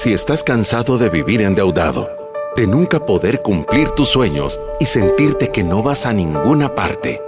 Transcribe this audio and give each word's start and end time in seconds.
Si 0.00 0.12
estás 0.12 0.44
cansado 0.44 0.96
de 0.96 1.08
vivir 1.08 1.42
endeudado, 1.42 2.08
de 2.54 2.68
nunca 2.68 3.04
poder 3.04 3.42
cumplir 3.42 3.90
tus 3.90 4.08
sueños 4.08 4.60
y 4.78 4.84
sentirte 4.86 5.50
que 5.50 5.64
no 5.64 5.82
vas 5.82 6.06
a 6.06 6.12
ninguna 6.12 6.72
parte, 6.72 7.20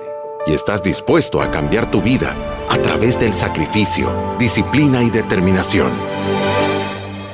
y 0.46 0.52
estás 0.52 0.80
dispuesto 0.80 1.42
a 1.42 1.50
cambiar 1.50 1.90
tu 1.90 2.00
vida 2.00 2.36
a 2.68 2.78
través 2.78 3.18
del 3.18 3.34
sacrificio, 3.34 4.08
disciplina 4.38 5.02
y 5.02 5.10
determinación. 5.10 5.90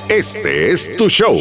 Este 0.09 0.71
es 0.71 0.97
tu 0.97 1.11
show. 1.11 1.39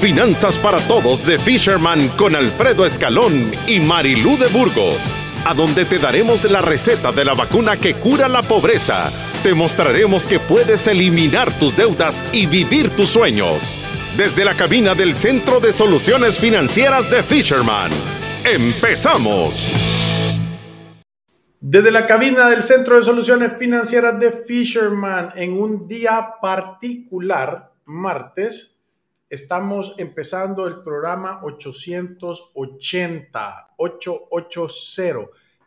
Finanzas 0.00 0.58
para 0.58 0.80
Todos 0.88 1.24
de 1.24 1.38
Fisherman 1.38 2.08
con 2.18 2.34
Alfredo 2.34 2.84
Escalón 2.84 3.52
y 3.68 3.78
Marilú 3.78 4.36
de 4.36 4.48
Burgos, 4.48 4.98
a 5.44 5.54
donde 5.54 5.84
te 5.84 5.98
daremos 5.98 6.44
la 6.44 6.60
receta 6.60 7.12
de 7.12 7.24
la 7.24 7.34
vacuna 7.34 7.76
que 7.76 7.94
cura 7.94 8.28
la 8.28 8.42
pobreza. 8.42 9.10
Te 9.42 9.54
mostraremos 9.54 10.24
que 10.24 10.38
puedes 10.38 10.86
eliminar 10.86 11.52
tus 11.58 11.76
deudas 11.76 12.24
y 12.32 12.46
vivir 12.46 12.90
tus 12.90 13.10
sueños. 13.10 13.76
Desde 14.16 14.44
la 14.44 14.54
cabina 14.54 14.94
del 14.94 15.14
Centro 15.14 15.60
de 15.60 15.72
Soluciones 15.72 16.38
Financieras 16.38 17.10
de 17.10 17.22
Fisherman. 17.22 17.90
¡Empezamos! 18.44 19.68
Desde 21.60 21.90
la 21.90 22.06
cabina 22.06 22.50
del 22.50 22.62
Centro 22.62 22.96
de 22.96 23.02
Soluciones 23.02 23.52
Financieras 23.56 24.18
de 24.18 24.32
Fisherman, 24.32 25.30
en 25.36 25.52
un 25.60 25.86
día 25.86 26.34
particular, 26.40 27.72
martes, 27.84 28.71
Estamos 29.32 29.94
empezando 29.96 30.66
el 30.66 30.82
programa 30.82 31.40
880, 31.42 33.70
880. 33.78 35.20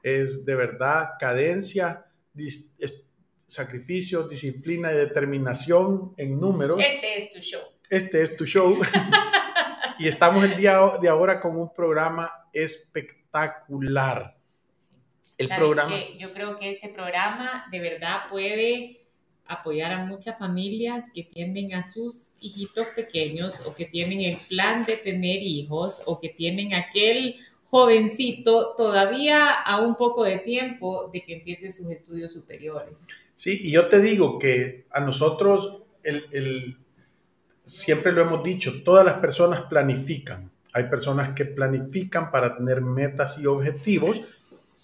Es 0.03 0.45
de 0.45 0.53
verdad 0.53 1.13
cadencia, 1.19 2.05
sacrificio, 3.47 4.27
disciplina 4.27 4.93
y 4.93 4.97
determinación 4.97 6.13
en 6.15 6.39
números. 6.39 6.79
Este 6.79 7.17
es 7.17 7.33
tu 7.33 7.39
show. 7.39 7.61
Este 7.89 8.21
es 8.21 8.37
tu 8.37 8.45
show. 8.45 8.79
y 9.97 10.07
estamos 10.07 10.43
el 10.43 10.57
día 10.57 10.79
de 11.01 11.09
ahora 11.09 11.39
con 11.39 11.57
un 11.57 11.73
programa 11.73 12.31
espectacular. 12.53 14.37
El 15.39 15.47
programa. 15.47 15.91
Yo 16.19 16.33
creo 16.33 16.59
que 16.59 16.69
este 16.69 16.89
programa 16.89 17.65
de 17.71 17.79
verdad 17.79 18.29
puede 18.29 19.04
apoyar 19.47 19.91
a 19.91 20.05
muchas 20.05 20.37
familias 20.37 21.05
que 21.13 21.23
tienen 21.23 21.73
a 21.73 21.83
sus 21.83 22.31
hijitos 22.39 22.87
pequeños 22.95 23.61
o 23.65 23.75
que 23.75 23.85
tienen 23.85 24.21
el 24.21 24.37
plan 24.37 24.85
de 24.85 24.97
tener 24.97 25.41
hijos 25.43 26.01
o 26.05 26.19
que 26.19 26.29
tienen 26.29 26.73
aquel 26.73 27.35
jovencito 27.65 28.75
todavía 28.75 29.51
a 29.51 29.81
un 29.81 29.95
poco 29.95 30.23
de 30.23 30.37
tiempo 30.39 31.09
de 31.11 31.23
que 31.23 31.33
empiece 31.35 31.71
sus 31.71 31.89
estudios 31.89 32.31
superiores. 32.31 32.97
Sí, 33.35 33.59
y 33.63 33.71
yo 33.71 33.89
te 33.89 33.99
digo 34.01 34.39
que 34.39 34.85
a 34.91 35.01
nosotros, 35.01 35.83
el, 36.03 36.77
siempre 37.63 38.11
lo 38.11 38.21
hemos 38.21 38.43
dicho, 38.43 38.83
todas 38.83 39.05
las 39.05 39.15
personas 39.15 39.63
planifican. 39.63 40.51
Hay 40.73 40.85
personas 40.85 41.29
que 41.35 41.45
planifican 41.45 42.31
para 42.31 42.57
tener 42.57 42.81
metas 42.81 43.39
y 43.39 43.45
objetivos 43.45 44.21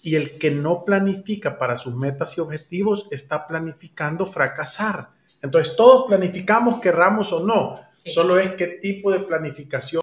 y 0.02 0.16
el 0.16 0.36
que 0.38 0.50
no 0.50 0.84
planifica 0.84 1.58
para 1.58 1.76
sus 1.76 1.94
metas 1.94 2.36
y 2.36 2.40
objetivos 2.40 3.08
está 3.12 3.46
planificando 3.46 4.26
fracasar. 4.26 5.10
Entonces 5.40 5.76
todos 5.76 6.06
planificamos, 6.08 6.80
querramos 6.80 7.32
o 7.32 7.46
no, 7.46 7.80
solo 7.90 8.38
es 8.38 8.52
qué 8.54 8.66
tipo 8.66 9.12
de 9.12 9.20
planificación 9.20 10.02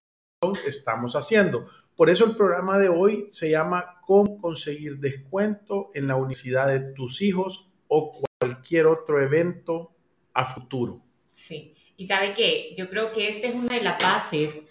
estamos 0.66 1.16
haciendo. 1.16 1.68
Por 1.96 2.10
eso 2.10 2.26
el 2.26 2.36
programa 2.36 2.78
de 2.78 2.88
hoy 2.88 3.28
se 3.30 3.50
llama 3.50 4.00
Cómo 4.06 4.38
conseguir 4.38 5.00
descuento 5.00 5.92
en 5.94 6.08
la 6.08 6.16
universidad 6.16 6.68
de 6.68 6.80
tus 6.94 7.22
hijos 7.22 7.70
o 7.90 8.22
cualquier 8.40 8.88
otro 8.88 9.22
evento 9.22 9.92
a 10.34 10.46
futuro. 10.46 11.02
Sí, 11.32 11.74
y 11.98 12.08
sabe 12.08 12.34
qué, 12.34 12.74
yo 12.78 12.90
creo 12.90 13.12
que 13.12 13.28
esta 13.28 13.48
es 13.48 13.56
una 13.56 13.76
de 13.76 13.82
las 13.82 14.02
bases 14.02 14.62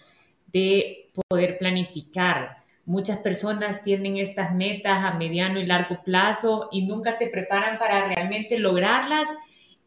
de 0.47 1.11
poder 1.29 1.59
planificar 1.59 2.58
Muchas 2.89 3.19
personas 3.19 3.83
tienen 3.83 4.17
estas 4.17 4.55
metas 4.55 5.05
a 5.05 5.13
mediano 5.13 5.59
y 5.59 5.65
largo 5.67 6.01
plazo 6.03 6.69
y 6.71 6.87
nunca 6.87 7.15
se 7.15 7.27
preparan 7.27 7.77
para 7.77 8.07
realmente 8.07 8.57
lograrlas. 8.57 9.27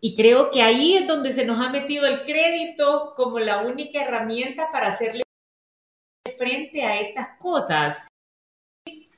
Y 0.01 0.15
creo 0.15 0.53
que 0.53 0.63
ahí 0.63 0.95
es 0.95 1.09
donde 1.09 1.33
se 1.33 1.45
nos 1.45 1.61
ha 1.61 1.69
metido 1.69 2.07
el 2.07 2.23
crédito 2.23 3.15
como 3.17 3.41
la 3.41 3.62
única 3.62 4.05
herramienta 4.05 4.71
para 4.71 4.87
hacerle 4.87 5.25
frente 6.39 6.85
a 6.85 7.01
estas 7.01 7.37
cosas. 7.41 8.07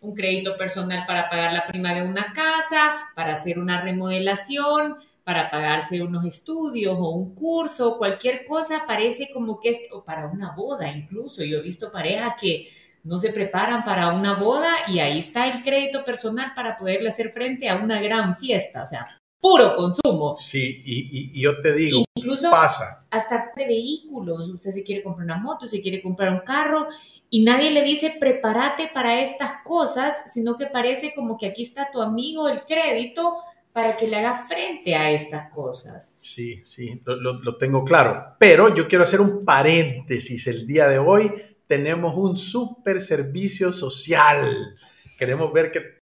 Un 0.00 0.14
crédito 0.14 0.56
personal 0.56 1.04
para 1.06 1.28
pagar 1.28 1.52
la 1.52 1.66
prima 1.66 1.92
de 1.92 2.08
una 2.08 2.32
casa, 2.32 3.10
para 3.14 3.34
hacer 3.34 3.58
una 3.58 3.82
remodelación, 3.82 4.96
para 5.24 5.50
pagarse 5.50 6.00
unos 6.00 6.24
estudios 6.24 6.96
o 6.98 7.10
un 7.10 7.34
curso, 7.34 7.98
cualquier 7.98 8.46
cosa 8.46 8.84
parece 8.86 9.28
como 9.30 9.60
que 9.60 9.70
es, 9.70 9.78
o 9.92 10.02
para 10.04 10.26
una 10.26 10.52
boda 10.52 10.90
incluso. 10.90 11.44
Yo 11.44 11.58
he 11.58 11.62
visto 11.62 11.92
parejas 11.92 12.36
que 12.40 12.70
no 13.04 13.18
se 13.18 13.30
preparan 13.30 13.84
para 13.84 14.08
una 14.08 14.34
boda 14.34 14.70
y 14.88 14.98
ahí 14.98 15.18
está 15.18 15.46
el 15.46 15.62
crédito 15.62 16.04
personal 16.04 16.52
para 16.56 16.76
poderle 16.76 17.10
hacer 17.10 17.30
frente 17.30 17.68
a 17.68 17.76
una 17.76 18.00
gran 18.00 18.36
fiesta, 18.36 18.82
o 18.82 18.86
sea, 18.86 19.06
puro 19.38 19.76
consumo. 19.76 20.36
Sí, 20.38 20.82
y, 20.86 21.40
yo 21.40 21.60
te 21.60 21.74
digo, 21.74 22.04
incluso 22.14 22.50
pasa. 22.50 23.06
Hasta 23.10 23.52
de 23.54 23.66
vehículos, 23.66 24.48
usted 24.48 24.72
se 24.72 24.82
quiere 24.82 25.02
comprar 25.02 25.26
una 25.26 25.36
moto, 25.36 25.66
se 25.66 25.82
quiere 25.82 26.00
comprar 26.00 26.32
un 26.32 26.40
carro 26.40 26.88
y 27.28 27.44
nadie 27.44 27.70
le 27.70 27.82
dice 27.82 28.16
prepárate 28.18 28.90
para 28.92 29.20
estas 29.20 29.62
cosas, 29.64 30.32
sino 30.32 30.56
que 30.56 30.66
parece 30.66 31.12
como 31.14 31.36
que 31.36 31.46
aquí 31.46 31.62
está 31.62 31.90
tu 31.92 32.00
amigo 32.00 32.48
el 32.48 32.62
crédito 32.62 33.36
para 33.74 33.96
que 33.96 34.08
le 34.08 34.16
haga 34.16 34.46
frente 34.46 34.94
a 34.94 35.10
estas 35.10 35.50
cosas. 35.50 36.16
Sí, 36.22 36.60
sí, 36.64 37.02
lo, 37.04 37.34
lo 37.34 37.56
tengo 37.58 37.84
claro. 37.84 38.36
Pero 38.38 38.74
yo 38.74 38.88
quiero 38.88 39.04
hacer 39.04 39.20
un 39.20 39.44
paréntesis 39.44 40.46
el 40.46 40.66
día 40.66 40.88
de 40.88 40.98
hoy 40.98 41.30
tenemos 41.66 42.14
un 42.14 42.36
super 42.36 43.00
servicio 43.00 43.72
social. 43.72 44.76
Queremos 45.18 45.52
ver 45.52 45.72
qué 45.72 46.00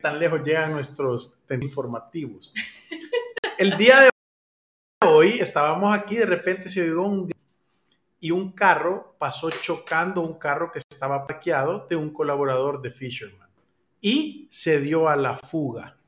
tan 0.00 0.18
lejos 0.18 0.42
llegan 0.44 0.72
nuestros 0.72 1.40
informativos. 1.60 2.52
El 3.58 3.76
día 3.76 4.00
de 4.00 4.10
hoy 5.06 5.38
estábamos 5.40 5.94
aquí, 5.94 6.16
de 6.16 6.26
repente 6.26 6.68
se 6.68 6.82
oyó 6.82 7.02
un 7.02 7.30
y 8.18 8.30
un 8.30 8.52
carro 8.52 9.16
pasó 9.18 9.50
chocando 9.50 10.20
un 10.20 10.38
carro 10.38 10.70
que 10.70 10.78
estaba 10.78 11.26
parqueado 11.26 11.88
de 11.88 11.96
un 11.96 12.10
colaborador 12.10 12.80
de 12.80 12.92
Fisherman 12.92 13.50
y 14.00 14.46
se 14.48 14.80
dio 14.80 15.08
a 15.08 15.16
la 15.16 15.36
fuga. 15.36 15.98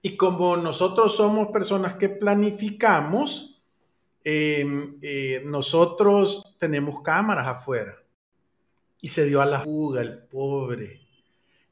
Y 0.00 0.16
como 0.16 0.56
nosotros 0.56 1.16
somos 1.16 1.48
personas 1.48 1.94
que 1.94 2.08
planificamos, 2.08 3.53
Em, 4.24 4.96
eh, 5.02 5.42
nosotros 5.44 6.56
tenemos 6.58 7.02
cámaras 7.02 7.46
afuera 7.46 7.94
y 9.00 9.08
se 9.08 9.26
dio 9.26 9.42
a 9.42 9.46
la 9.46 9.60
fuga 9.60 10.00
el 10.00 10.18
pobre. 10.18 11.02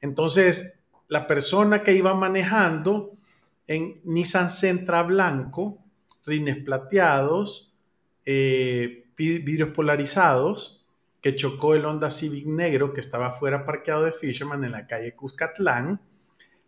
Entonces, 0.02 0.80
la 1.08 1.26
persona 1.26 1.82
que 1.82 1.94
iba 1.94 2.12
manejando 2.14 3.16
en 3.66 4.02
Nissan 4.04 4.50
Sentra 4.50 5.02
blanco, 5.02 5.78
rines 6.26 6.62
plateados, 6.62 7.72
eh, 8.26 9.06
vidrios 9.16 9.70
polarizados, 9.70 10.86
que 11.22 11.36
chocó 11.36 11.74
el 11.74 11.86
Honda 11.86 12.10
Civic 12.10 12.46
negro 12.46 12.92
que 12.92 13.00
estaba 13.00 13.30
fuera 13.30 13.64
parqueado 13.64 14.04
de 14.04 14.12
Fisherman 14.12 14.64
en 14.64 14.72
la 14.72 14.86
calle 14.86 15.14
Cuscatlán, 15.14 16.00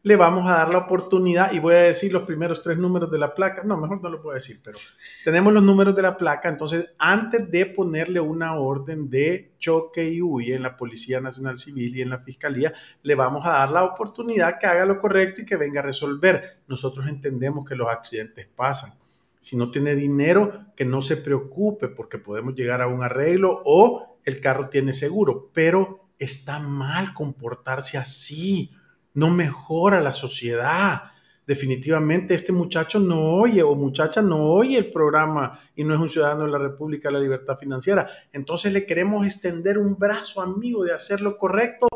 le 0.04 0.16
vamos 0.16 0.46
a 0.50 0.58
dar 0.58 0.68
la 0.68 0.78
oportunidad 0.78 1.52
y 1.52 1.58
voy 1.58 1.74
a 1.74 1.78
decir 1.78 2.12
los 2.12 2.24
primeros 2.24 2.60
tres 2.60 2.76
números 2.76 3.10
de 3.10 3.18
la 3.18 3.34
placa. 3.34 3.62
No, 3.64 3.78
mejor 3.78 4.02
no 4.02 4.10
lo 4.10 4.20
puedo 4.20 4.34
decir, 4.34 4.60
pero 4.62 4.76
tenemos 5.24 5.50
los 5.50 5.62
números 5.62 5.96
de 5.96 6.02
la 6.02 6.18
placa. 6.18 6.50
Entonces, 6.50 6.90
antes 6.98 7.50
de 7.50 7.64
ponerle 7.64 8.20
una 8.20 8.54
orden 8.54 9.08
de 9.08 9.52
choque 9.58 10.06
y 10.06 10.20
huye 10.20 10.56
en 10.56 10.62
la 10.62 10.76
Policía 10.76 11.22
Nacional 11.22 11.58
Civil 11.58 11.96
y 11.96 12.02
en 12.02 12.10
la 12.10 12.18
Fiscalía, 12.18 12.74
le 13.02 13.14
vamos 13.14 13.46
a 13.46 13.52
dar 13.52 13.70
la 13.70 13.82
oportunidad 13.82 14.58
que 14.58 14.66
haga 14.66 14.84
lo 14.84 14.98
correcto 14.98 15.40
y 15.40 15.46
que 15.46 15.56
venga 15.56 15.80
a 15.80 15.84
resolver. 15.84 16.58
Nosotros 16.68 17.08
entendemos 17.08 17.66
que 17.66 17.74
los 17.74 17.88
accidentes 17.88 18.46
pasan. 18.54 18.92
Si 19.40 19.56
no 19.56 19.70
tiene 19.70 19.94
dinero, 19.94 20.66
que 20.76 20.84
no 20.84 21.00
se 21.00 21.16
preocupe 21.16 21.88
porque 21.88 22.18
podemos 22.18 22.54
llegar 22.54 22.82
a 22.82 22.88
un 22.88 23.02
arreglo 23.02 23.62
o 23.64 24.18
el 24.22 24.38
carro 24.42 24.68
tiene 24.68 24.92
seguro, 24.92 25.48
pero 25.54 26.08
está 26.18 26.58
mal 26.58 27.14
comportarse 27.14 27.96
así 27.96 28.70
no 29.14 29.30
mejora 29.30 30.00
la 30.00 30.12
sociedad. 30.12 31.12
Definitivamente 31.46 32.34
este 32.34 32.52
muchacho 32.52 32.98
no 32.98 33.36
oye 33.36 33.62
o 33.62 33.74
muchacha 33.74 34.22
no 34.22 34.50
oye 34.50 34.78
el 34.78 34.90
programa 34.90 35.60
y 35.76 35.84
no 35.84 35.94
es 35.94 36.00
un 36.00 36.08
ciudadano 36.08 36.44
de 36.44 36.50
la 36.50 36.58
República 36.58 37.08
de 37.08 37.14
la 37.14 37.20
Libertad 37.20 37.56
Financiera. 37.56 38.08
Entonces 38.32 38.72
le 38.72 38.86
queremos 38.86 39.26
extender 39.26 39.78
un 39.78 39.96
brazo 39.98 40.40
amigo 40.40 40.84
de 40.84 40.94
hacer 40.94 41.20
lo 41.20 41.36
correcto 41.36 41.86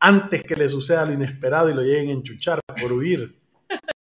antes 0.00 0.42
que 0.42 0.56
le 0.56 0.68
suceda 0.68 1.04
lo 1.04 1.12
inesperado 1.12 1.70
y 1.70 1.74
lo 1.74 1.82
lleguen 1.82 2.10
a 2.10 2.12
enchuchar 2.12 2.60
por 2.80 2.92
huir. 2.92 3.38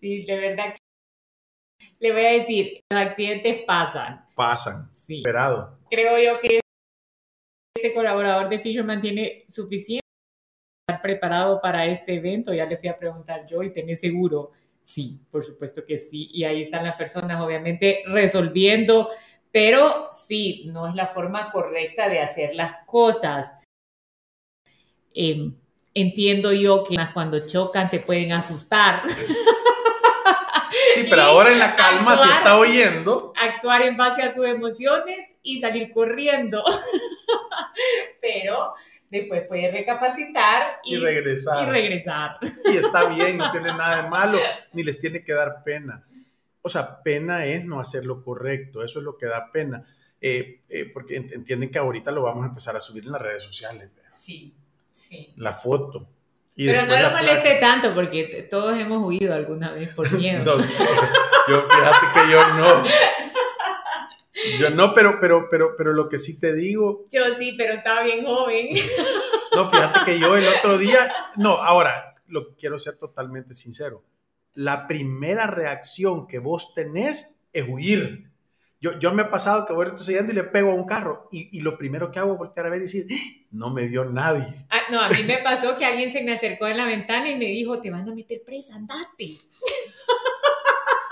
Sí, 0.00 0.24
de 0.24 0.38
verdad. 0.38 0.76
Le 1.98 2.12
voy 2.12 2.24
a 2.24 2.32
decir, 2.32 2.80
los 2.88 3.00
accidentes 3.00 3.62
pasan. 3.66 4.24
Pasan, 4.36 4.94
sí. 4.94 5.18
esperado. 5.18 5.80
Creo 5.90 6.16
yo 6.18 6.40
que 6.40 6.60
este 7.76 7.92
colaborador 7.92 8.48
de 8.48 8.60
Fisherman 8.60 9.02
tiene 9.02 9.44
suficiente 9.48 10.07
preparado 11.08 11.58
para 11.62 11.86
este 11.86 12.16
evento, 12.16 12.52
ya 12.52 12.66
le 12.66 12.76
fui 12.76 12.90
a 12.90 12.98
preguntar 12.98 13.46
yo 13.46 13.62
y 13.62 13.72
tenés 13.72 14.00
seguro. 14.00 14.52
Sí, 14.82 15.18
por 15.30 15.42
supuesto 15.42 15.86
que 15.86 15.96
sí. 15.96 16.28
Y 16.34 16.44
ahí 16.44 16.60
están 16.60 16.84
las 16.84 16.96
personas, 16.96 17.40
obviamente, 17.40 18.02
resolviendo, 18.06 19.08
pero 19.50 20.10
sí, 20.12 20.64
no 20.66 20.86
es 20.86 20.94
la 20.94 21.06
forma 21.06 21.50
correcta 21.50 22.10
de 22.10 22.20
hacer 22.20 22.54
las 22.54 22.84
cosas. 22.86 23.50
Em, 25.14 25.54
entiendo 25.94 26.52
yo 26.52 26.84
que 26.84 26.96
cuando 27.14 27.46
chocan 27.46 27.88
se 27.88 28.00
pueden 28.00 28.32
asustar. 28.32 29.02
Sí, 30.94 31.06
pero 31.08 31.22
ahora 31.22 31.50
en 31.50 31.58
la 31.58 31.76
calma 31.76 32.16
se 32.16 32.28
está 32.28 32.58
oyendo. 32.58 33.32
Actuar 33.36 33.82
en 33.82 33.96
base 33.96 34.22
a 34.22 34.34
sus 34.34 34.46
emociones 34.46 35.32
y 35.42 35.60
salir 35.60 35.92
corriendo. 35.92 36.62
pero 38.20 38.74
después 39.10 39.42
puede 39.46 39.70
recapacitar 39.70 40.78
y, 40.84 40.96
regresar. 40.98 41.66
Y 41.66 41.70
regresar. 41.70 42.36
Y 42.72 42.76
está 42.76 43.08
bien, 43.08 43.38
no 43.38 43.50
tiene 43.50 43.68
nada 43.68 44.02
de 44.02 44.08
malo, 44.08 44.38
ni 44.72 44.82
les 44.82 45.00
tiene 45.00 45.22
que 45.22 45.32
dar 45.32 45.62
pena. 45.64 46.04
O 46.60 46.68
sea, 46.68 47.02
pena 47.02 47.46
es 47.46 47.64
no 47.64 47.80
hacer 47.80 48.04
lo 48.04 48.22
correcto, 48.22 48.82
eso 48.82 48.98
es 48.98 49.04
lo 49.04 49.16
que 49.16 49.26
da 49.26 49.50
pena. 49.52 49.84
Eh, 50.20 50.62
eh, 50.68 50.90
porque 50.92 51.16
entienden 51.16 51.70
que 51.70 51.78
ahorita 51.78 52.10
lo 52.10 52.22
vamos 52.22 52.44
a 52.44 52.48
empezar 52.48 52.74
a 52.74 52.80
subir 52.80 53.04
en 53.04 53.12
las 53.12 53.22
redes 53.22 53.42
sociales. 53.42 53.90
Sí, 54.14 54.54
sí. 54.90 55.32
La 55.36 55.52
foto. 55.52 56.08
Pero 56.56 56.86
no 56.86 57.00
lo 57.00 57.10
moleste 57.12 57.54
tanto 57.60 57.94
porque 57.94 58.48
todos 58.50 58.76
hemos 58.76 59.06
huido 59.06 59.32
alguna 59.32 59.72
vez 59.72 59.90
por 59.90 60.10
miedo. 60.10 60.44
no, 60.44 60.56
yo 60.58 61.68
fíjate 61.70 62.06
que 62.14 62.32
yo 62.32 62.54
no. 62.54 62.82
Yo 64.58 64.70
no, 64.70 64.94
pero, 64.94 65.18
pero, 65.20 65.48
pero, 65.50 65.74
pero 65.76 65.92
lo 65.92 66.08
que 66.08 66.18
sí 66.18 66.38
te 66.38 66.54
digo. 66.54 67.06
Yo 67.10 67.22
sí, 67.38 67.54
pero 67.56 67.74
estaba 67.74 68.02
bien 68.02 68.24
joven. 68.24 68.68
No, 69.54 69.68
fíjate 69.68 70.00
que 70.04 70.20
yo 70.20 70.36
el 70.36 70.46
otro 70.46 70.78
día, 70.78 71.10
no, 71.36 71.52
ahora, 71.52 72.14
lo 72.26 72.54
quiero 72.54 72.78
ser 72.78 72.96
totalmente 72.96 73.54
sincero. 73.54 74.04
La 74.54 74.86
primera 74.86 75.46
reacción 75.46 76.26
que 76.26 76.38
vos 76.38 76.74
tenés 76.74 77.40
es 77.52 77.64
huir. 77.68 78.30
Yo, 78.80 78.96
yo 79.00 79.12
me 79.12 79.22
he 79.22 79.26
pasado 79.26 79.66
que 79.66 79.72
voy 79.72 79.86
retrocediendo 79.86 80.30
y 80.30 80.36
le 80.36 80.44
pego 80.44 80.70
a 80.70 80.74
un 80.74 80.84
carro 80.84 81.28
y, 81.32 81.56
y, 81.56 81.62
lo 81.62 81.76
primero 81.76 82.12
que 82.12 82.20
hago 82.20 82.34
es 82.34 82.38
voltear 82.38 82.66
a 82.66 82.70
ver 82.70 82.78
y 82.78 82.82
decir, 82.82 83.06
¡Ah! 83.10 83.46
no 83.50 83.70
me 83.70 83.86
vio 83.86 84.04
nadie. 84.04 84.66
Ah, 84.70 84.82
no, 84.90 85.00
a 85.00 85.08
mí 85.08 85.24
me 85.24 85.38
pasó 85.38 85.76
que 85.76 85.84
alguien 85.84 86.12
se 86.12 86.22
me 86.22 86.32
acercó 86.32 86.68
en 86.68 86.76
la 86.76 86.84
ventana 86.84 87.28
y 87.28 87.36
me 87.36 87.46
dijo, 87.46 87.80
te 87.80 87.90
van 87.90 88.08
a 88.08 88.14
meter 88.14 88.42
presa, 88.46 88.76
andate. 88.76 89.30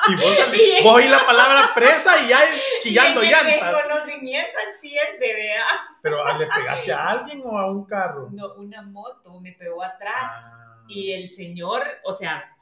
Y 0.09 0.15
vos, 0.15 0.39
vos 0.85 0.95
oí 0.95 1.09
la 1.09 1.27
palabra 1.27 1.73
presa 1.75 2.23
y 2.25 2.29
ya 2.29 2.41
chillando 2.81 3.23
y 3.23 3.31
llantas. 3.31 3.75
El 3.75 3.89
conocimiento 3.89 4.59
entiende, 4.75 5.35
vea. 5.35 5.65
¿Pero 6.03 6.39
le 6.39 6.47
pegaste 6.47 6.93
a 6.93 7.09
alguien 7.09 7.43
o 7.45 7.59
a 7.59 7.71
un 7.71 7.85
carro? 7.85 8.29
No, 8.33 8.55
una 8.55 8.83
moto 8.83 9.41
me 9.41 9.53
pegó 9.53 9.83
atrás. 9.83 10.31
Ah. 10.31 10.85
Y 10.89 11.13
el 11.13 11.31
señor, 11.31 11.83
o 12.05 12.15
sea, 12.15 12.57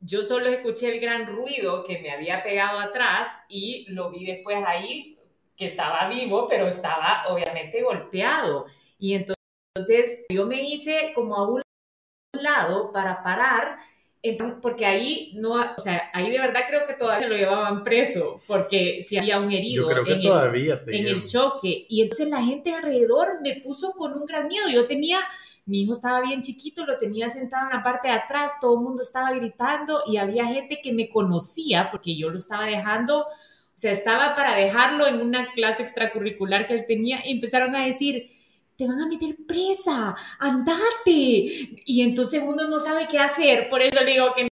yo 0.00 0.22
solo 0.22 0.48
escuché 0.48 0.92
el 0.92 1.00
gran 1.00 1.26
ruido 1.26 1.84
que 1.84 2.00
me 2.00 2.10
había 2.10 2.42
pegado 2.42 2.80
atrás 2.80 3.28
y 3.48 3.86
lo 3.88 4.10
vi 4.10 4.26
después 4.26 4.62
ahí 4.66 5.18
que 5.56 5.66
estaba 5.66 6.08
vivo, 6.08 6.48
pero 6.48 6.66
estaba 6.66 7.24
obviamente 7.28 7.82
golpeado. 7.82 8.66
Y 8.98 9.14
entonces 9.14 10.24
yo 10.28 10.46
me 10.46 10.62
hice 10.62 11.12
como 11.14 11.36
a 11.36 11.48
un 11.48 11.62
lado 12.32 12.92
para 12.92 13.22
parar 13.22 13.78
porque 14.62 14.86
ahí 14.86 15.32
no, 15.34 15.54
o 15.76 15.80
sea, 15.80 16.10
ahí 16.14 16.30
de 16.30 16.38
verdad 16.38 16.62
creo 16.66 16.86
que 16.86 16.94
todavía 16.94 17.28
lo 17.28 17.36
llevaban 17.36 17.84
preso, 17.84 18.40
porque 18.46 19.04
si 19.06 19.18
había 19.18 19.38
un 19.38 19.52
herido 19.52 19.90
en, 19.90 20.06
el, 20.06 20.94
en 20.94 21.06
el 21.06 21.26
choque. 21.26 21.86
Y 21.88 22.02
entonces 22.02 22.28
la 22.28 22.42
gente 22.42 22.72
alrededor 22.72 23.40
me 23.42 23.56
puso 23.56 23.92
con 23.92 24.14
un 24.14 24.24
gran 24.24 24.48
miedo. 24.48 24.68
Yo 24.70 24.86
tenía, 24.86 25.18
mi 25.66 25.82
hijo 25.82 25.92
estaba 25.92 26.22
bien 26.22 26.40
chiquito, 26.40 26.86
lo 26.86 26.96
tenía 26.96 27.28
sentado 27.28 27.66
en 27.70 27.76
la 27.76 27.82
parte 27.82 28.08
de 28.08 28.14
atrás, 28.14 28.52
todo 28.60 28.74
el 28.74 28.84
mundo 28.84 29.02
estaba 29.02 29.30
gritando 29.32 30.02
y 30.06 30.16
había 30.16 30.46
gente 30.46 30.80
que 30.82 30.92
me 30.92 31.08
conocía 31.10 31.90
porque 31.90 32.16
yo 32.16 32.30
lo 32.30 32.38
estaba 32.38 32.64
dejando, 32.64 33.26
o 33.26 33.26
sea, 33.74 33.92
estaba 33.92 34.34
para 34.34 34.54
dejarlo 34.54 35.06
en 35.06 35.20
una 35.20 35.52
clase 35.52 35.82
extracurricular 35.82 36.66
que 36.66 36.74
él 36.74 36.84
tenía 36.86 37.26
y 37.26 37.32
empezaron 37.32 37.74
a 37.74 37.84
decir, 37.84 38.30
te 38.76 38.86
van 38.86 39.00
a 39.00 39.06
meter 39.06 39.36
presa, 39.46 40.14
andate. 40.38 41.72
Y 41.86 42.02
entonces 42.02 42.42
uno 42.44 42.66
no 42.68 42.78
sabe 42.78 43.06
qué 43.08 43.18
hacer. 43.18 43.68
Por 43.68 43.82
eso 43.82 44.04
digo 44.04 44.32
que 44.34 44.48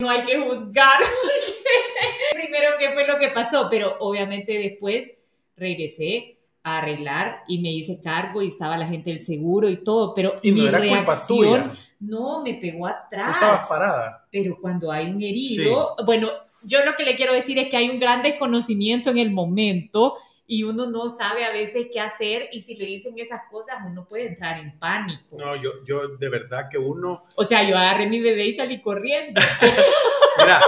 no 0.00 0.10
hay 0.10 0.24
que 0.24 0.38
juzgar. 0.38 1.00
Primero, 2.32 2.70
qué 2.78 2.92
fue 2.92 3.06
lo 3.06 3.18
que 3.18 3.28
pasó, 3.28 3.68
pero 3.70 3.96
obviamente 4.00 4.58
después 4.58 5.12
regresé 5.56 6.38
a 6.62 6.78
arreglar 6.78 7.42
y 7.46 7.58
me 7.58 7.70
hice 7.70 8.00
cargo 8.00 8.42
y 8.42 8.48
estaba 8.48 8.76
la 8.76 8.86
gente 8.86 9.10
del 9.10 9.20
seguro 9.20 9.68
y 9.68 9.84
todo, 9.84 10.14
pero 10.14 10.34
y 10.42 10.50
no 10.50 10.62
mi 10.62 10.68
reacción 10.68 11.72
no 12.00 12.42
me 12.42 12.54
pegó 12.54 12.86
atrás. 12.86 13.34
Estaba 13.34 13.68
parada. 13.68 14.26
Pero 14.30 14.58
cuando 14.60 14.90
hay 14.90 15.10
un 15.10 15.22
herido, 15.22 15.94
bueno, 16.04 16.28
yo 16.64 16.84
lo 16.84 16.94
que 16.96 17.04
le 17.04 17.16
quiero 17.16 17.32
decir 17.32 17.58
es 17.58 17.68
que 17.68 17.76
hay 17.76 17.90
un 17.90 17.98
gran 17.98 18.22
desconocimiento 18.22 19.10
en 19.10 19.18
el 19.18 19.30
momento 19.30 20.14
y 20.54 20.62
uno 20.62 20.88
no 20.88 21.10
sabe 21.10 21.44
a 21.44 21.50
veces 21.50 21.88
qué 21.92 21.98
hacer 21.98 22.48
y 22.52 22.60
si 22.60 22.76
le 22.76 22.86
dicen 22.86 23.18
esas 23.18 23.42
cosas 23.50 23.78
uno 23.84 24.06
puede 24.06 24.28
entrar 24.28 24.56
en 24.60 24.78
pánico. 24.78 25.36
No, 25.36 25.60
yo, 25.60 25.84
yo 25.84 26.16
de 26.16 26.28
verdad 26.28 26.68
que 26.70 26.78
uno... 26.78 27.24
O 27.34 27.42
sea, 27.42 27.68
yo 27.68 27.76
agarré 27.76 28.06
mi 28.06 28.20
bebé 28.20 28.46
y 28.46 28.52
salí 28.52 28.80
corriendo. 28.80 29.40
Mira, 30.38 30.60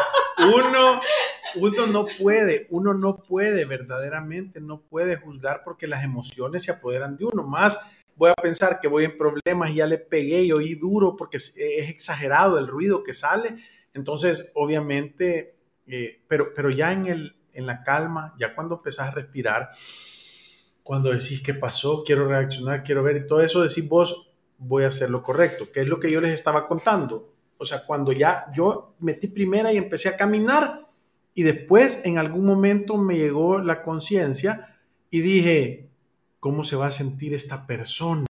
uno, 0.53 1.01
uno 1.55 1.87
no 1.87 2.05
puede, 2.19 2.67
uno 2.71 2.95
no 2.95 3.23
puede 3.23 3.65
verdaderamente, 3.65 4.61
no 4.61 4.81
puede 4.81 5.15
juzgar 5.15 5.63
porque 5.65 5.87
las 5.87 6.03
emociones 6.03 6.65
se 6.65 6.73
apoderan 6.73 7.17
de 7.17 7.27
uno. 7.27 7.45
Más 7.45 7.89
voy 8.17 8.31
a 8.31 8.43
pensar 8.43 8.81
que 8.81 8.89
voy 8.89 9.05
en 9.05 9.17
problemas 9.17 9.71
y 9.71 9.77
ya 9.77 9.87
le 9.87 9.99
pegué 9.99 10.43
y 10.43 10.51
oí 10.51 10.75
duro 10.75 11.15
porque 11.17 11.37
es, 11.37 11.55
exagerado 11.57 12.59
el 12.59 12.67
ruido 12.67 13.05
que 13.05 13.13
sale. 13.13 13.55
Entonces, 13.95 14.51
obviamente, 14.55 15.55
eh, 15.87 16.23
pero, 16.27 16.53
pero 16.53 16.71
ya 16.71 16.93
en 16.93 17.07
el, 17.07 17.36
en 17.57 17.67
la 17.67 17.83
calma, 17.83 18.35
ya 18.39 18.55
cuando 18.55 18.77
empezás 18.77 19.09
a 19.09 19.11
respirar, 19.11 19.71
cuando 20.83 21.11
decís 21.11 21.43
qué 21.43 21.55
pasó, 21.55 22.05
quiero 22.05 22.29
reaccionar, 22.29 22.85
quiero 22.85 23.03
ver 23.03 23.17
y 23.17 23.27
todo 23.27 23.41
eso, 23.41 23.63
decís 23.63 23.89
vos, 23.89 24.31
voy 24.59 24.85
a 24.85 24.89
hacer 24.89 25.11
lo 25.11 25.23
correcto, 25.23 25.71
que 25.73 25.81
es 25.81 25.89
lo 25.89 25.99
que 25.99 26.11
yo 26.11 26.21
les 26.21 26.31
estaba 26.31 26.67
contando. 26.67 27.33
O 27.59 27.67
sea, 27.67 27.85
cuando 27.85 28.13
ya 28.13 28.47
yo 28.55 28.95
metí 29.01 29.27
primera 29.27 29.73
y 29.73 29.79
empecé 29.79 30.09
a 30.11 30.17
caminar 30.17 30.87
y 31.35 31.43
después 31.43 32.05
en 32.05 32.19
algún 32.19 32.45
momento 32.45 32.97
me 32.97 33.17
llegó 33.17 33.59
la 33.59 33.83
conciencia 33.83 34.79
y 35.11 35.21
dije, 35.21 35.89
¿cómo 36.39 36.65
se 36.65 36.77
va 36.77 36.87
a 36.87 36.93
sentir 36.93 37.35
esta 37.35 37.67
persona? 37.67 38.27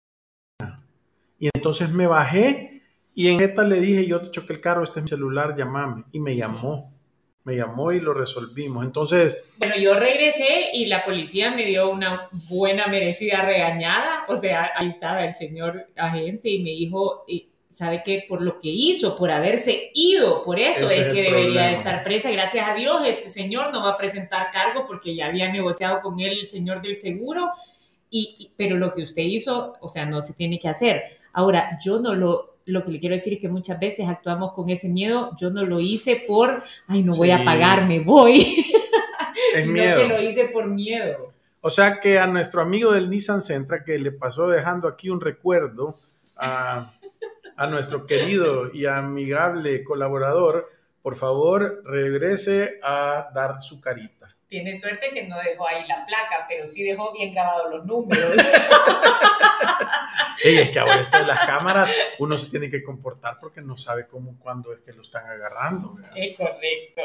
Y 1.37 1.49
entonces 1.53 1.91
me 1.91 2.07
bajé 2.07 2.83
y 3.13 3.29
en 3.29 3.41
esta 3.41 3.63
le 3.63 3.79
dije, 3.79 4.05
yo 4.05 4.21
te 4.21 4.31
choqué 4.31 4.53
el 4.53 4.61
carro, 4.61 4.83
este 4.83 4.99
es 4.99 5.03
mi 5.03 5.09
celular, 5.09 5.55
llamame. 5.57 6.05
Y 6.11 6.19
me 6.19 6.35
llamó 6.35 6.94
me 7.45 7.55
llamó 7.55 7.91
y 7.91 7.99
lo 8.01 8.13
resolvimos. 8.13 8.83
Entonces... 8.83 9.45
Bueno, 9.57 9.75
yo 9.77 9.93
regresé 9.97 10.71
y 10.73 10.87
la 10.87 11.03
policía 11.03 11.51
me 11.51 11.63
dio 11.63 11.89
una 11.89 12.27
buena 12.49 12.87
merecida 12.87 13.43
regañada. 13.43 14.25
O 14.27 14.35
sea, 14.35 14.71
ahí 14.75 14.87
estaba 14.87 15.23
el 15.23 15.35
señor 15.35 15.87
agente 15.95 16.49
y 16.49 16.63
me 16.63 16.71
dijo, 16.71 17.23
¿sabe 17.69 18.01
qué? 18.03 18.25
Por 18.27 18.41
lo 18.41 18.59
que 18.59 18.69
hizo, 18.69 19.15
por 19.15 19.29
haberse 19.29 19.91
ido, 19.93 20.41
por 20.41 20.59
eso 20.59 20.89
es, 20.89 21.13
que 21.13 21.21
debería 21.21 21.71
estar 21.71 22.03
presa. 22.03 22.31
Gracias 22.31 22.67
a 22.67 22.73
Dios, 22.73 23.03
este 23.05 23.29
señor 23.29 23.71
no 23.71 23.83
va 23.83 23.91
a 23.91 23.97
presentar 23.97 24.49
cargo 24.51 24.85
porque 24.87 25.15
ya 25.15 25.27
había 25.27 25.51
negociado 25.51 26.01
con 26.01 26.19
él 26.19 26.39
el 26.41 26.49
señor 26.49 26.81
del 26.81 26.97
seguro. 26.97 27.51
Y, 28.09 28.51
pero 28.57 28.77
lo 28.77 28.95
que 28.95 29.03
usted 29.03 29.23
hizo, 29.23 29.75
o 29.81 29.87
sea, 29.87 30.07
no 30.07 30.23
se 30.23 30.33
tiene 30.33 30.57
que 30.57 30.67
hacer. 30.67 31.03
Ahora, 31.31 31.77
yo 31.83 31.99
no 31.99 32.15
lo 32.15 32.54
lo 32.65 32.83
que 32.83 32.91
le 32.91 32.99
quiero 32.99 33.15
decir 33.15 33.33
es 33.33 33.39
que 33.39 33.49
muchas 33.49 33.79
veces 33.79 34.07
actuamos 34.07 34.53
con 34.53 34.69
ese 34.69 34.89
miedo. 34.89 35.31
Yo 35.39 35.51
no 35.51 35.65
lo 35.65 35.79
hice 35.79 36.23
por, 36.27 36.61
ay, 36.87 37.03
no 37.03 37.15
voy 37.15 37.31
a 37.31 37.43
pagar, 37.43 37.87
me 37.87 37.99
voy. 37.99 38.39
Es 39.53 39.61
sino 39.61 39.73
miedo. 39.73 40.01
que 40.01 40.07
lo 40.07 40.21
hice 40.21 40.45
por 40.45 40.67
miedo. 40.67 41.33
O 41.61 41.69
sea 41.69 41.99
que 41.99 42.19
a 42.19 42.27
nuestro 42.27 42.61
amigo 42.61 42.91
del 42.91 43.09
Nissan 43.09 43.41
Centra, 43.41 43.83
que 43.83 43.97
le 43.97 44.11
pasó 44.11 44.47
dejando 44.47 44.87
aquí 44.87 45.09
un 45.09 45.21
recuerdo 45.21 45.95
a, 46.37 46.91
a 47.55 47.67
nuestro 47.67 48.05
querido 48.05 48.71
y 48.73 48.85
amigable 48.85 49.83
colaborador, 49.83 50.67
por 51.01 51.15
favor 51.15 51.81
regrese 51.85 52.79
a 52.83 53.29
dar 53.33 53.61
su 53.61 53.79
carita. 53.79 54.34
Tiene 54.55 54.79
suerte 54.79 55.09
que 55.13 55.27
no 55.27 55.35
dejó 55.39 55.67
ahí 55.67 55.85
la 55.85 56.05
placa, 56.05 56.45
pero 56.47 56.65
sí 56.65 56.81
dejó 56.81 57.11
bien 57.11 57.33
grabados 57.33 57.75
los 57.75 57.85
números. 57.85 58.35
es 60.45 60.69
que 60.69 60.79
ahora 60.79 61.01
esto 61.01 61.17
de 61.17 61.25
las 61.25 61.45
cámaras, 61.45 61.89
uno 62.19 62.37
se 62.37 62.49
tiene 62.49 62.69
que 62.69 62.81
comportar 62.81 63.37
porque 63.41 63.59
no 63.59 63.75
sabe 63.75 64.07
cómo, 64.07 64.39
cuándo 64.39 64.71
es 64.71 64.79
que 64.79 64.93
lo 64.93 65.01
están 65.01 65.25
agarrando. 65.25 65.97
Es 66.15 66.37
correcto. 66.37 67.01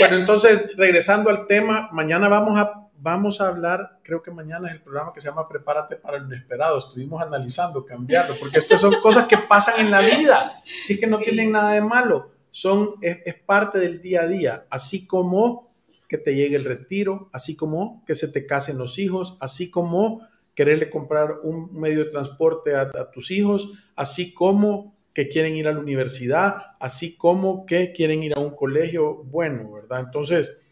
Bueno, 0.00 0.16
entonces, 0.16 0.76
regresando 0.76 1.30
al 1.30 1.46
tema, 1.46 1.88
mañana 1.92 2.28
vamos 2.28 2.60
a, 2.60 2.90
vamos 2.98 3.40
a 3.40 3.48
hablar, 3.48 4.00
creo 4.02 4.22
que 4.22 4.30
mañana 4.30 4.68
es 4.68 4.74
el 4.74 4.82
programa 4.82 5.14
que 5.14 5.22
se 5.22 5.30
llama 5.30 5.48
Prepárate 5.48 5.96
para 5.96 6.18
lo 6.18 6.26
inesperado. 6.26 6.78
Estuvimos 6.78 7.22
analizando, 7.22 7.86
cambiarlo, 7.86 8.34
porque 8.38 8.58
estas 8.58 8.82
son 8.82 9.00
cosas 9.00 9.26
que 9.26 9.38
pasan 9.38 9.80
en 9.80 9.90
la 9.90 10.02
vida, 10.02 10.60
sí 10.82 11.00
que 11.00 11.06
no 11.06 11.20
tienen 11.20 11.52
nada 11.52 11.72
de 11.72 11.80
malo, 11.80 12.32
son, 12.50 12.96
es, 13.00 13.16
es 13.24 13.34
parte 13.34 13.78
del 13.78 14.02
día 14.02 14.20
a 14.20 14.26
día, 14.26 14.66
así 14.68 15.06
como 15.06 15.72
que 16.14 16.18
te 16.18 16.36
llegue 16.36 16.54
el 16.54 16.64
retiro, 16.64 17.28
así 17.32 17.56
como 17.56 18.04
que 18.06 18.14
se 18.14 18.28
te 18.28 18.46
casen 18.46 18.78
los 18.78 19.00
hijos, 19.00 19.36
así 19.40 19.68
como 19.68 20.20
quererle 20.54 20.88
comprar 20.88 21.40
un 21.42 21.74
medio 21.74 22.04
de 22.04 22.10
transporte 22.12 22.76
a, 22.76 23.10
tus 23.10 23.32
hijos, 23.32 23.72
así 23.96 24.32
como 24.32 24.94
que 25.12 25.28
quieren 25.28 25.56
ir 25.56 25.66
a 25.66 25.72
la 25.72 25.80
universidad, 25.80 26.76
así 26.78 27.16
como 27.16 27.66
que 27.66 27.92
quieren 27.92 28.22
ir 28.22 28.34
a 28.36 28.40
un 28.40 28.54
colegio 28.54 29.24
bueno, 29.24 29.72
¿verdad? 29.72 30.04
Entonces, 30.04 30.62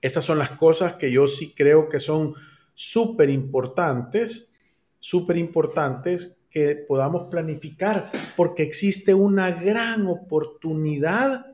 estas 0.00 0.24
son 0.24 0.38
las 0.38 0.52
cosas 0.52 0.94
que 0.94 1.10
yo 1.10 1.26
sí 1.26 1.52
creo 1.52 1.88
que 1.88 1.98
son 1.98 2.34
súper 2.72 3.30
importantes, 3.30 4.52
súper 5.00 5.38
importantes 5.38 6.40
que 6.50 6.76
podamos 6.76 7.24
planificar, 7.32 8.12
porque 8.36 8.62
existe 8.62 9.12
una 9.12 9.50
gran 9.50 10.06
oportunidad 10.06 11.46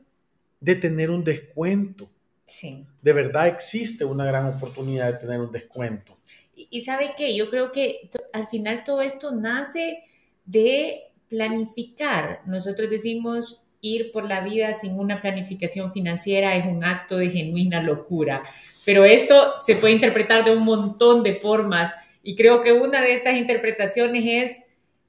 de 0.59 0.75
tener 0.75 1.09
un 1.09 1.23
descuento. 1.23 2.13
Sí. 2.53 2.85
De 3.01 3.13
verdad 3.13 3.47
existe 3.47 4.05
una 4.05 4.25
gran 4.25 4.45
oportunidad 4.45 5.11
de 5.11 5.19
tener 5.19 5.39
un 5.39 5.51
descuento. 5.51 6.17
Y, 6.55 6.81
sabe 6.81 7.13
qué, 7.17 7.35
yo 7.35 7.49
creo 7.49 7.71
que 7.71 8.09
al 8.31 8.47
final 8.47 8.83
todo 8.83 9.01
esto 9.01 9.31
nace 9.31 10.03
de 10.45 11.11
planificar. 11.29 12.41
Nosotros 12.45 12.91
decimos 12.91 13.63
ir 13.81 14.11
por 14.11 14.25
la 14.25 14.41
vida 14.41 14.73
sin 14.75 14.99
una 14.99 15.19
planificación 15.19 15.91
financiera 15.91 16.55
es 16.55 16.65
un 16.65 16.83
acto 16.83 17.17
de 17.17 17.31
genuina 17.31 17.81
locura. 17.81 18.43
Pero 18.85 19.03
esto 19.03 19.55
se 19.65 19.75
puede 19.75 19.93
interpretar 19.93 20.45
de 20.45 20.55
un 20.55 20.63
montón 20.63 21.23
de 21.23 21.33
formas 21.33 21.91
y 22.21 22.35
creo 22.35 22.61
que 22.61 22.71
una 22.71 23.01
de 23.01 23.15
estas 23.15 23.35
interpretaciones 23.35 24.23
es 24.25 24.57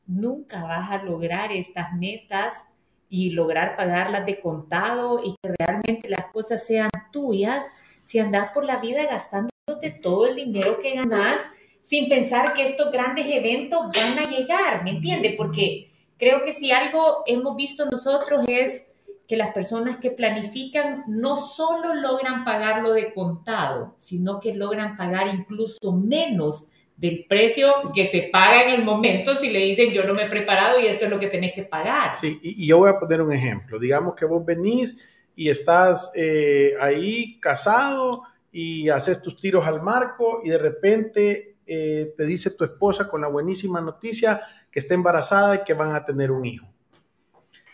nunca 0.06 0.64
vas 0.64 0.90
a 0.90 1.02
lograr 1.02 1.52
estas 1.52 1.92
metas 1.92 2.73
y 3.14 3.30
lograr 3.30 3.76
pagarlas 3.76 4.26
de 4.26 4.40
contado 4.40 5.20
y 5.22 5.36
que 5.40 5.54
realmente 5.56 6.08
las 6.08 6.26
cosas 6.32 6.66
sean 6.66 6.90
tuyas 7.12 7.70
si 8.02 8.18
andas 8.18 8.50
por 8.52 8.64
la 8.64 8.78
vida 8.78 9.04
gastándote 9.04 9.90
todo 10.02 10.26
el 10.26 10.34
dinero 10.34 10.80
que 10.80 10.96
ganas 10.96 11.36
sin 11.80 12.08
pensar 12.08 12.54
que 12.54 12.64
estos 12.64 12.90
grandes 12.90 13.26
eventos 13.28 13.86
van 13.94 14.18
a 14.18 14.28
llegar, 14.28 14.82
¿me 14.82 14.90
entiendes? 14.90 15.34
Porque 15.36 15.92
creo 16.18 16.42
que 16.42 16.52
si 16.52 16.72
algo 16.72 17.22
hemos 17.26 17.54
visto 17.54 17.86
nosotros 17.86 18.44
es 18.48 18.96
que 19.28 19.36
las 19.36 19.54
personas 19.54 19.98
que 19.98 20.10
planifican 20.10 21.04
no 21.06 21.36
solo 21.36 21.94
logran 21.94 22.44
pagarlo 22.44 22.94
de 22.94 23.12
contado, 23.12 23.94
sino 23.96 24.40
que 24.40 24.54
logran 24.54 24.96
pagar 24.96 25.28
incluso 25.28 25.92
menos 25.92 26.66
del 27.04 27.26
precio 27.28 27.70
que 27.94 28.06
se 28.06 28.30
paga 28.32 28.64
en 28.64 28.80
el 28.80 28.82
momento 28.82 29.36
si 29.36 29.50
le 29.50 29.58
dicen 29.58 29.92
yo 29.92 30.04
no 30.04 30.14
me 30.14 30.22
he 30.22 30.30
preparado 30.30 30.80
y 30.80 30.86
esto 30.86 31.04
es 31.04 31.10
lo 31.10 31.18
que 31.18 31.26
tenés 31.26 31.52
que 31.52 31.62
pagar. 31.62 32.14
Sí, 32.14 32.38
y, 32.42 32.66
yo 32.66 32.78
voy 32.78 32.88
a 32.88 32.98
poner 32.98 33.20
un 33.20 33.30
ejemplo. 33.30 33.78
Digamos 33.78 34.14
que 34.14 34.24
vos 34.24 34.42
venís 34.42 35.04
y 35.36 35.50
estás 35.50 36.12
eh, 36.14 36.72
ahí 36.80 37.38
casado 37.40 38.22
y 38.50 38.88
haces 38.88 39.20
tus 39.20 39.38
tiros 39.38 39.66
al 39.66 39.82
marco 39.82 40.40
y 40.42 40.48
de 40.48 40.56
repente 40.56 41.56
eh, 41.66 42.14
te 42.16 42.24
dice 42.24 42.48
tu 42.52 42.64
esposa 42.64 43.06
con 43.06 43.20
la 43.20 43.28
buenísima 43.28 43.82
noticia 43.82 44.40
que 44.70 44.78
está 44.78 44.94
embarazada 44.94 45.56
y 45.56 45.64
que 45.64 45.74
van 45.74 45.94
a 45.94 46.06
tener 46.06 46.30
un 46.30 46.46
hijo. 46.46 46.66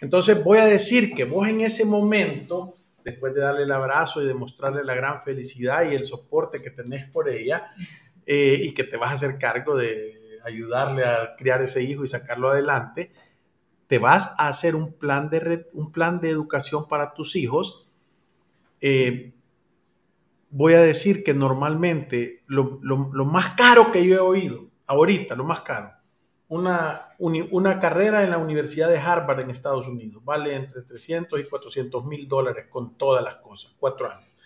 Entonces 0.00 0.42
voy 0.42 0.58
a 0.58 0.64
decir 0.64 1.14
que 1.14 1.22
vos 1.22 1.46
en 1.46 1.60
ese 1.60 1.84
momento, 1.84 2.75
después 3.04 3.32
de 3.32 3.42
darle 3.42 3.62
el 3.62 3.70
abrazo 3.70 4.20
y 4.20 4.26
demostrarle 4.26 4.82
la 4.82 4.96
gran 4.96 5.22
felicidad 5.22 5.88
y 5.88 5.94
el 5.94 6.04
soporte 6.04 6.60
que 6.60 6.70
tenés 6.70 7.08
por 7.08 7.28
ella, 7.28 7.70
eh, 8.27 8.59
y 8.61 8.75
que 8.75 8.85
te 8.85 8.97
vas 8.97 9.11
a 9.11 9.15
hacer 9.15 9.39
cargo 9.39 9.77
de 9.77 10.39
ayudarle 10.45 11.05
a 11.05 11.37
criar 11.37 11.62
ese 11.62 11.83
hijo 11.83 12.05
y 12.05 12.09
sacarlo 12.09 12.49
adelante, 12.49 13.12
te 13.87 13.99
vas 13.99 14.35
a 14.39 14.49
hacer 14.49 14.77
un 14.77 14.93
plan 14.93 15.31
de, 15.31 15.67
un 15.75 15.91
plan 15.91 16.21
de 16.21 16.31
educación 16.31 16.87
para 16.89 17.12
tus 17.12 17.37
hijos. 17.37 17.89
Eh, 18.81 19.33
voy 20.50 20.75
a 20.75 20.81
decir 20.81 21.25
que 21.25 21.35
normalmente 21.35 22.43
lo, 22.47 22.79
más 23.25 23.55
caro 23.55 23.93
que 23.93 24.07
yo 24.07 24.17
he 24.17 24.21
oído, 24.21 24.69
ahorita, 24.87 25.35
lo 25.35 25.45
más 25.45 25.62
caro, 25.62 25.93
una, 26.49 27.09
una 27.19 27.79
carrera 27.79 28.25
en 28.25 28.31
la 28.31 28.39
Universidad 28.39 28.89
de 28.89 28.99
Harvard 28.99 29.41
en 29.41 29.50
Estados 29.50 29.87
Unidos 29.87 30.25
vale 30.25 30.55
entre 30.55 30.83
300 30.83 31.39
y 31.39 31.45
400 31.45 32.05
mil 32.05 32.27
dólares 32.27 32.67
con 32.69 32.97
todas 32.97 33.23
las 33.23 33.37
cosas, 33.37 33.75
cuatro 33.79 34.11
años. 34.11 34.37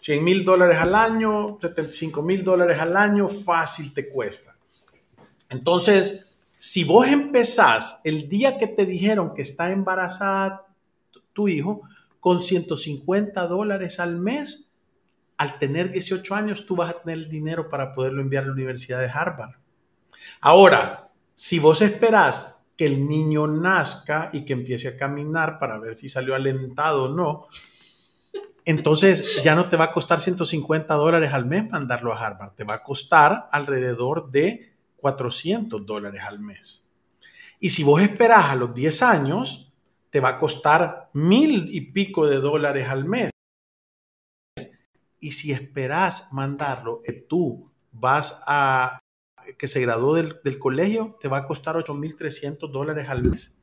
100 0.00 0.24
mil 0.24 0.44
dólares 0.44 0.78
al 0.78 0.94
año, 0.94 1.58
75 1.60 2.22
mil 2.22 2.44
dólares 2.44 2.78
al 2.78 2.96
año, 2.96 3.28
fácil 3.28 3.92
te 3.92 4.08
cuesta. 4.08 4.56
Entonces, 5.48 6.26
si 6.58 6.84
vos 6.84 7.06
empezás 7.06 8.00
el 8.04 8.28
día 8.28 8.58
que 8.58 8.66
te 8.66 8.84
dijeron 8.84 9.34
que 9.34 9.42
está 9.42 9.70
embarazada 9.70 10.66
tu 11.32 11.48
hijo, 11.48 11.82
con 12.20 12.40
150 12.40 13.46
dólares 13.46 14.00
al 14.00 14.16
mes, 14.16 14.70
al 15.36 15.58
tener 15.58 15.92
18 15.92 16.34
años, 16.34 16.66
tú 16.66 16.74
vas 16.74 16.90
a 16.90 17.00
tener 17.00 17.18
el 17.18 17.28
dinero 17.28 17.68
para 17.68 17.92
poderlo 17.92 18.20
enviar 18.20 18.42
a 18.42 18.46
la 18.48 18.52
Universidad 18.52 18.98
de 18.98 19.08
Harvard. 19.08 19.54
Ahora, 20.40 21.10
si 21.34 21.60
vos 21.60 21.80
esperás 21.80 22.64
que 22.76 22.86
el 22.86 23.08
niño 23.08 23.46
nazca 23.46 24.30
y 24.32 24.44
que 24.44 24.52
empiece 24.52 24.88
a 24.88 24.96
caminar 24.96 25.58
para 25.58 25.78
ver 25.78 25.94
si 25.94 26.08
salió 26.08 26.34
alentado 26.34 27.04
o 27.04 27.08
no, 27.08 27.46
entonces 28.68 29.40
ya 29.42 29.54
no 29.54 29.70
te 29.70 29.78
va 29.78 29.86
a 29.86 29.92
costar 29.92 30.20
150 30.20 30.92
dólares 30.92 31.32
al 31.32 31.46
mes 31.46 31.70
mandarlo 31.70 32.12
a 32.12 32.18
Harvard, 32.26 32.52
te 32.52 32.64
va 32.64 32.74
a 32.74 32.82
costar 32.82 33.48
alrededor 33.50 34.30
de 34.30 34.76
400 34.98 35.86
dólares 35.86 36.20
al 36.22 36.38
mes. 36.38 36.92
Y 37.60 37.70
si 37.70 37.82
vos 37.82 38.02
esperás 38.02 38.50
a 38.50 38.56
los 38.56 38.74
10 38.74 39.02
años, 39.02 39.72
te 40.10 40.20
va 40.20 40.28
a 40.28 40.38
costar 40.38 41.08
mil 41.14 41.74
y 41.74 41.92
pico 41.92 42.26
de 42.26 42.40
dólares 42.40 42.90
al 42.90 43.06
mes. 43.06 43.30
Y 45.18 45.32
si 45.32 45.50
esperás 45.50 46.34
mandarlo, 46.34 47.00
que 47.02 47.14
tú 47.14 47.70
vas 47.90 48.42
a 48.46 48.98
que 49.56 49.66
se 49.66 49.80
graduó 49.80 50.14
del, 50.14 50.40
del 50.44 50.58
colegio, 50.58 51.16
te 51.22 51.28
va 51.28 51.38
a 51.38 51.46
costar 51.46 51.76
8.300 51.76 52.70
dólares 52.70 53.08
al 53.08 53.24
mes. 53.24 53.58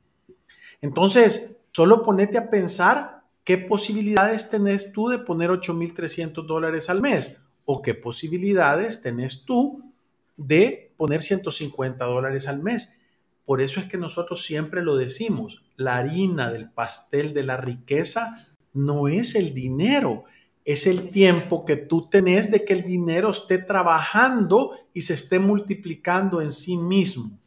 Entonces, 0.81 1.59
solo 1.74 2.01
ponete 2.01 2.39
a 2.39 2.50
pensar 2.50 3.14
¿qué 3.45 3.57
posibilidades 3.57 4.49
tenés 4.49 4.91
tú 4.91 5.07
de 5.07 5.19
poner 5.19 5.51
8.300 5.51 6.45
dólares 6.45 6.89
al 6.89 7.01
mes? 7.01 7.39
¿O 7.63 7.81
qué 7.81 7.93
posibilidades 7.93 9.01
tenés 9.01 9.45
tú 9.45 9.93
de 10.35 10.91
poner 10.97 11.21
150 11.21 12.03
dólares 12.03 12.47
al 12.47 12.61
mes? 12.61 12.97
Por 13.45 13.61
eso 13.61 13.79
es 13.79 13.85
que 13.85 13.97
nosotros 13.97 14.43
siempre 14.43 14.83
lo 14.83 14.97
decimos, 14.97 15.63
la 15.77 15.97
harina 15.97 16.51
del 16.51 16.69
pastel 16.69 17.33
de 17.33 17.43
la 17.43 17.57
riqueza 17.57 18.47
no 18.73 19.07
es 19.07 19.35
el 19.35 19.53
dinero, 19.53 20.25
es 20.65 20.87
el 20.87 21.09
tiempo 21.11 21.63
que 21.63 21.77
tú 21.77 22.09
tenés 22.09 22.49
de 22.49 22.65
que 22.65 22.73
el 22.73 22.83
dinero 22.83 23.29
esté 23.29 23.59
trabajando 23.59 24.71
y 24.93 25.01
se 25.01 25.13
esté 25.13 25.37
multiplicando 25.37 26.41
en 26.41 26.51
sí 26.51 26.75
mismo. 26.75 27.37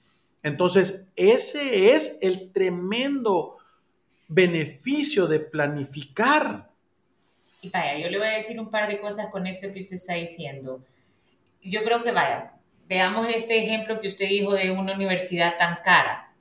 Entonces, 0.44 1.08
ese 1.16 1.94
es 1.94 2.18
el 2.22 2.52
tremendo 2.52 3.57
beneficio 4.28 5.26
de 5.26 5.40
planificar. 5.40 6.68
Y 7.62 7.70
vaya, 7.70 7.98
yo 7.98 8.08
le 8.10 8.18
voy 8.18 8.28
a 8.28 8.36
decir 8.38 8.60
un 8.60 8.70
par 8.70 8.88
de 8.88 9.00
cosas 9.00 9.26
con 9.28 9.46
esto 9.46 9.72
que 9.72 9.80
usted 9.80 9.96
está 9.96 10.14
diciendo. 10.14 10.84
Yo 11.62 11.82
creo 11.82 12.02
que 12.02 12.12
vaya, 12.12 12.52
veamos 12.86 13.26
este 13.34 13.58
ejemplo 13.58 14.00
que 14.00 14.08
usted 14.08 14.28
dijo 14.28 14.52
de 14.52 14.70
una 14.70 14.94
universidad 14.94 15.58
tan 15.58 15.78
cara. 15.82 16.32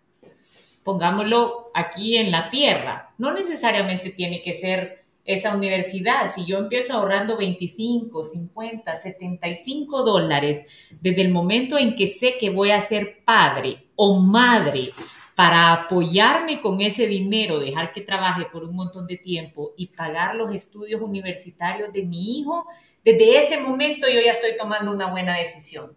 Pongámoslo 0.84 1.72
aquí 1.74 2.18
en 2.18 2.32
la 2.32 2.50
tierra. 2.50 3.14
No 3.18 3.34
necesariamente 3.34 4.12
tiene 4.12 4.42
que 4.42 4.54
ser 4.54 5.06
esa 5.26 5.56
universidad. 5.56 6.34
Si 6.34 6.46
yo 6.46 6.58
empiezo 6.58 6.94
ahorrando 6.94 7.38
25, 7.38 8.24
50, 8.24 8.96
75 8.96 10.04
dólares 10.04 10.62
desde 11.02 11.22
el 11.22 11.30
momento 11.30 11.78
en 11.78 11.96
que 11.96 12.08
sé 12.08 12.38
que 12.38 12.50
voy 12.50 12.72
a 12.72 12.82
ser 12.82 13.24
padre 13.26 13.88
o 13.96 14.20
madre 14.20 14.92
para 15.38 15.72
apoyarme 15.72 16.62
con 16.62 16.82
ese 16.82 17.06
dinero, 17.06 17.60
dejar 17.60 17.92
que 17.92 18.02
trabaje 18.02 18.46
por 18.52 18.64
un 18.64 18.76
montón 18.76 19.06
de 19.06 19.18
tiempo 19.18 19.76
y 19.78 19.86
pagar 19.86 20.34
los 20.34 20.52
estudios 20.52 21.00
universitarios 21.00 21.94
de 21.94 22.02
mi 22.02 22.40
hijo, 22.40 22.66
desde 23.06 23.46
ese 23.46 23.60
momento 23.60 24.08
yo 24.10 24.20
ya 24.20 24.32
estoy 24.32 24.58
tomando 24.58 24.92
una 24.92 25.12
buena 25.12 25.38
decisión, 25.38 25.96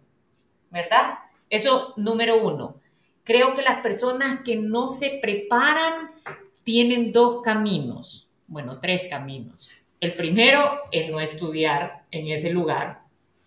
¿verdad? 0.69 1.17
Eso 1.49 1.95
número 1.97 2.37
uno. 2.37 2.75
Creo 3.23 3.55
que 3.55 3.63
las 3.63 3.79
personas 3.79 4.41
que 4.45 4.57
no 4.57 4.89
se 4.89 5.17
preparan 5.19 6.11
tienen 6.63 7.11
dos 7.11 7.41
caminos, 7.41 8.29
bueno, 8.45 8.79
tres 8.79 9.05
caminos. 9.09 9.71
El 9.99 10.13
primero 10.13 10.81
es 10.91 11.09
no 11.09 11.19
estudiar 11.19 12.03
en 12.11 12.27
ese 12.27 12.51
lugar, 12.51 13.00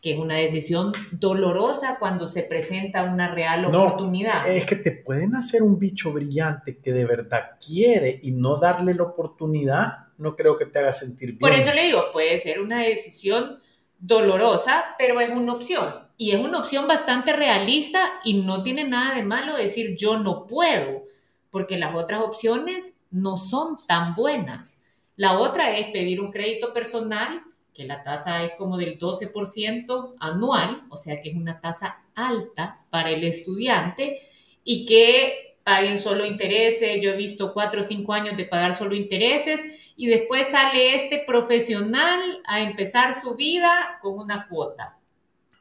que 0.04 0.12
es 0.12 0.18
una 0.18 0.36
decisión 0.36 0.92
dolorosa 1.12 1.96
cuando 1.98 2.28
se 2.28 2.42
presenta 2.42 3.04
una 3.04 3.34
real 3.34 3.64
oportunidad. 3.64 4.46
Es 4.46 4.66
que 4.66 4.76
te 4.76 4.90
pueden 4.90 5.34
hacer 5.34 5.62
un 5.62 5.78
bicho 5.78 6.12
brillante 6.12 6.76
que 6.76 6.92
de 6.92 7.06
verdad 7.06 7.52
quiere 7.58 8.20
y 8.22 8.32
no 8.32 8.58
darle 8.58 8.92
la 8.92 9.04
oportunidad, 9.04 10.08
no 10.18 10.36
creo 10.36 10.58
que 10.58 10.66
te 10.66 10.78
haga 10.78 10.92
sentir 10.92 11.30
bien. 11.30 11.38
Por 11.38 11.52
eso 11.52 11.72
le 11.72 11.84
digo, 11.84 12.02
puede 12.12 12.36
ser 12.36 12.60
una 12.60 12.82
decisión 12.82 13.60
dolorosa, 13.98 14.84
pero 14.98 15.18
es 15.20 15.30
una 15.30 15.54
opción. 15.54 16.06
Y 16.18 16.32
es 16.32 16.38
una 16.38 16.58
opción 16.58 16.86
bastante 16.86 17.32
realista 17.32 18.20
y 18.24 18.42
no 18.42 18.62
tiene 18.62 18.84
nada 18.84 19.14
de 19.14 19.22
malo 19.22 19.56
decir 19.56 19.96
yo 19.96 20.18
no 20.18 20.46
puedo, 20.46 21.04
porque 21.50 21.78
las 21.78 21.94
otras 21.94 22.20
opciones 22.20 23.00
no 23.10 23.38
son 23.38 23.78
tan 23.88 24.14
buenas. 24.14 24.82
La 25.16 25.38
otra 25.38 25.78
es 25.78 25.86
pedir 25.92 26.20
un 26.20 26.30
crédito 26.30 26.74
personal 26.74 27.40
que 27.74 27.84
la 27.84 28.04
tasa 28.04 28.44
es 28.44 28.52
como 28.52 28.76
del 28.78 28.98
12% 28.98 30.14
anual, 30.20 30.84
o 30.88 30.96
sea 30.96 31.16
que 31.16 31.30
es 31.30 31.36
una 31.36 31.60
tasa 31.60 32.04
alta 32.14 32.84
para 32.90 33.10
el 33.10 33.24
estudiante 33.24 34.22
y 34.62 34.86
que 34.86 35.56
paguen 35.64 35.98
solo 35.98 36.24
intereses, 36.24 37.00
yo 37.02 37.10
he 37.10 37.16
visto 37.16 37.52
cuatro 37.52 37.80
o 37.80 37.84
cinco 37.84 38.12
años 38.12 38.36
de 38.36 38.44
pagar 38.44 38.74
solo 38.74 38.94
intereses 38.94 39.92
y 39.96 40.06
después 40.06 40.48
sale 40.48 40.94
este 40.94 41.24
profesional 41.26 42.42
a 42.46 42.60
empezar 42.60 43.14
su 43.20 43.34
vida 43.34 43.98
con 44.02 44.18
una 44.18 44.46
cuota. 44.48 44.98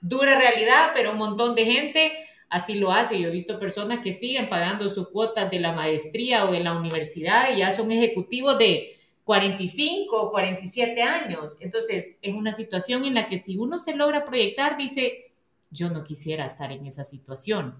Dura 0.02 0.38
realidad, 0.38 0.92
pero 0.94 1.12
un 1.12 1.18
montón 1.18 1.56
de 1.56 1.66
gente 1.66 2.12
así 2.50 2.76
lo 2.76 2.92
hace. 2.92 3.20
Yo 3.20 3.30
he 3.30 3.32
visto 3.32 3.60
personas 3.60 4.00
que 4.00 4.12
siguen 4.12 4.50
pagando 4.50 4.90
sus 4.90 5.10
cuotas 5.10 5.50
de 5.50 5.60
la 5.60 5.72
maestría 5.72 6.46
o 6.46 6.52
de 6.52 6.60
la 6.60 6.74
universidad 6.78 7.56
y 7.56 7.60
ya 7.60 7.72
son 7.72 7.90
ejecutivos 7.92 8.58
de 8.58 8.98
45 9.24 10.22
o 10.22 10.32
47 10.32 11.02
años. 11.02 11.58
Entonces, 11.60 12.18
es 12.22 12.34
una 12.34 12.54
situación 12.54 13.06
en 13.06 13.14
la 13.14 13.28
que 13.28 13.38
si 13.38 13.58
uno 13.58 13.80
se 13.80 13.96
logra 13.96 14.26
proyectar, 14.26 14.78
dice, 14.78 15.34
yo 15.72 15.90
no 15.90 16.04
quisiera 16.04 16.46
estar 16.46 16.72
en 16.72 16.86
esa 16.86 17.04
situación. 17.04 17.76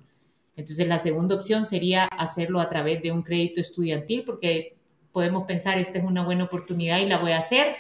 Entonces, 0.56 0.88
la 0.88 1.00
segunda 1.00 1.36
opción 1.36 1.66
sería 1.66 2.06
hacerlo 2.06 2.60
a 2.60 2.70
través 2.70 3.02
de 3.02 3.12
un 3.12 3.24
crédito 3.24 3.60
estudiantil, 3.60 4.24
porque 4.24 4.78
podemos 5.12 5.46
pensar, 5.46 5.78
esta 5.78 6.00
es 6.00 6.04
una 6.04 6.24
buena 6.24 6.46
oportunidad 6.46 7.00
y 7.00 7.06
la 7.06 7.18
voy 7.18 7.32
a 7.32 7.40
hacer. 7.40 7.76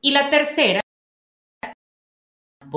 Y 0.00 0.12
la 0.12 0.30
tercera, 0.30 0.80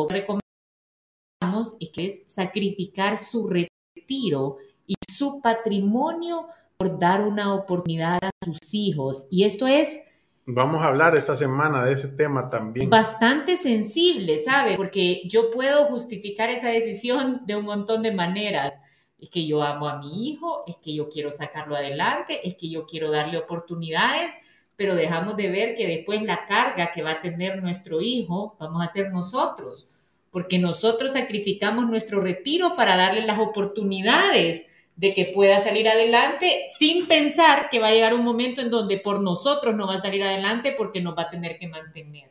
recomendamos, 0.09 1.75
es 1.79 1.89
que 1.89 2.05
es 2.05 2.23
sacrificar 2.27 3.17
su 3.17 3.47
retiro 3.47 4.57
y 4.85 4.95
su 5.11 5.41
patrimonio 5.41 6.47
por 6.83 6.99
dar 6.99 7.21
una 7.21 7.53
oportunidad 7.53 8.19
a 8.21 8.31
sus 8.43 8.73
hijos. 8.73 9.25
Y 9.29 9.45
esto 9.45 9.67
es... 9.67 10.09
Vamos 10.45 10.81
a 10.81 10.87
hablar 10.87 11.15
esta 11.15 11.37
semana 11.37 11.85
de 11.85 11.93
ese 11.93 12.09
tema 12.09 12.49
también. 12.49 12.89
Bastante 12.89 13.55
sensible, 13.55 14.43
¿sabe? 14.43 14.75
Porque 14.75 15.21
yo 15.29 15.49
puedo 15.51 15.85
justificar 15.85 16.49
esa 16.49 16.67
decisión 16.67 17.43
de 17.45 17.55
un 17.55 17.63
montón 17.63 18.03
de 18.03 18.11
maneras. 18.11 18.73
Es 19.17 19.29
que 19.29 19.47
yo 19.47 19.63
amo 19.63 19.87
a 19.87 19.99
mi 19.99 20.27
hijo, 20.27 20.65
es 20.67 20.75
que 20.77 20.93
yo 20.93 21.07
quiero 21.07 21.31
sacarlo 21.31 21.77
adelante, 21.77 22.45
es 22.45 22.55
que 22.55 22.69
yo 22.69 22.85
quiero 22.85 23.09
darle 23.09 23.37
oportunidades, 23.37 24.37
pero 24.75 24.95
dejamos 24.95 25.37
de 25.37 25.49
ver 25.49 25.75
que 25.75 25.87
después 25.87 26.21
la 26.23 26.43
carga 26.45 26.91
que 26.91 27.03
va 27.03 27.11
a 27.11 27.21
tener 27.21 27.61
nuestro 27.61 28.01
hijo 28.01 28.57
vamos 28.59 28.85
a 28.85 28.91
ser 28.91 29.13
nosotros, 29.13 29.87
porque 30.29 30.59
nosotros 30.59 31.13
sacrificamos 31.13 31.87
nuestro 31.87 32.19
retiro 32.19 32.75
para 32.75 32.97
darle 32.97 33.25
las 33.25 33.39
oportunidades 33.39 34.65
de 34.95 35.13
que 35.13 35.31
pueda 35.33 35.59
salir 35.59 35.87
adelante 35.87 36.65
sin 36.77 37.07
pensar 37.07 37.69
que 37.69 37.79
va 37.79 37.87
a 37.87 37.91
llegar 37.91 38.13
un 38.13 38.23
momento 38.23 38.61
en 38.61 38.69
donde 38.69 38.97
por 38.97 39.21
nosotros 39.21 39.75
no 39.75 39.87
va 39.87 39.95
a 39.95 39.99
salir 39.99 40.23
adelante 40.23 40.73
porque 40.77 41.01
nos 41.01 41.17
va 41.17 41.23
a 41.23 41.29
tener 41.29 41.57
que 41.57 41.67
mantener. 41.67 42.29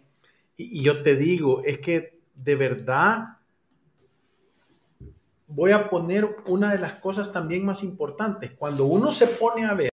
Y, 0.57 0.83
yo 0.83 1.03
te 1.03 1.17
digo, 1.17 1.63
es 1.65 1.81
que 1.81 2.21
de 2.35 2.55
verdad 2.55 3.39
voy 5.49 5.73
a 5.73 5.91
poner 5.91 6.37
una 6.47 6.73
de 6.73 6.79
las 6.79 6.95
cosas 6.95 7.33
también 7.33 7.65
más 7.65 7.83
importantes. 7.83 8.53
Cuando 8.53 8.85
uno 8.85 9.13
se 9.13 9.27
pone 9.27 9.67
a 9.67 9.75
ver 9.75 9.91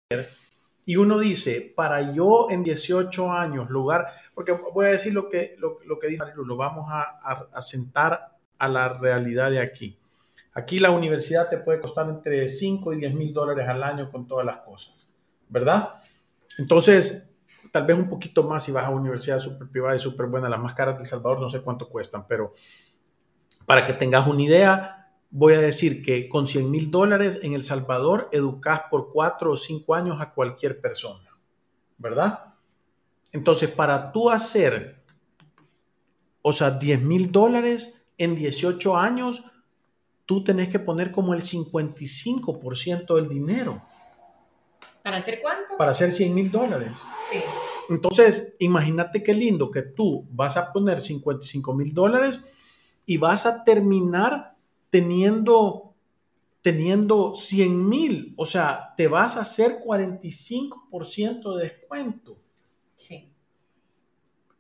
y 0.85 0.97
uno 0.97 1.19
dice, 1.19 1.73
para 1.75 2.13
yo 2.13 2.49
en 2.51 2.63
18 2.63 3.33
años, 3.33 3.71
lugar, 3.71 4.07
porque 4.35 4.53
voy 4.53 4.87
a 4.87 4.91
decir 4.91 5.15
lo 5.15 5.31
que, 5.31 5.57
lo, 5.59 5.99
que 5.99 6.09
dijo 6.09 6.25
Marilu, 6.25 6.45
lo 6.45 6.57
vamos 6.57 6.87
a, 6.91 7.49
a 7.53 7.63
sentar 7.63 8.37
a 8.59 8.69
la 8.69 8.89
realidad 8.99 9.51
de 9.51 9.61
aquí. 9.61 9.99
Aquí 10.57 10.79
la 10.79 10.91
universidad 10.91 11.51
te 11.51 11.59
puede 11.59 11.83
costar 11.83 12.09
entre 12.09 12.49
5 12.49 12.95
y 12.95 13.01
10 13.01 13.15
mil 13.15 13.35
dólares 13.35 13.69
al 13.69 13.83
año 13.83 14.11
con 14.11 14.27
todas 14.27 14.47
las 14.47 14.61
cosas, 14.61 15.15
¿verdad? 15.51 15.97
Entonces, 16.57 17.31
tal 17.71 17.85
vez 17.85 17.95
un 17.95 18.09
poquito 18.09 18.43
más 18.43 18.65
si 18.65 18.73
vas 18.73 18.87
a 18.87 18.89
universidad 18.89 19.39
súper 19.39 19.69
privada 19.69 19.97
y 19.97 19.99
súper 19.99 20.25
buena. 20.25 20.49
Las 20.49 20.59
más 20.59 20.73
caras 20.73 20.97
de 20.97 21.03
El 21.03 21.09
Salvador 21.11 21.41
no 21.41 21.51
sé 21.51 21.61
cuánto 21.61 21.91
cuestan, 21.91 22.27
pero 22.27 22.55
para 23.67 23.85
que 23.85 23.93
tengas 23.93 24.27
una 24.27 24.41
idea, 24.41 25.13
voy 25.29 25.53
a 25.53 25.61
decir 25.61 26.03
que 26.03 26.27
con 26.27 26.47
100 26.47 26.71
mil 26.71 26.91
dólares 26.91 27.41
en 27.43 27.53
El 27.53 27.63
Salvador 27.63 28.31
educas 28.33 28.85
por 28.91 29.13
4 29.13 29.53
o 29.53 29.57
5 29.59 29.95
años 29.95 30.23
a 30.23 30.33
cualquier 30.33 30.81
persona, 30.81 31.29
¿verdad? 31.99 32.55
Entonces, 33.31 33.69
para 33.69 34.11
tú 34.11 34.31
hacer, 34.31 35.03
o 36.41 36.55
sea, 36.55 36.71
10 36.71 37.03
mil 37.03 37.31
dólares 37.31 38.07
en 38.17 38.37
18 38.37 38.97
años, 38.97 39.45
tú 40.27 40.45
tenés 40.45 40.69
que 40.69 40.79
poner 40.79 41.13
como 41.13 41.33
el 41.33 41.43
55% 41.43 43.15
del 43.15 43.29
dinero. 43.29 43.83
¿Para 45.03 45.19
hacer 45.19 45.41
cuánto? 45.41 45.77
Para 45.79 45.93
hacer 45.93 46.11
100 46.11 46.35
mil 46.35 46.51
dólares. 46.51 46.93
Sí. 47.31 47.39
Entonces, 47.89 48.57
imagínate 48.59 49.23
qué 49.23 49.33
lindo 49.33 49.71
que 49.71 49.83
tú 49.83 50.27
vas 50.31 50.57
a 50.57 50.73
poner 50.73 51.01
55 51.01 51.75
mil 51.75 51.95
dólares 51.95 52.45
y 53.07 53.17
vas 53.17 53.47
a 53.47 53.63
terminar 53.63 54.57
teniendo, 54.91 55.95
teniendo 56.61 57.37
100 57.37 57.89
mil. 57.89 58.35
O 58.37 58.47
sea, 58.47 58.95
te 58.97 59.07
vas 59.07 59.37
a 59.37 59.43
hacer 59.43 59.81
45% 59.81 61.57
de 61.57 61.63
descuento. 61.63 62.39
Sí. 62.97 63.33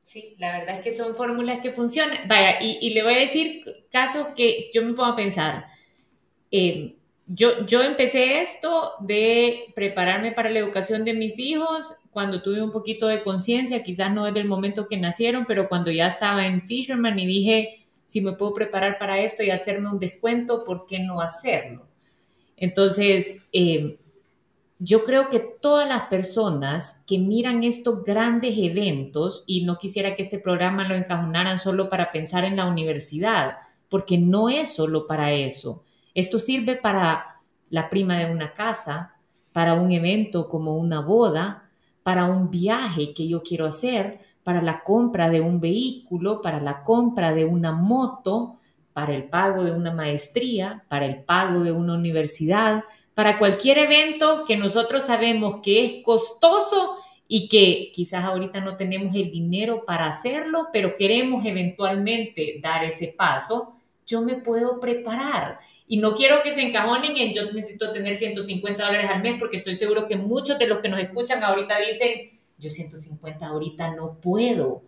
Sí, 0.07 0.37
la 0.39 0.61
verdad 0.61 0.77
es 0.77 0.85
que 0.85 0.93
son 0.93 1.17
fórmulas 1.17 1.59
que 1.59 1.73
funcionan. 1.73 2.29
Vaya, 2.29 2.59
y, 2.61 2.91
le 2.91 3.03
voy 3.03 3.15
a 3.15 3.19
decir 3.19 3.65
casos 3.91 4.29
que 4.37 4.71
yo 4.73 4.85
me 4.85 4.93
pongo 4.93 5.07
a 5.07 5.17
pensar. 5.17 5.67
Eh, 6.53 6.95
yo, 7.27 7.67
yo 7.67 7.83
empecé 7.83 8.41
esto 8.41 8.93
de 9.01 9.73
prepararme 9.75 10.31
para 10.31 10.49
la 10.49 10.61
educación 10.61 11.05
de 11.05 11.13
mis 11.13 11.41
hijos 11.41 11.97
cuando 12.13 12.41
tuve 12.41 12.63
un 12.63 12.71
poquito 12.71 13.09
de 13.09 13.21
conciencia, 13.23 13.83
quizás 13.83 14.13
no 14.13 14.27
desde 14.27 14.39
el 14.39 14.47
momento 14.47 14.87
que 14.87 14.97
nacieron, 14.97 15.45
pero 15.45 15.69
cuando 15.69 15.91
ya 15.91 16.07
estaba 16.07 16.47
en 16.47 16.63
Fisherman 16.65 17.19
y 17.19 17.27
dije, 17.27 17.89
si 18.05 18.21
me 18.21 18.35
puedo 18.35 18.55
preparar 18.55 18.99
para 19.01 19.19
esto 19.19 19.43
y 19.43 19.51
hacerme 19.51 19.91
un 19.91 19.99
descuento, 19.99 20.63
¿por 20.63 20.87
qué 20.87 21.01
no 21.01 21.21
hacerlo? 21.21 21.89
Entonces, 22.57 23.49
eh, 23.53 23.99
yo 24.79 25.05
creo 25.05 25.29
que 25.29 25.41
todas 25.41 25.89
las 25.89 26.03
personas 26.09 27.03
que 27.07 27.19
miran 27.19 27.65
estos 27.65 28.05
grandes 28.05 28.55
eventos, 28.59 29.45
y 29.47 29.65
no 29.65 29.79
quisiera 29.79 30.15
que 30.15 30.23
este 30.23 30.39
programa 30.39 30.87
lo 30.87 30.95
encajonaran 30.95 31.59
solo 31.59 31.89
para 31.89 32.13
pensar 32.13 32.45
en 32.45 32.57
la 32.57 32.67
universidad, 32.67 33.57
porque 33.89 34.19
no 34.19 34.49
es 34.49 34.75
solo 34.75 35.07
para 35.07 35.33
eso. 35.33 35.85
Esto 36.15 36.39
sirve 36.39 36.77
para 36.77 37.41
la 37.71 37.89
prima 37.89 38.19
de 38.19 38.31
una 38.31 38.53
casa, 38.53 39.15
para 39.53 39.75
un 39.75 39.93
evento 39.93 40.49
como 40.49 40.77
una 40.77 41.01
boda, 41.01 41.71
para 42.03 42.27
un 42.27 42.51
viaje 42.51 43.15
que 43.15 43.27
yo 43.27 43.43
quiero 43.43 43.67
hacer, 43.67 44.21
para 44.45 44.63
la 44.63 44.85
compra 44.85 45.31
de 45.31 45.41
un 45.41 45.61
vehículo, 45.61 46.41
para 46.43 46.61
la 46.61 46.83
compra 46.83 47.33
de 47.33 47.45
una 47.45 47.73
moto, 47.73 48.59
para 48.93 49.15
el 49.15 49.25
pago 49.25 49.65
de 49.65 49.73
una 49.73 49.93
maestría, 49.93 50.85
para 50.89 51.07
el 51.07 51.25
pago 51.25 51.61
de 51.61 51.73
una 51.73 51.95
universidad, 51.95 52.85
para 53.17 53.39
cualquier 53.39 53.79
evento 53.79 54.45
que 54.47 54.59
nosotros 54.59 55.05
sabemos 55.05 55.61
que 55.63 55.87
es 55.87 56.03
costoso 56.03 56.99
y 57.27 57.49
que 57.49 57.91
quizás 57.95 58.25
ahorita 58.25 58.61
no 58.61 58.77
tenemos 58.77 59.15
el 59.15 59.31
dinero 59.31 59.87
para 59.87 60.07
hacerlo, 60.07 60.69
pero 60.71 60.97
queremos 60.97 61.47
eventualmente 61.47 62.59
dar 62.61 62.85
ese 62.85 63.15
paso, 63.17 63.73
yo 64.07 64.21
me 64.21 64.35
puedo 64.35 64.81
preparar. 64.81 65.61
Y 65.89 65.97
no 65.97 66.15
quiero 66.15 66.43
que 66.43 66.55
se 66.55 66.61
encajonen 66.61 67.17
en 67.17 67.33
yo 67.33 67.51
necesito 67.55 67.91
tener 67.91 68.17
150 68.17 68.85
dólares 68.85 69.09
al 69.09 69.23
mes, 69.23 69.37
porque 69.39 69.57
estoy 69.57 69.77
seguro 69.77 70.07
que 70.07 70.17
muchos 70.17 70.59
de 70.59 70.67
los 70.67 70.81
que 70.81 70.91
nos 70.91 71.01
escuchan 71.01 71.43
ahorita 71.43 71.79
dicen, 71.79 72.39
yo 72.59 72.69
150 72.69 73.47
ahorita 73.47 73.95
no 73.95 74.21
puedo 74.21 74.83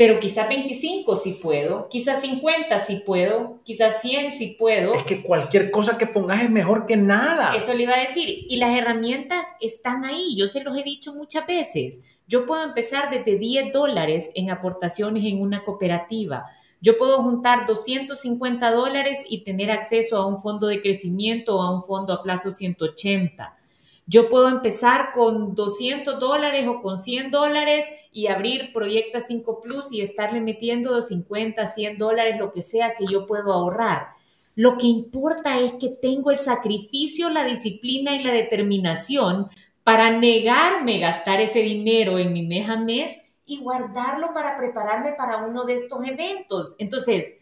pero 0.00 0.18
quizás 0.18 0.48
25 0.48 1.14
si 1.16 1.32
puedo, 1.32 1.86
quizás 1.90 2.22
50 2.22 2.80
si 2.80 3.00
puedo, 3.00 3.60
quizás 3.64 4.00
100 4.00 4.32
si 4.32 4.46
puedo. 4.46 4.94
Es 4.94 5.02
que 5.02 5.22
cualquier 5.22 5.70
cosa 5.70 5.98
que 5.98 6.06
pongas 6.06 6.42
es 6.42 6.48
mejor 6.48 6.86
que 6.86 6.96
nada. 6.96 7.54
Eso 7.54 7.74
le 7.74 7.82
iba 7.82 7.94
a 7.94 8.00
decir. 8.00 8.46
Y 8.48 8.56
las 8.56 8.78
herramientas 8.78 9.44
están 9.60 10.06
ahí, 10.06 10.34
yo 10.38 10.48
se 10.48 10.64
los 10.64 10.74
he 10.78 10.84
dicho 10.84 11.12
muchas 11.12 11.46
veces. 11.46 12.00
Yo 12.26 12.46
puedo 12.46 12.64
empezar 12.64 13.10
desde 13.10 13.36
10 13.36 13.74
dólares 13.74 14.30
en 14.34 14.48
aportaciones 14.48 15.22
en 15.26 15.38
una 15.38 15.64
cooperativa. 15.64 16.46
Yo 16.80 16.96
puedo 16.96 17.22
juntar 17.22 17.66
250 17.66 18.70
dólares 18.70 19.22
y 19.28 19.44
tener 19.44 19.70
acceso 19.70 20.16
a 20.16 20.24
un 20.24 20.40
fondo 20.40 20.66
de 20.68 20.80
crecimiento 20.80 21.58
o 21.58 21.62
a 21.62 21.74
un 21.74 21.82
fondo 21.82 22.14
a 22.14 22.22
plazo 22.22 22.52
180. 22.52 23.54
Yo 24.10 24.28
puedo 24.28 24.48
empezar 24.48 25.12
con 25.12 25.54
200 25.54 26.18
dólares 26.18 26.66
o 26.66 26.82
con 26.82 26.98
100 26.98 27.30
dólares 27.30 27.86
y 28.10 28.26
abrir 28.26 28.72
Proyecta 28.72 29.20
5 29.20 29.60
Plus 29.60 29.92
y 29.92 30.00
estarle 30.00 30.40
metiendo 30.40 31.00
50, 31.00 31.64
100 31.64 31.96
dólares, 31.96 32.36
lo 32.36 32.52
que 32.52 32.62
sea 32.62 32.96
que 32.96 33.06
yo 33.06 33.28
puedo 33.28 33.52
ahorrar. 33.52 34.08
Lo 34.56 34.78
que 34.78 34.88
importa 34.88 35.60
es 35.60 35.74
que 35.74 35.90
tengo 35.90 36.32
el 36.32 36.40
sacrificio, 36.40 37.30
la 37.30 37.44
disciplina 37.44 38.16
y 38.16 38.24
la 38.24 38.32
determinación 38.32 39.46
para 39.84 40.10
negarme 40.10 40.98
gastar 40.98 41.40
ese 41.40 41.60
dinero 41.60 42.18
en 42.18 42.32
mi 42.32 42.44
mes 42.44 42.68
a 42.68 42.76
mes 42.76 43.16
y 43.46 43.58
guardarlo 43.58 44.34
para 44.34 44.56
prepararme 44.56 45.12
para 45.12 45.46
uno 45.46 45.64
de 45.66 45.74
estos 45.74 46.04
eventos. 46.04 46.74
Entonces, 46.78 47.34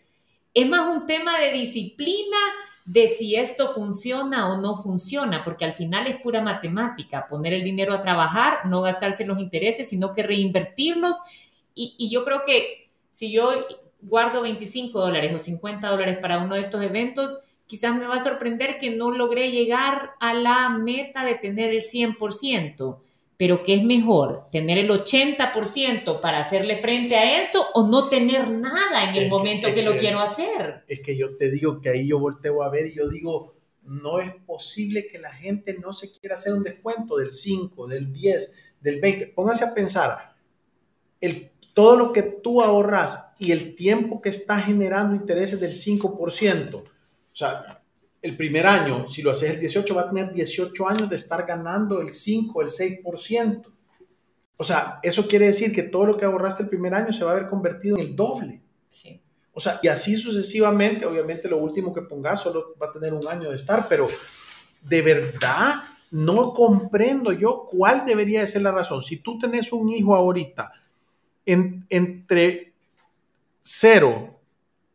es 0.52 0.68
más 0.68 0.94
un 0.94 1.06
tema 1.06 1.38
de 1.38 1.50
disciplina, 1.50 2.36
de 2.88 3.08
si 3.08 3.36
esto 3.36 3.68
funciona 3.68 4.50
o 4.50 4.62
no 4.62 4.74
funciona, 4.74 5.44
porque 5.44 5.66
al 5.66 5.74
final 5.74 6.06
es 6.06 6.16
pura 6.22 6.40
matemática, 6.40 7.28
poner 7.28 7.52
el 7.52 7.62
dinero 7.62 7.92
a 7.92 8.00
trabajar, 8.00 8.64
no 8.64 8.80
gastarse 8.80 9.26
los 9.26 9.38
intereses, 9.38 9.90
sino 9.90 10.14
que 10.14 10.22
reinvertirlos. 10.22 11.18
Y, 11.74 12.08
yo 12.08 12.24
creo 12.24 12.44
que 12.46 12.90
si 13.10 13.30
yo 13.30 13.50
guardo 14.00 14.40
25 14.40 14.98
dólares 14.98 15.34
o 15.34 15.38
50 15.38 15.86
dólares 15.86 16.16
para 16.16 16.38
uno 16.38 16.54
de 16.54 16.62
estos 16.62 16.82
eventos, 16.82 17.38
quizás 17.66 17.94
me 17.94 18.06
va 18.06 18.14
a 18.14 18.24
sorprender 18.24 18.78
que 18.78 18.90
no 18.90 19.10
logré 19.10 19.50
llegar 19.50 20.12
a 20.18 20.32
la 20.32 20.70
meta 20.70 21.26
de 21.26 21.34
tener 21.34 21.74
el 21.74 21.82
100%, 21.82 23.00
pero 23.38 23.62
¿qué 23.62 23.76
es 23.76 23.84
mejor? 23.84 24.48
¿Tener 24.50 24.78
el 24.78 24.90
80% 24.90 26.20
para 26.20 26.40
hacerle 26.40 26.76
frente 26.76 27.14
a 27.14 27.40
esto 27.40 27.64
o 27.72 27.86
no 27.86 28.08
tener 28.08 28.50
nada 28.50 29.08
en 29.08 29.14
el 29.14 29.30
momento 29.30 29.72
que, 29.72 29.82
lo 29.82 29.96
quiero 29.96 30.18
hacer? 30.18 30.82
Es 30.88 30.98
que 30.98 31.16
yo 31.16 31.36
te 31.36 31.48
digo 31.48 31.80
que 31.80 31.88
ahí 31.88 32.08
yo 32.08 32.18
volteo 32.18 32.64
a 32.64 32.68
ver 32.68 32.88
y 32.88 32.94
yo 32.94 33.08
digo, 33.08 33.54
no 33.84 34.18
es 34.18 34.34
posible 34.44 35.06
que 35.06 35.18
la 35.18 35.32
gente 35.32 35.78
no 35.78 35.92
se 35.92 36.10
quiera 36.10 36.34
hacer 36.34 36.52
un 36.52 36.64
descuento 36.64 37.16
del 37.16 37.30
5, 37.30 37.86
del 37.86 38.12
10, 38.12 38.56
del 38.80 39.00
20. 39.00 39.28
Pónganse 39.28 39.64
a 39.64 39.72
pensar, 39.72 40.34
el, 41.20 41.52
todo 41.74 41.96
lo 41.96 42.12
que 42.12 42.22
tú 42.22 42.60
ahorras 42.60 43.36
y 43.38 43.52
el 43.52 43.76
tiempo 43.76 44.20
que 44.20 44.30
está 44.30 44.60
generando 44.60 45.14
intereses 45.14 45.60
del 45.60 45.74
5%, 45.74 46.74
o 46.74 46.84
sea, 47.32 47.84
el 48.20 48.36
primer 48.36 48.66
año, 48.66 49.06
si 49.06 49.22
lo 49.22 49.30
haces 49.30 49.50
el 49.50 49.60
18, 49.60 49.94
va 49.94 50.02
a 50.02 50.08
tener 50.08 50.32
18 50.32 50.88
años 50.88 51.08
de 51.08 51.16
estar 51.16 51.46
ganando 51.46 52.00
el 52.00 52.10
5, 52.10 52.62
el 52.62 52.68
6%. 52.68 53.62
O 54.56 54.64
sea, 54.64 54.98
eso 55.02 55.28
quiere 55.28 55.46
decir 55.46 55.72
que 55.72 55.84
todo 55.84 56.06
lo 56.06 56.16
que 56.16 56.24
ahorraste 56.24 56.64
el 56.64 56.68
primer 56.68 56.94
año 56.94 57.12
se 57.12 57.24
va 57.24 57.30
a 57.30 57.34
ver 57.34 57.48
convertido 57.48 57.96
en 57.96 58.02
el 58.02 58.16
doble. 58.16 58.60
Sí. 58.88 59.22
O 59.52 59.60
sea, 59.60 59.78
y 59.82 59.88
así 59.88 60.16
sucesivamente, 60.16 61.06
obviamente 61.06 61.48
lo 61.48 61.58
último 61.58 61.92
que 61.94 62.02
pongas 62.02 62.42
solo 62.42 62.74
va 62.80 62.88
a 62.88 62.92
tener 62.92 63.14
un 63.14 63.26
año 63.26 63.50
de 63.50 63.56
estar, 63.56 63.86
pero 63.88 64.08
de 64.82 65.02
verdad 65.02 65.74
no 66.10 66.52
comprendo 66.52 67.32
yo 67.32 67.66
cuál 67.70 68.04
debería 68.04 68.40
de 68.40 68.46
ser 68.46 68.62
la 68.62 68.72
razón. 68.72 69.02
Si 69.02 69.18
tú 69.20 69.38
tenés 69.38 69.72
un 69.72 69.90
hijo 69.90 70.14
ahorita 70.16 70.72
en, 71.46 71.86
entre 71.88 72.72
0 73.62 74.40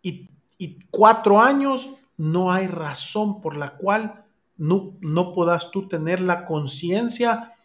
y, 0.01 0.29
y 0.57 0.79
4 0.89 1.41
años, 1.41 1.89
no 2.17 2.51
hay 2.51 2.67
razón 2.67 3.41
por 3.41 3.57
la 3.57 3.77
cual 3.77 4.25
no, 4.57 4.97
no 5.01 5.33
puedas 5.33 5.71
tú 5.71 5.87
tener 5.87 6.21
la 6.21 6.45
conciencia 6.45 7.55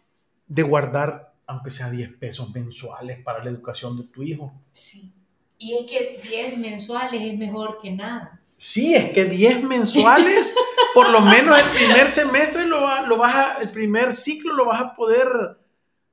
de 0.47 0.63
guardar, 0.63 1.33
aunque 1.45 1.71
sea 1.71 1.89
10 1.89 2.17
pesos 2.17 2.53
mensuales 2.53 3.21
para 3.23 3.43
la 3.43 3.49
educación 3.49 3.97
de 3.97 4.03
tu 4.03 4.23
hijo. 4.23 4.53
Sí. 4.71 5.13
Y 5.57 5.75
es 5.77 5.85
que 5.85 6.19
10 6.21 6.57
mensuales 6.57 7.21
es 7.21 7.37
mejor 7.37 7.79
que 7.81 7.91
nada. 7.91 8.41
Sí, 8.57 8.93
es 8.95 9.11
que 9.11 9.25
10 9.25 9.63
mensuales, 9.63 10.53
por 10.93 11.09
lo 11.09 11.21
menos 11.21 11.61
el 11.61 11.69
primer 11.69 12.09
semestre 12.09 12.65
lo, 12.65 13.05
lo 13.05 13.17
vas 13.17 13.35
a, 13.35 13.61
el 13.61 13.69
primer 13.69 14.13
ciclo 14.13 14.53
lo 14.53 14.65
vas 14.65 14.81
a 14.81 14.95
poder, 14.95 15.27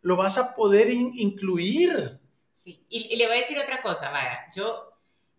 lo 0.02 0.16
vas 0.16 0.38
a 0.38 0.54
poder 0.54 0.90
incluir. 0.90 2.20
Sí, 2.54 2.84
y, 2.88 3.14
y, 3.14 3.16
le 3.16 3.26
voy 3.26 3.36
a 3.36 3.40
decir 3.40 3.58
otra 3.58 3.80
cosa, 3.80 4.10
vaya, 4.10 4.46
yo 4.54 4.95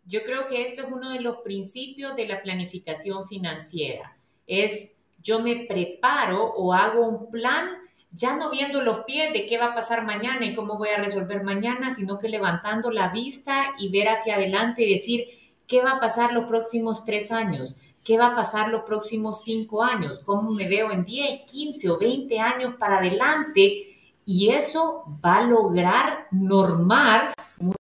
yo 0.07 0.23
creo 0.23 0.47
que 0.47 0.63
esto 0.63 0.81
es 0.81 0.87
uno 0.91 1.09
de 1.11 1.19
los 1.19 1.37
principios 1.37 2.15
de 2.15 2.27
la 2.27 2.41
planificación 2.41 3.27
financiera. 3.27 4.17
Es 4.47 4.99
yo 5.21 5.39
me 5.39 5.65
preparo 5.67 6.53
o 6.53 6.73
hago 6.73 7.05
un 7.05 7.29
plan 7.29 7.69
ya 8.11 8.35
no 8.35 8.49
viendo 8.49 8.81
los 8.81 8.99
pies 9.05 9.33
de 9.33 9.45
qué 9.45 9.57
va 9.57 9.67
a 9.67 9.75
pasar 9.75 10.05
mañana 10.05 10.45
y 10.45 10.55
cómo 10.55 10.77
voy 10.77 10.89
a 10.89 10.97
resolver 10.97 11.43
mañana, 11.43 11.91
sino 11.91 12.17
que 12.17 12.29
levantando 12.29 12.89
la 12.89 13.09
vista 13.09 13.73
y 13.77 13.89
ver 13.89 14.07
hacia 14.07 14.35
adelante 14.35 14.83
y 14.83 14.93
decir 14.93 15.27
qué 15.67 15.81
va 15.81 15.91
a 15.91 15.99
pasar 15.99 16.31
los 16.31 16.45
próximos 16.45 17.03
tres 17.03 17.31
años, 17.31 17.75
qué 18.03 18.17
va 18.17 18.27
a 18.27 18.35
pasar 18.35 18.69
los 18.69 18.83
próximos 18.83 19.43
cinco 19.43 19.83
años, 19.83 20.21
cómo 20.25 20.51
me 20.51 20.69
veo 20.69 20.91
en 20.91 21.03
10, 21.03 21.41
15 21.51 21.89
o 21.89 21.99
20 21.99 22.39
años 22.39 22.75
para 22.79 22.99
adelante. 22.99 23.93
Y 24.25 24.49
eso 24.49 25.03
va 25.23 25.37
a 25.37 25.43
lograr 25.43 26.27
normar 26.31 27.33
las 27.59 27.76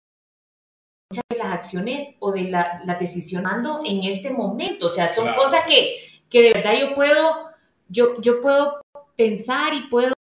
acciones 1.65 2.17
o 2.21 2.33
de 2.33 2.45
la, 2.45 2.83
la 2.85 2.95
decisión 2.97 3.45
en 3.85 4.05
este 4.05 4.31
momento. 4.31 4.87
O 4.87 4.91
sea, 4.91 5.13
son 5.15 5.35
cosas 5.35 5.65
que, 5.67 5.97
que 6.29 6.43
de 6.43 6.53
verdad 6.53 6.75
yo 6.79 6.95
puedo, 6.95 7.49
yo, 7.89 8.21
yo 8.21 8.41
puedo 8.41 8.81
pensar 9.17 9.75
y 9.75 9.89
puedo 9.89 10.15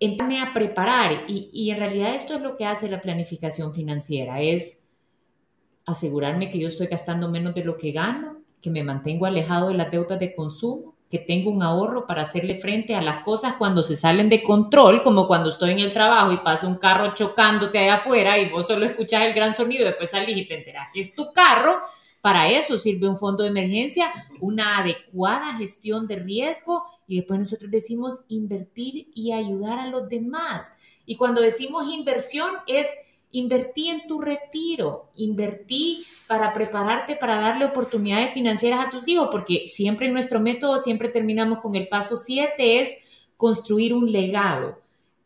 empezarme 0.00 0.40
a 0.40 0.52
preparar. 0.54 1.24
Y, 1.26 1.50
y 1.52 1.70
en 1.70 1.78
realidad 1.78 2.14
esto 2.14 2.34
es 2.34 2.40
lo 2.40 2.56
que 2.56 2.64
hace 2.64 2.88
la 2.88 3.00
planificación 3.00 3.74
financiera, 3.74 4.40
es 4.40 4.88
asegurarme 5.86 6.50
que 6.50 6.58
yo 6.58 6.68
estoy 6.68 6.86
gastando 6.86 7.30
menos 7.30 7.54
de 7.54 7.64
lo 7.64 7.76
que 7.76 7.92
gano, 7.92 8.42
que 8.60 8.70
me 8.70 8.84
mantengo 8.84 9.26
alejado 9.26 9.68
de 9.68 9.74
las 9.74 9.90
deudas 9.90 10.18
de 10.18 10.32
consumo, 10.32 10.94
que 11.10 11.18
tengo 11.18 11.50
un 11.50 11.62
ahorro 11.62 12.06
para 12.06 12.22
hacerle 12.22 12.56
frente 12.56 12.94
a 12.94 13.00
las 13.00 13.18
cosas 13.20 13.54
cuando 13.56 13.82
se 13.82 13.96
salen 13.96 14.28
de 14.28 14.42
control, 14.42 15.02
como 15.02 15.26
cuando 15.26 15.48
estoy 15.48 15.70
en 15.70 15.78
el 15.78 15.92
trabajo 15.92 16.32
y 16.32 16.38
pasa 16.38 16.66
un 16.66 16.76
carro 16.76 17.14
chocándote 17.14 17.78
allá 17.78 17.94
afuera 17.94 18.38
y 18.38 18.50
vos 18.50 18.66
solo 18.66 18.84
escuchas 18.84 19.22
el 19.22 19.32
gran 19.32 19.56
sonido 19.56 19.86
después 19.86 20.10
salís 20.10 20.36
y 20.36 20.46
te 20.46 20.58
enteras 20.58 20.88
que 20.92 21.00
es 21.00 21.14
tu 21.14 21.32
carro. 21.32 21.78
Para 22.20 22.48
eso 22.48 22.78
sirve 22.78 23.08
un 23.08 23.16
fondo 23.16 23.44
de 23.44 23.50
emergencia, 23.50 24.12
una 24.40 24.78
adecuada 24.78 25.56
gestión 25.56 26.06
de 26.06 26.16
riesgo 26.16 26.84
y 27.06 27.16
después 27.16 27.38
nosotros 27.40 27.70
decimos 27.70 28.20
invertir 28.28 29.08
y 29.14 29.32
ayudar 29.32 29.78
a 29.78 29.86
los 29.86 30.08
demás. 30.08 30.66
Y 31.06 31.16
cuando 31.16 31.40
decimos 31.40 31.90
inversión 31.90 32.50
es 32.66 32.86
Invertí 33.30 33.88
en 33.88 34.06
tu 34.06 34.20
retiro, 34.20 35.10
invertí 35.14 36.06
para 36.26 36.54
prepararte 36.54 37.14
para 37.16 37.40
darle 37.40 37.66
oportunidades 37.66 38.32
financieras 38.32 38.86
a 38.86 38.90
tus 38.90 39.06
hijos, 39.06 39.28
porque 39.30 39.64
siempre 39.66 40.06
en 40.06 40.14
nuestro 40.14 40.40
método, 40.40 40.78
siempre 40.78 41.08
terminamos 41.08 41.58
con 41.58 41.74
el 41.74 41.88
paso 41.88 42.16
7, 42.16 42.80
es 42.80 42.96
construir 43.36 43.94
un 43.94 44.10
legado. 44.10 44.78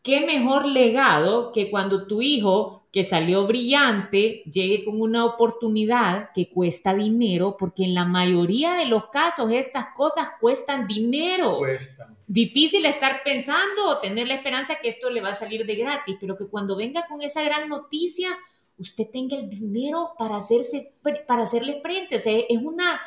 ¿Qué 0.03 0.21
mejor 0.21 0.65
legado 0.65 1.51
que 1.51 1.71
cuando 1.71 2.05
tu 2.07 2.21
hijo 2.21 2.83
que 2.93 3.03
salió 3.03 3.47
brillante 3.47 4.43
llegue 4.45 4.85
con 4.85 5.01
una 5.01 5.25
oportunidad 5.25 6.29
que 6.31 6.51
cuesta 6.51 6.93
dinero, 6.93 7.57
porque 7.57 7.85
en 7.85 7.95
la 7.95 8.05
mayoría 8.05 8.73
de 8.75 8.85
los 8.85 9.07
casos 9.07 9.51
estas 9.51 9.87
cosas 9.95 10.29
cuestan 10.39 10.85
dinero. 10.85 11.57
Cuestan. 11.57 12.15
Difícil 12.27 12.85
estar 12.85 13.21
pensando 13.25 13.89
o 13.89 13.97
tener 13.97 14.27
la 14.27 14.35
esperanza 14.35 14.75
que 14.75 14.89
esto 14.89 15.09
le 15.09 15.21
va 15.21 15.29
a 15.29 15.33
salir 15.33 15.65
de 15.65 15.75
gratis, 15.75 16.17
pero 16.21 16.37
que 16.37 16.45
cuando 16.45 16.75
venga 16.75 17.07
con 17.07 17.23
esa 17.23 17.41
gran 17.41 17.67
noticia, 17.67 18.29
usted 18.77 19.07
tenga 19.11 19.37
el 19.37 19.49
dinero 19.49 20.11
para, 20.19 20.37
hacerse, 20.37 20.93
para 21.27 21.43
hacerle 21.43 21.81
frente. 21.81 22.17
O 22.17 22.19
sea, 22.19 22.37
es 22.47 22.61
una 22.61 23.01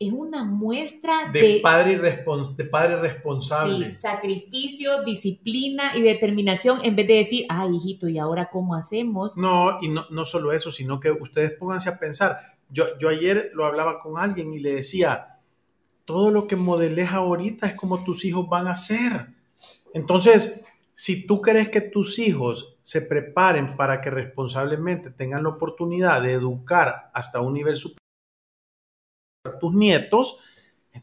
es 0.00 0.12
una 0.12 0.44
muestra 0.44 1.30
de, 1.30 1.60
padre, 1.62 1.98
de 1.98 2.64
padre 2.64 2.96
responsable. 2.96 3.92
Sí, 3.92 3.98
sacrificio, 4.00 5.04
disciplina 5.04 5.94
y 5.94 6.00
determinación 6.00 6.78
en 6.82 6.96
vez 6.96 7.06
de 7.06 7.14
decir, 7.14 7.46
ay, 7.50 7.76
hijito, 7.76 8.08
¿y 8.08 8.18
ahora 8.18 8.48
cómo 8.50 8.74
hacemos? 8.74 9.36
No, 9.36 9.76
y 9.82 9.90
no, 9.90 10.06
no 10.08 10.24
solo 10.24 10.54
eso, 10.54 10.72
sino 10.72 10.98
que 10.98 11.10
ustedes 11.10 11.52
pónganse 11.52 11.90
a 11.90 11.98
pensar. 11.98 12.38
Yo, 12.70 12.98
yo 12.98 13.10
ayer 13.10 13.50
lo 13.52 13.66
hablaba 13.66 14.00
con 14.00 14.18
alguien 14.18 14.54
y 14.54 14.58
le 14.58 14.76
decía, 14.76 15.38
todo 16.06 16.30
lo 16.30 16.46
que 16.46 16.56
modeles 16.56 17.10
ahorita 17.10 17.66
es 17.66 17.74
como 17.74 18.02
tus 18.02 18.24
hijos 18.24 18.48
van 18.48 18.68
a 18.68 18.76
ser. 18.76 19.34
Entonces, 19.92 20.64
si 20.94 21.26
tú 21.26 21.42
crees 21.42 21.68
que 21.68 21.82
tus 21.82 22.18
hijos 22.18 22.78
se 22.82 23.02
preparen 23.02 23.66
para 23.76 24.00
que 24.00 24.08
responsablemente 24.08 25.10
tengan 25.10 25.42
la 25.42 25.50
oportunidad 25.50 26.22
de 26.22 26.32
educar 26.32 27.10
hasta 27.12 27.42
un 27.42 27.52
nivel 27.52 27.76
superior, 27.76 27.99
tus 29.58 29.74
nietos, 29.74 30.38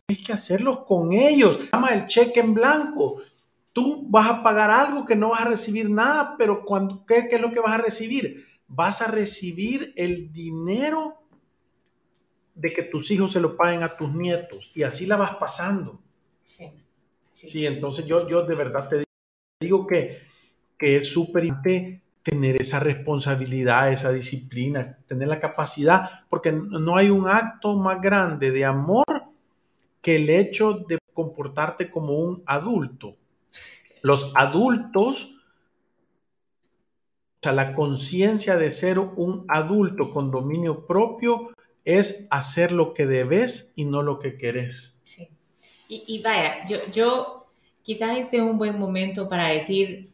tienes 0.06 0.26
que 0.26 0.34
hacerlos 0.34 0.86
con 0.86 1.14
ellos. 1.14 1.60
Llama 1.72 1.90
el 1.90 2.08
cheque 2.08 2.40
en 2.40 2.54
blanco. 2.54 3.22
Tú 3.74 4.06
vas 4.10 4.30
a 4.30 4.44
pagar 4.44 4.72
algo 4.72 5.06
que 5.06 5.16
no 5.16 5.30
vas 5.30 5.42
a 5.42 5.50
recibir 5.50 5.90
nada, 5.90 6.36
pero 6.38 6.64
cuando, 6.64 7.06
¿qué, 7.06 7.28
es 7.32 7.42
lo 7.42 7.52
que 7.52 7.60
vas 7.60 7.74
a 7.74 7.84
recibir? 7.84 8.46
Vas 8.68 9.02
a 9.02 9.08
recibir 9.08 9.94
el 9.96 10.32
dinero 10.32 11.22
de 12.56 12.74
que 12.74 12.84
tus 12.84 13.12
hijos 13.12 13.32
se 13.32 13.40
lo 13.40 13.56
paguen 13.56 13.84
a 13.84 13.96
tus 13.96 14.14
nietos 14.14 14.72
y 14.74 14.84
así 14.84 15.06
la 15.06 15.16
vas 15.16 15.36
pasando. 15.36 16.02
Sí. 16.42 16.72
Sí, 17.30 17.68
entonces 17.68 18.08
yo, 18.08 18.28
yo 18.28 18.46
de 18.46 18.56
verdad 18.56 18.90
te 18.90 19.04
digo 19.62 19.86
que, 19.86 20.22
que 20.76 20.96
es 20.96 21.08
súper 21.08 21.46
importante 21.46 22.07
tener 22.28 22.62
esa 22.62 22.82
responsabilidad, 22.82 23.90
esa 23.94 24.12
disciplina, 24.12 24.98
tener 25.08 25.30
la 25.30 25.40
capacidad, 25.40 26.26
porque 26.30 26.52
no 26.52 26.98
hay 26.98 27.10
un 27.10 27.30
acto 27.30 27.74
más 27.78 28.02
grande 28.02 28.52
de 28.52 28.66
amor 28.66 29.06
que 30.02 30.18
el 30.18 30.30
hecho 30.30 30.74
de 30.74 30.98
comportarte 31.14 31.90
como 31.90 32.16
un 32.20 32.44
adulto. 32.46 33.16
Los 34.02 34.34
adultos, 34.36 35.38
o 37.36 37.44
sea, 37.44 37.54
la 37.54 37.74
conciencia 37.74 38.58
de 38.58 38.74
ser 38.74 39.00
un 39.00 39.46
adulto 39.48 40.12
con 40.12 40.30
dominio 40.30 40.86
propio 40.86 41.52
es 41.86 42.28
hacer 42.30 42.74
lo 42.74 42.94
que 42.94 43.06
debes 43.06 43.72
y 43.78 43.86
no 43.86 44.02
lo 44.02 44.20
que 44.20 44.38
querés. 44.38 45.00
Sí. 45.04 45.30
Y, 45.88 46.04
y 46.06 46.22
vaya, 46.22 46.66
yo, 46.68 46.80
yo 46.92 47.48
quizás 47.84 48.18
este 48.18 48.36
es 48.36 48.44
un 48.44 48.58
buen 48.58 48.78
momento 48.78 49.30
para 49.30 49.48
decir, 49.48 50.10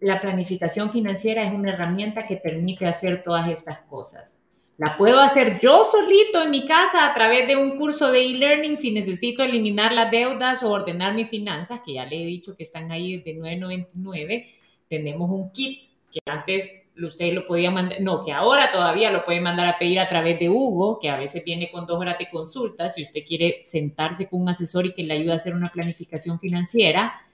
la 0.00 0.20
planificación 0.20 0.90
financiera 0.90 1.42
es 1.42 1.52
una 1.52 1.72
herramienta 1.72 2.26
que 2.26 2.36
permite 2.36 2.86
hacer 2.86 3.22
todas 3.24 3.48
estas 3.48 3.80
cosas. 3.80 4.38
La 4.78 4.96
puedo 4.98 5.20
hacer 5.20 5.58
yo 5.58 5.86
solito 5.90 6.42
en 6.42 6.50
mi 6.50 6.66
casa 6.66 7.06
a 7.06 7.14
través 7.14 7.46
de 7.48 7.56
un 7.56 7.78
curso 7.78 8.12
de 8.12 8.26
e-learning 8.26 8.76
si 8.76 8.90
necesito 8.90 9.42
eliminar 9.42 9.92
las 9.92 10.10
deudas 10.10 10.62
o 10.62 10.70
ordenar 10.70 11.14
mis 11.14 11.30
finanzas, 11.30 11.80
que 11.84 11.94
ya 11.94 12.04
le 12.04 12.22
he 12.22 12.26
dicho 12.26 12.54
que 12.54 12.62
están 12.62 12.92
ahí 12.92 13.16
de 13.16 13.36
9.99. 13.36 14.46
Tenemos 14.86 15.30
un 15.30 15.50
kit 15.50 15.86
que 16.12 16.20
antes 16.26 16.84
usted 17.04 17.32
lo 17.32 17.46
podía 17.46 17.70
mandar, 17.70 18.02
no, 18.02 18.22
que 18.22 18.32
ahora 18.32 18.70
todavía 18.70 19.10
lo 19.10 19.24
puede 19.24 19.40
mandar 19.40 19.66
a 19.66 19.78
pedir 19.78 19.98
a 19.98 20.08
través 20.10 20.38
de 20.38 20.50
Hugo, 20.50 20.98
que 20.98 21.08
a 21.08 21.16
veces 21.16 21.42
viene 21.42 21.70
con 21.70 21.86
dos 21.86 21.98
horas 21.98 22.18
de 22.18 22.28
consulta, 22.28 22.90
si 22.90 23.02
usted 23.02 23.24
quiere 23.26 23.60
sentarse 23.62 24.28
con 24.28 24.42
un 24.42 24.50
asesor 24.50 24.86
y 24.86 24.92
que 24.92 25.02
le 25.02 25.14
ayude 25.14 25.32
a 25.32 25.36
hacer 25.36 25.54
una 25.54 25.72
planificación 25.72 26.38
financiera, 26.38 27.25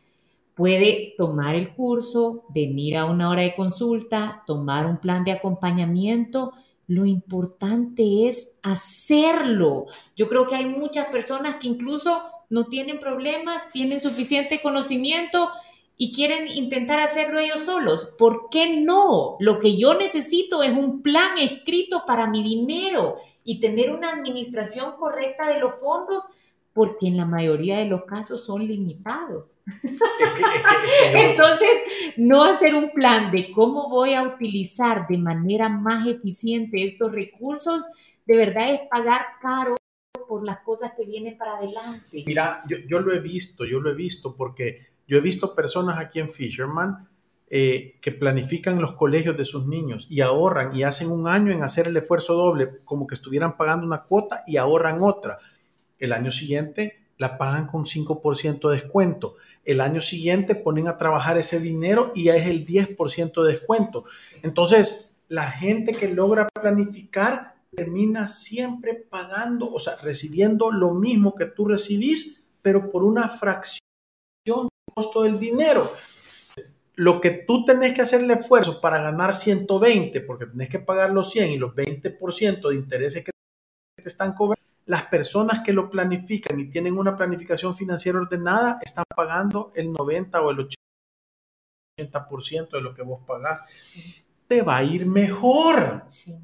puede 0.54 1.14
tomar 1.16 1.54
el 1.54 1.74
curso, 1.74 2.44
venir 2.50 2.96
a 2.96 3.04
una 3.06 3.30
hora 3.30 3.42
de 3.42 3.54
consulta, 3.54 4.42
tomar 4.46 4.86
un 4.86 4.98
plan 4.98 5.24
de 5.24 5.32
acompañamiento. 5.32 6.52
Lo 6.86 7.06
importante 7.06 8.28
es 8.28 8.52
hacerlo. 8.62 9.86
Yo 10.16 10.28
creo 10.28 10.46
que 10.46 10.56
hay 10.56 10.66
muchas 10.66 11.06
personas 11.06 11.56
que 11.56 11.68
incluso 11.68 12.22
no 12.50 12.66
tienen 12.66 13.00
problemas, 13.00 13.70
tienen 13.72 14.00
suficiente 14.00 14.60
conocimiento 14.60 15.48
y 15.96 16.12
quieren 16.12 16.48
intentar 16.48 17.00
hacerlo 17.00 17.38
ellos 17.38 17.62
solos. 17.62 18.08
¿Por 18.18 18.50
qué 18.50 18.80
no? 18.80 19.36
Lo 19.40 19.58
que 19.58 19.76
yo 19.76 19.94
necesito 19.94 20.62
es 20.62 20.72
un 20.72 21.02
plan 21.02 21.38
escrito 21.38 22.04
para 22.06 22.26
mi 22.26 22.42
dinero 22.42 23.16
y 23.44 23.60
tener 23.60 23.90
una 23.90 24.10
administración 24.10 24.96
correcta 24.98 25.48
de 25.48 25.60
los 25.60 25.76
fondos 25.76 26.24
porque 26.74 27.06
en 27.06 27.16
la 27.16 27.26
mayoría 27.26 27.78
de 27.78 27.86
los 27.86 28.04
casos 28.04 28.44
son 28.44 28.66
limitados. 28.66 29.58
Entonces, 31.14 31.70
no 32.16 32.44
hacer 32.44 32.74
un 32.74 32.90
plan 32.92 33.30
de 33.30 33.52
cómo 33.52 33.88
voy 33.88 34.14
a 34.14 34.22
utilizar 34.22 35.06
de 35.06 35.18
manera 35.18 35.68
más 35.68 36.06
eficiente 36.06 36.84
estos 36.84 37.12
recursos, 37.12 37.84
de 38.24 38.36
verdad 38.36 38.70
es 38.72 38.80
pagar 38.88 39.22
caro 39.40 39.76
por 40.28 40.46
las 40.46 40.60
cosas 40.60 40.92
que 40.96 41.04
vienen 41.04 41.36
para 41.36 41.56
adelante. 41.56 42.24
Mira, 42.26 42.62
yo, 42.68 42.78
yo 42.88 43.00
lo 43.00 43.12
he 43.12 43.20
visto, 43.20 43.64
yo 43.64 43.80
lo 43.80 43.90
he 43.90 43.94
visto 43.94 44.34
porque 44.34 44.92
yo 45.06 45.18
he 45.18 45.20
visto 45.20 45.54
personas 45.54 45.98
aquí 45.98 46.20
en 46.20 46.30
Fisherman 46.30 47.06
eh, 47.54 47.98
que 48.00 48.12
planifican 48.12 48.80
los 48.80 48.94
colegios 48.94 49.36
de 49.36 49.44
sus 49.44 49.66
niños 49.66 50.06
y 50.08 50.22
ahorran 50.22 50.74
y 50.74 50.84
hacen 50.84 51.10
un 51.10 51.28
año 51.28 51.52
en 51.52 51.62
hacer 51.62 51.86
el 51.86 51.98
esfuerzo 51.98 52.32
doble, 52.32 52.78
como 52.86 53.06
que 53.06 53.14
estuvieran 53.14 53.58
pagando 53.58 53.86
una 53.86 54.04
cuota 54.04 54.42
y 54.46 54.56
ahorran 54.56 55.02
otra. 55.02 55.38
El 56.02 56.12
año 56.12 56.32
siguiente 56.32 56.98
la 57.16 57.38
pagan 57.38 57.68
con 57.68 57.84
5% 57.84 58.68
de 58.68 58.74
descuento. 58.74 59.36
El 59.64 59.80
año 59.80 60.00
siguiente 60.00 60.56
ponen 60.56 60.88
a 60.88 60.98
trabajar 60.98 61.38
ese 61.38 61.60
dinero 61.60 62.10
y 62.16 62.24
ya 62.24 62.34
es 62.34 62.48
el 62.48 62.66
10% 62.66 63.44
de 63.44 63.52
descuento. 63.52 64.04
Entonces, 64.42 65.12
la 65.28 65.48
gente 65.48 65.92
que 65.92 66.08
logra 66.08 66.48
planificar 66.48 67.54
termina 67.70 68.28
siempre 68.28 68.94
pagando, 68.94 69.72
o 69.72 69.78
sea, 69.78 69.94
recibiendo 70.02 70.72
lo 70.72 70.92
mismo 70.92 71.36
que 71.36 71.46
tú 71.46 71.68
recibís, 71.68 72.42
pero 72.62 72.90
por 72.90 73.04
una 73.04 73.28
fracción 73.28 73.78
costo 74.92 75.22
del 75.22 75.38
dinero. 75.38 75.92
Lo 76.96 77.20
que 77.20 77.30
tú 77.30 77.64
tenés 77.64 77.94
que 77.94 78.02
hacer 78.02 78.22
el 78.22 78.30
esfuerzo 78.32 78.80
para 78.80 79.00
ganar 79.00 79.36
120, 79.36 80.20
porque 80.22 80.46
tenés 80.46 80.68
que 80.68 80.80
pagar 80.80 81.10
los 81.10 81.30
100 81.30 81.52
y 81.52 81.58
los 81.58 81.76
20% 81.76 82.68
de 82.68 82.74
intereses 82.74 83.24
que 83.24 83.30
te 84.02 84.08
están 84.08 84.34
cobrando, 84.34 84.71
las 84.86 85.04
personas 85.06 85.60
que 85.60 85.72
lo 85.72 85.88
planifican 85.90 86.58
y 86.58 86.70
tienen 86.70 86.98
una 86.98 87.16
planificación 87.16 87.74
financiera 87.74 88.18
ordenada 88.18 88.78
están 88.82 89.04
pagando 89.14 89.72
el 89.74 89.92
90 89.92 90.40
o 90.40 90.50
el 90.50 90.68
80% 91.98 92.70
de 92.70 92.80
lo 92.80 92.94
que 92.94 93.02
vos 93.02 93.22
pagás. 93.26 93.64
Te 94.48 94.62
va 94.62 94.78
a 94.78 94.84
ir 94.84 95.06
mejor. 95.06 96.04
Sí. 96.08 96.34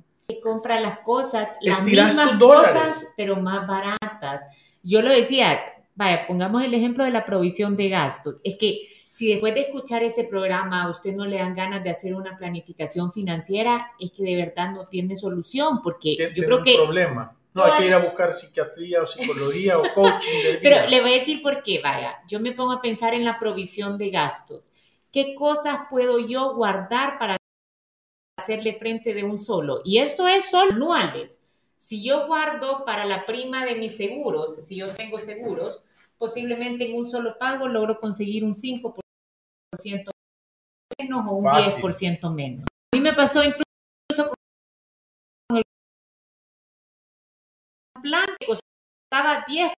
Compra 0.42 0.79
las 0.79 0.98
cosas, 1.01 1.57
las 1.62 1.83
mismas 1.85 2.38
cosas, 2.38 3.14
pero 3.16 3.37
más 3.37 3.66
baratas. 3.66 4.42
Yo 4.83 5.03
lo 5.03 5.11
decía, 5.11 5.59
vaya, 5.94 6.27
pongamos 6.27 6.62
el 6.62 6.74
ejemplo 6.74 7.05
de 7.05 7.11
la 7.11 7.24
provisión 7.24 7.77
de 7.77 7.88
gastos. 7.88 8.37
Es 8.44 8.57
que 8.59 8.88
si 9.11 9.27
después 9.29 9.53
de 9.53 9.62
escuchar 9.62 10.05
ese 10.05 10.24
programa 10.24 10.85
a 10.85 10.90
usted 10.90 11.12
no 11.12 11.27
le 11.27 11.38
dan 11.38 11.55
ganas 11.55 11.83
de 11.83 11.90
hacer 11.90 12.14
una 12.14 12.37
planificación 12.37 13.11
financiera, 13.11 13.90
es 13.98 14.12
que 14.12 14.22
de 14.22 14.37
verdad 14.37 14.70
no 14.70 14.87
tiene 14.87 15.16
solución, 15.16 15.83
porque 15.83 16.16
yo 16.37 16.44
creo 16.44 16.62
que... 16.62 16.77
problema. 16.77 17.37
No, 17.55 17.65
hay 17.65 17.79
que 17.79 17.87
ir 17.87 17.95
a 17.95 17.99
buscar 17.99 18.33
psiquiatría 18.33 19.03
o 19.03 19.07
psicología 19.07 19.79
o 19.79 19.93
coaching. 19.95 20.59
Pero 20.63 20.87
le 20.89 21.01
voy 21.01 21.13
a 21.13 21.19
decir 21.19 21.43
por 21.43 21.63
qué, 21.63 21.81
vaya, 21.83 22.19
yo 22.29 22.41
me 22.41 22.53
pongo 22.53 22.73
a 22.73 22.83
pensar 22.83 23.15
en 23.15 23.25
la 23.25 23.39
provisión 23.39 23.99
de 23.99 24.11
gastos. 24.11 24.71
¿Qué 25.11 25.35
cosas 25.35 25.81
puedo 25.91 26.19
yo 26.19 26.55
guardar 26.55 27.19
para 27.19 27.37
hacerle 28.39 28.75
frente 28.79 29.15
de 29.15 29.25
un 29.25 29.39
solo? 29.39 29.81
Y 29.85 29.99
esto 29.99 30.29
es 30.29 30.45
solo 30.51 30.73
anuales. 30.73 31.41
Si 31.77 32.05
yo 32.05 32.27
guardo 32.27 32.85
para 32.85 33.05
la 33.07 33.25
prima 33.25 33.65
de 33.65 33.77
mis 33.77 33.97
seguros, 33.97 34.57
si 34.67 34.77
yo 34.77 34.89
tengo 34.95 35.19
seguros, 35.19 35.83
posiblemente 36.19 36.85
en 36.89 36.97
un 36.97 37.11
solo 37.11 37.39
pago 37.39 37.69
logro 37.69 37.99
conseguir 37.99 38.45
un 38.45 38.55
5% 38.55 39.01
menos 40.99 41.25
o 41.27 41.33
un 41.37 41.45
10% 41.45 42.31
menos. 42.35 42.65
A 42.65 42.97
mí 42.97 43.01
me 43.01 43.13
pasó 43.13 43.43
incluso 43.43 43.68
plan 48.01 48.27
que 48.39 48.47
costaba 48.47 49.45
10 49.47 49.73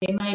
tema 0.00 0.34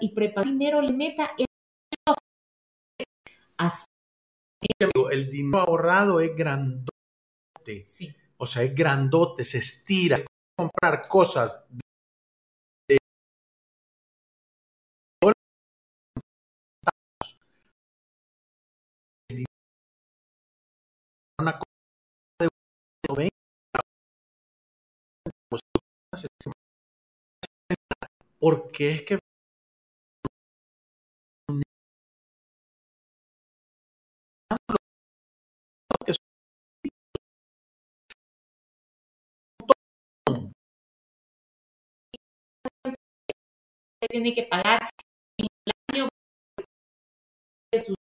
y 0.00 0.14
prepara 0.14 0.48
dinero 0.48 0.80
le 0.80 0.92
meta 0.92 1.30
El 5.10 5.30
dinero 5.30 5.60
ahorrado 5.60 6.20
es 6.20 6.34
grandote. 6.34 7.84
O 8.38 8.46
sea, 8.46 8.62
es 8.62 8.74
grandote, 8.74 9.44
se 9.44 9.58
estira. 9.58 10.20
Comprar 10.56 11.08
cosas 11.08 11.66
de 11.70 12.98
una 21.38 21.52
cosa 21.52 21.64
de 22.40 23.28
porque 28.38 28.90
es 28.92 29.02
que 29.02 29.25
tiene 44.08 44.34
que 44.34 44.44
pagar 44.44 44.90
el 45.38 45.46
año 45.92 46.08
de 47.72 47.80
su 47.80 47.94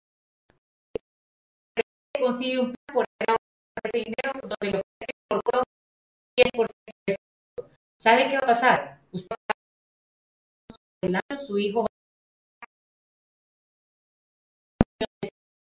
consigue 2.20 2.60
un 2.60 2.74
plan 2.74 2.96
por 2.96 3.92
dinero 3.92 4.32
donde 4.42 4.56
le 4.62 4.78
ofrece 4.78 5.14
por 5.28 5.42
pronto 5.44 5.64
10% 6.38 6.68
de 7.08 7.16
¿Sabe 8.00 8.30
qué 8.30 8.36
va 8.36 8.44
a 8.44 8.46
pasar? 8.46 9.02
Usted 9.12 9.36
el 11.04 11.16
año 11.16 11.38
su 11.46 11.58
hijo 11.58 11.82
va 11.82 11.88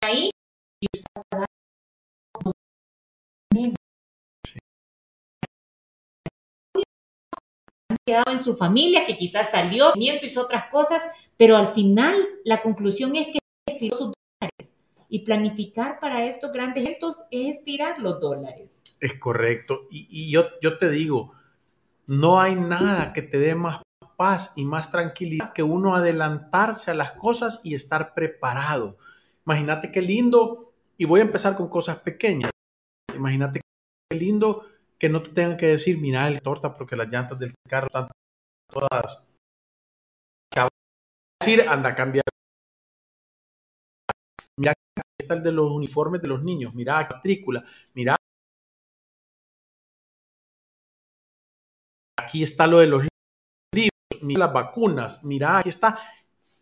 a 0.02 0.06
ahí 0.06 0.30
y 0.80 0.86
usted 0.94 1.06
va 1.16 1.20
a 1.20 1.24
pagar 1.30 1.61
quedado 8.06 8.32
en 8.32 8.38
su 8.38 8.54
familia, 8.54 9.06
que 9.06 9.16
quizás 9.16 9.50
salió, 9.50 9.92
hizo 9.96 10.40
otras 10.42 10.64
cosas, 10.70 11.02
pero 11.36 11.56
al 11.56 11.68
final 11.68 12.14
la 12.44 12.60
conclusión 12.60 13.14
es 13.16 13.28
que 13.28 13.38
estiró 13.68 13.96
sus 13.96 14.12
dólares. 14.40 14.74
Y 15.08 15.20
planificar 15.20 16.00
para 16.00 16.24
estos 16.24 16.52
grandes 16.52 16.84
eventos 16.84 17.22
es 17.30 17.58
estirar 17.58 18.00
los 18.00 18.18
dólares. 18.20 18.82
Es 19.00 19.18
correcto. 19.18 19.86
Y, 19.90 20.30
yo, 20.30 20.46
yo 20.62 20.78
te 20.78 20.90
digo, 20.90 21.34
no 22.06 22.40
hay 22.40 22.54
nada 22.54 23.12
que 23.12 23.22
te 23.22 23.38
dé 23.38 23.54
más 23.54 23.82
paz 24.16 24.52
y 24.56 24.64
más 24.64 24.90
tranquilidad 24.90 25.52
que 25.52 25.62
uno 25.62 25.94
adelantarse 25.94 26.90
a 26.90 26.94
las 26.94 27.12
cosas 27.12 27.60
y 27.62 27.74
estar 27.74 28.14
preparado. 28.14 28.96
Imagínate 29.44 29.92
qué 29.92 30.00
lindo, 30.00 30.72
y 30.96 31.04
voy 31.04 31.20
a 31.20 31.24
empezar 31.24 31.56
con 31.56 31.68
cosas 31.68 31.98
pequeñas. 31.98 32.50
Imagínate 33.14 33.60
qué 34.08 34.16
lindo 34.16 34.64
que 35.02 35.08
no 35.08 35.20
te 35.20 35.30
tengan 35.30 35.56
que 35.56 35.66
decir, 35.66 35.98
mira 35.98 36.28
el 36.28 36.40
torta 36.40 36.72
porque 36.72 36.94
las 36.94 37.08
llantas 37.08 37.36
del 37.36 37.52
carro 37.68 37.88
están 37.88 38.08
todas. 38.72 39.28
decir, 41.40 41.68
anda 41.68 41.90
a 41.90 41.94
cambiar. 41.96 42.22
Mira, 44.56 44.70
aquí 44.70 45.02
está 45.18 45.34
el 45.34 45.42
de 45.42 45.50
los 45.50 45.72
uniformes 45.72 46.22
de 46.22 46.28
los 46.28 46.44
niños, 46.44 46.72
mira 46.72 47.02
la 47.02 47.16
matrícula, 47.16 47.64
mira. 47.94 48.14
Aquí 52.16 52.44
está 52.44 52.68
lo 52.68 52.78
de 52.78 52.86
los 52.86 53.02
libros, 53.74 54.22
mira 54.22 54.46
las 54.46 54.52
vacunas, 54.52 55.24
mira, 55.24 55.58
aquí 55.58 55.70
está. 55.70 55.98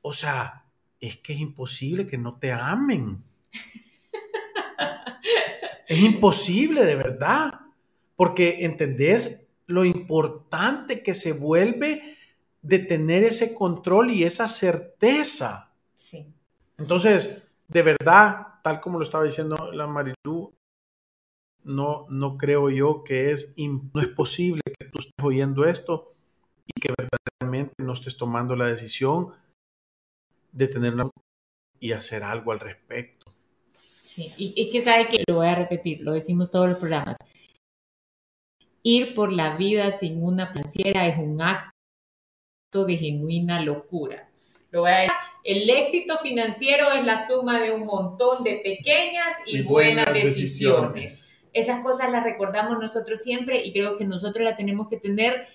O 0.00 0.14
sea, 0.14 0.64
es 0.98 1.18
que 1.18 1.34
es 1.34 1.40
imposible 1.40 2.06
que 2.06 2.16
no 2.16 2.38
te 2.38 2.52
amen. 2.52 3.22
Es 5.86 5.98
imposible, 5.98 6.84
de 6.84 6.94
verdad, 6.94 7.69
porque 8.20 8.66
entendés 8.66 9.48
lo 9.66 9.82
importante 9.82 11.02
que 11.02 11.14
se 11.14 11.32
vuelve 11.32 12.18
de 12.60 12.78
tener 12.78 13.24
ese 13.24 13.54
control 13.54 14.10
y 14.10 14.24
esa 14.24 14.46
certeza. 14.46 15.72
Sí. 15.94 16.26
Entonces, 16.76 17.50
de 17.66 17.82
verdad, 17.82 18.60
tal 18.62 18.82
como 18.82 18.98
lo 18.98 19.04
estaba 19.04 19.24
diciendo 19.24 19.72
la 19.72 19.86
Marilú, 19.86 20.52
no, 21.64 22.04
no 22.10 22.36
creo 22.36 22.68
yo 22.68 23.04
que 23.04 23.32
es, 23.32 23.54
no 23.56 24.02
es 24.02 24.08
posible 24.08 24.60
que 24.78 24.84
tú 24.88 24.98
estés 24.98 25.14
oyendo 25.22 25.64
esto 25.64 26.12
y 26.66 26.78
que 26.78 26.92
verdaderamente 26.94 27.72
no 27.78 27.94
estés 27.94 28.18
tomando 28.18 28.54
la 28.54 28.66
decisión 28.66 29.32
de 30.52 30.68
tener 30.68 30.92
una 30.92 31.08
y 31.78 31.92
hacer 31.92 32.22
algo 32.22 32.52
al 32.52 32.60
respecto. 32.60 33.32
Sí, 34.02 34.30
y 34.36 34.60
es 34.60 34.70
que 34.70 34.84
sabe 34.84 35.08
que 35.08 35.24
lo 35.26 35.36
voy 35.36 35.46
a 35.46 35.54
repetir, 35.54 36.02
lo 36.02 36.12
decimos 36.12 36.50
todos 36.50 36.68
los 36.68 36.78
programas. 36.78 37.16
Ir 38.82 39.14
por 39.14 39.32
la 39.32 39.56
vida 39.56 39.92
sin 39.92 40.22
una 40.22 40.48
financiera 40.48 41.06
es 41.06 41.18
un 41.18 41.40
acto 41.42 42.84
de 42.86 42.96
genuina 42.96 43.60
locura. 43.60 44.30
Lo 44.70 44.82
voy 44.82 44.90
a 44.90 44.96
decir. 44.96 45.12
El 45.42 45.70
éxito 45.70 46.18
financiero 46.18 46.92
es 46.92 47.04
la 47.04 47.26
suma 47.26 47.60
de 47.60 47.72
un 47.72 47.86
montón 47.86 48.44
de 48.44 48.60
pequeñas 48.62 49.28
y, 49.46 49.62
buenas, 49.62 50.12
decisiones. 50.12 51.30
Esas 51.52 51.82
cosas 51.82 52.10
las 52.10 52.24
recordamos 52.24 52.78
nosotros 52.78 53.20
siempre 53.20 53.64
y 53.64 53.72
creo 53.72 53.96
que 53.96 54.04
nosotros 54.04 54.44
las 54.44 54.56
tenemos 54.56 54.88
que 54.88 54.98
tener 54.98 55.46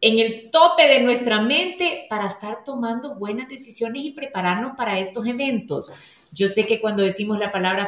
en 0.00 0.18
el 0.18 0.50
tope 0.50 0.88
de 0.88 1.00
nuestra 1.00 1.40
mente 1.40 2.06
para 2.10 2.26
estar 2.26 2.64
tomando 2.64 3.14
buenas 3.14 3.48
decisiones 3.48 4.02
y 4.02 4.10
prepararnos 4.12 4.72
para 4.76 4.98
estos 4.98 5.26
eventos. 5.26 5.90
Yo 6.32 6.48
sé 6.48 6.66
que 6.66 6.80
cuando 6.80 7.02
decimos 7.02 7.38
la 7.38 7.52
palabra 7.52 7.86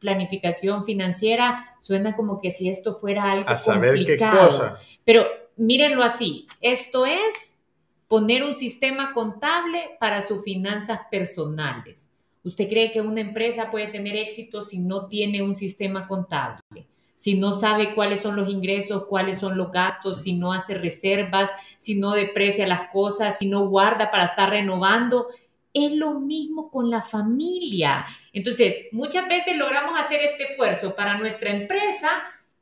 planificación 0.00 0.84
financiera 0.84 1.76
suena 1.78 2.14
como 2.14 2.40
que 2.40 2.50
si 2.50 2.68
esto 2.68 2.98
fuera 2.98 3.30
algo 3.30 3.48
a 3.48 3.56
saber 3.56 3.94
complicado. 3.94 4.40
Qué 4.40 4.46
cosa. 4.46 4.78
Pero 5.04 5.26
mírenlo 5.56 6.02
así, 6.02 6.46
esto 6.60 7.06
es 7.06 7.54
poner 8.08 8.42
un 8.42 8.56
sistema 8.56 9.12
contable 9.12 9.96
para 10.00 10.20
sus 10.22 10.42
finanzas 10.42 11.00
personales. 11.10 12.08
¿Usted 12.42 12.68
cree 12.68 12.90
que 12.90 13.00
una 13.00 13.20
empresa 13.20 13.70
puede 13.70 13.88
tener 13.88 14.16
éxito 14.16 14.62
si 14.62 14.78
no 14.78 15.06
tiene 15.06 15.42
un 15.42 15.54
sistema 15.54 16.08
contable? 16.08 16.88
Si 17.14 17.34
no 17.34 17.52
sabe 17.52 17.94
cuáles 17.94 18.20
son 18.20 18.34
los 18.34 18.48
ingresos, 18.48 19.04
cuáles 19.06 19.38
son 19.38 19.58
los 19.58 19.70
gastos, 19.70 20.22
si 20.22 20.32
no 20.32 20.54
hace 20.54 20.74
reservas, 20.74 21.50
si 21.76 21.94
no 21.94 22.12
deprecia 22.12 22.66
las 22.66 22.88
cosas, 22.90 23.36
si 23.38 23.46
no 23.46 23.68
guarda 23.68 24.10
para 24.10 24.24
estar 24.24 24.48
renovando. 24.48 25.28
Es 25.72 25.92
lo 25.92 26.20
mismo 26.20 26.70
con 26.70 26.90
la 26.90 27.02
familia. 27.02 28.06
Entonces, 28.32 28.88
muchas 28.92 29.28
veces 29.28 29.56
logramos 29.56 29.98
hacer 30.00 30.20
este 30.20 30.50
esfuerzo 30.50 30.94
para 30.94 31.18
nuestra 31.18 31.50
empresa 31.50 32.08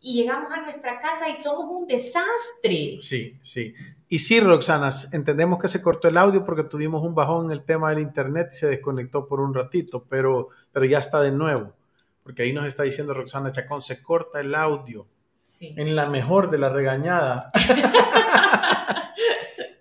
y 0.00 0.14
llegamos 0.14 0.52
a 0.52 0.60
nuestra 0.60 0.98
casa 0.98 1.28
y 1.28 1.36
somos 1.36 1.66
un 1.68 1.86
desastre. 1.86 2.98
Sí, 3.00 3.38
sí. 3.40 3.74
Y 4.08 4.20
sí, 4.20 4.40
Roxana, 4.40 4.90
entendemos 5.12 5.58
que 5.58 5.68
se 5.68 5.82
cortó 5.82 6.08
el 6.08 6.16
audio 6.16 6.44
porque 6.44 6.64
tuvimos 6.64 7.02
un 7.02 7.14
bajón 7.14 7.46
en 7.46 7.52
el 7.52 7.64
tema 7.64 7.90
del 7.90 8.00
internet 8.00 8.48
y 8.52 8.56
se 8.56 8.68
desconectó 8.68 9.26
por 9.26 9.40
un 9.40 9.52
ratito, 9.52 10.06
pero, 10.08 10.48
pero 10.72 10.86
ya 10.86 10.98
está 10.98 11.20
de 11.20 11.32
nuevo. 11.32 11.74
Porque 12.22 12.42
ahí 12.42 12.52
nos 12.52 12.66
está 12.66 12.84
diciendo 12.84 13.12
Roxana 13.12 13.50
Chacón, 13.50 13.82
se 13.82 14.02
corta 14.02 14.40
el 14.40 14.54
audio. 14.54 15.06
Sí. 15.44 15.74
En 15.76 15.96
la 15.96 16.08
mejor 16.08 16.50
de 16.50 16.58
la 16.58 16.70
regañada. 16.70 17.50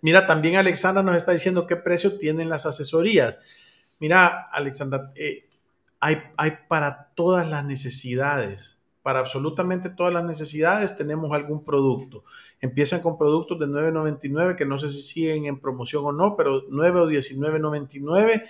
Mira, 0.02 0.28
también 0.28 0.56
Alexandra 0.56 1.04
nos 1.04 1.16
está 1.16 1.32
diciendo 1.32 1.68
qué 1.68 1.76
precio 1.76 2.18
tienen 2.18 2.50
las 2.50 2.66
asesorías. 2.66 3.40
Mira, 4.00 4.48
Alexandra, 4.52 5.12
eh, 5.16 5.48
hay, 6.00 6.22
hay 6.38 6.54
para 6.68 7.10
todas 7.16 7.48
las 7.48 7.66
necesidades 7.66 8.78
para 9.08 9.20
absolutamente 9.20 9.90
todas 9.90 10.12
las 10.12 10.26
necesidades 10.26 10.98
tenemos 10.98 11.32
algún 11.32 11.64
producto. 11.64 12.26
Empiezan 12.60 13.00
con 13.00 13.18
productos 13.18 13.58
de 13.58 13.66
9.99 13.66 14.58
que 14.58 14.66
no 14.66 14.78
sé 14.78 14.90
si 14.90 15.02
siguen 15.02 15.46
en 15.46 15.62
promoción 15.62 16.04
o 16.04 16.12
no, 16.12 16.36
pero 16.36 16.64
9 16.70 17.00
o 17.00 17.08
19.99, 17.08 18.44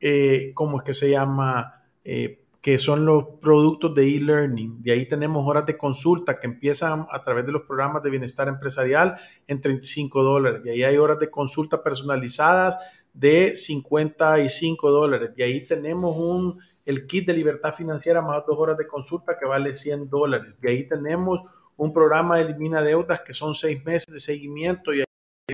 eh, 0.00 0.52
¿cómo 0.54 0.78
es 0.78 0.84
que 0.84 0.92
se 0.92 1.10
llama? 1.10 1.82
Eh, 2.04 2.39
que 2.60 2.76
son 2.78 3.06
los 3.06 3.24
productos 3.40 3.94
de 3.94 4.16
e-learning. 4.16 4.82
De 4.82 4.92
ahí 4.92 5.08
tenemos 5.08 5.46
horas 5.46 5.64
de 5.64 5.78
consulta 5.78 6.38
que 6.38 6.46
empiezan 6.46 7.06
a 7.10 7.24
través 7.24 7.46
de 7.46 7.52
los 7.52 7.62
programas 7.62 8.02
de 8.02 8.10
bienestar 8.10 8.48
empresarial 8.48 9.16
en 9.46 9.60
35 9.60 10.22
dólares. 10.22 10.62
De 10.62 10.72
ahí 10.72 10.82
hay 10.82 10.96
horas 10.98 11.18
de 11.18 11.30
consulta 11.30 11.82
personalizadas 11.82 12.76
de 13.14 13.56
55 13.56 14.90
dólares. 14.90 15.30
De 15.34 15.44
ahí 15.44 15.66
tenemos 15.66 16.16
un 16.16 16.58
el 16.84 17.06
kit 17.06 17.26
de 17.26 17.34
libertad 17.34 17.74
financiera 17.74 18.20
más 18.20 18.44
dos 18.46 18.58
horas 18.58 18.76
de 18.76 18.86
consulta 18.86 19.38
que 19.38 19.46
vale 19.46 19.76
100 19.76 20.08
dólares. 20.10 20.60
De 20.60 20.70
ahí 20.70 20.88
tenemos 20.88 21.40
un 21.76 21.92
programa 21.92 22.36
de 22.36 22.42
elimina 22.42 22.82
deudas 22.82 23.20
que 23.20 23.32
son 23.32 23.54
seis 23.54 23.82
meses 23.84 24.12
de 24.12 24.20
seguimiento 24.20 24.92
y 24.92 25.04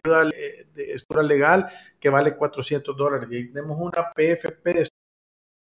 ayuda 0.04 0.24
de 0.24 0.92
estructura 0.92 1.22
legal 1.22 1.68
que 2.00 2.08
vale 2.08 2.36
400 2.36 2.96
dólares. 2.96 3.28
Y 3.30 3.36
ahí 3.36 3.48
tenemos 3.48 3.78
una 3.78 4.12
PFP 4.14 4.74
de 4.74 4.88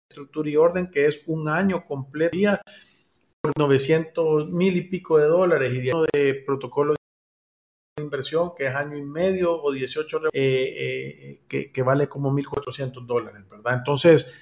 estructura 0.09 0.49
y 0.49 0.57
orden 0.57 0.91
que 0.91 1.07
es 1.07 1.23
un 1.27 1.49
año 1.49 1.85
completo 1.85 2.37
por 3.41 3.53
900 3.57 4.51
mil 4.51 4.77
y 4.77 4.83
pico 4.83 5.19
de 5.19 5.27
dólares 5.27 5.73
y 5.73 5.81
de 5.81 6.35
protocolo 6.47 6.95
de 6.95 8.03
inversión 8.03 8.53
que 8.57 8.67
es 8.67 8.75
año 8.75 8.97
y 8.97 9.03
medio 9.03 9.61
o 9.61 9.73
18 9.73 10.19
eh, 10.33 11.41
eh, 11.49 11.71
que, 11.73 11.83
vale 11.83 12.09
como 12.09 12.31
1.400 12.33 13.07
dólares, 13.07 13.49
¿verdad? 13.49 13.75
Entonces, 13.75 14.33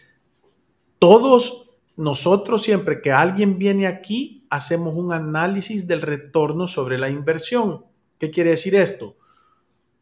todos 0.99 1.71
nosotros 1.97 2.63
siempre 2.63 3.01
que 3.01 3.13
alguien 3.13 3.59
viene 3.59 3.87
aquí, 3.87 4.47
hacemos 4.51 4.95
un 4.95 5.13
análisis 5.13 5.87
del 5.87 6.03
retorno 6.03 6.67
sobre 6.67 6.99
la 6.99 7.09
inversión. 7.09 7.85
¿Qué 8.19 8.31
quiere 8.31 8.51
decir 8.51 8.75
esto? 8.75 9.17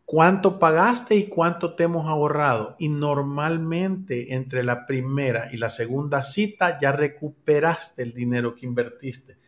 ¿Cuánto 0.05 0.59
pagaste 0.59 1.15
y 1.15 1.29
cuánto 1.29 1.75
te 1.75 1.85
hemos 1.85 2.07
ahorrado? 2.07 2.77
Y 2.79 2.89
normalmente 2.89 4.35
entre 4.35 4.65
la 4.65 4.85
primera 4.85 5.49
y 5.53 5.57
la 5.57 5.71
segunda 5.71 6.23
cita 6.23 6.79
ya 6.81 6.93
recuperaste 6.93 8.03
el 8.03 8.13
dinero 8.13 8.55
que 8.55 8.67
invertiste. 8.67 9.39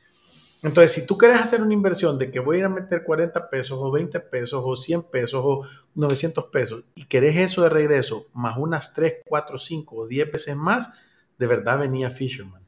Entonces, 0.63 0.93
si 0.93 1.07
tú 1.07 1.19
quieres 1.19 1.41
hacer 1.41 1.61
una 1.61 1.75
inversión 1.75 2.19
de 2.19 2.31
que 2.31 2.41
voy 2.41 2.57
a 2.57 2.59
ir 2.61 2.65
a 2.65 2.71
meter 2.71 3.05
40 3.05 3.51
pesos 3.51 3.79
o 3.79 3.91
20 3.91 4.19
pesos 4.21 4.63
o 4.65 4.75
100 4.75 5.03
pesos 5.11 5.43
o 5.45 5.63
900 5.95 6.47
pesos 6.47 6.85
y 6.95 7.05
querés 7.05 7.37
eso 7.37 7.63
de 7.63 7.69
regreso 7.69 8.29
más 8.33 8.57
unas 8.57 8.95
3, 8.95 9.17
4, 9.27 9.59
5 9.59 9.95
o 9.95 10.07
10 10.07 10.33
veces 10.33 10.57
más, 10.57 10.95
de 11.37 11.47
verdad 11.47 11.81
venía 11.81 12.09
Fisherman. 12.09 12.64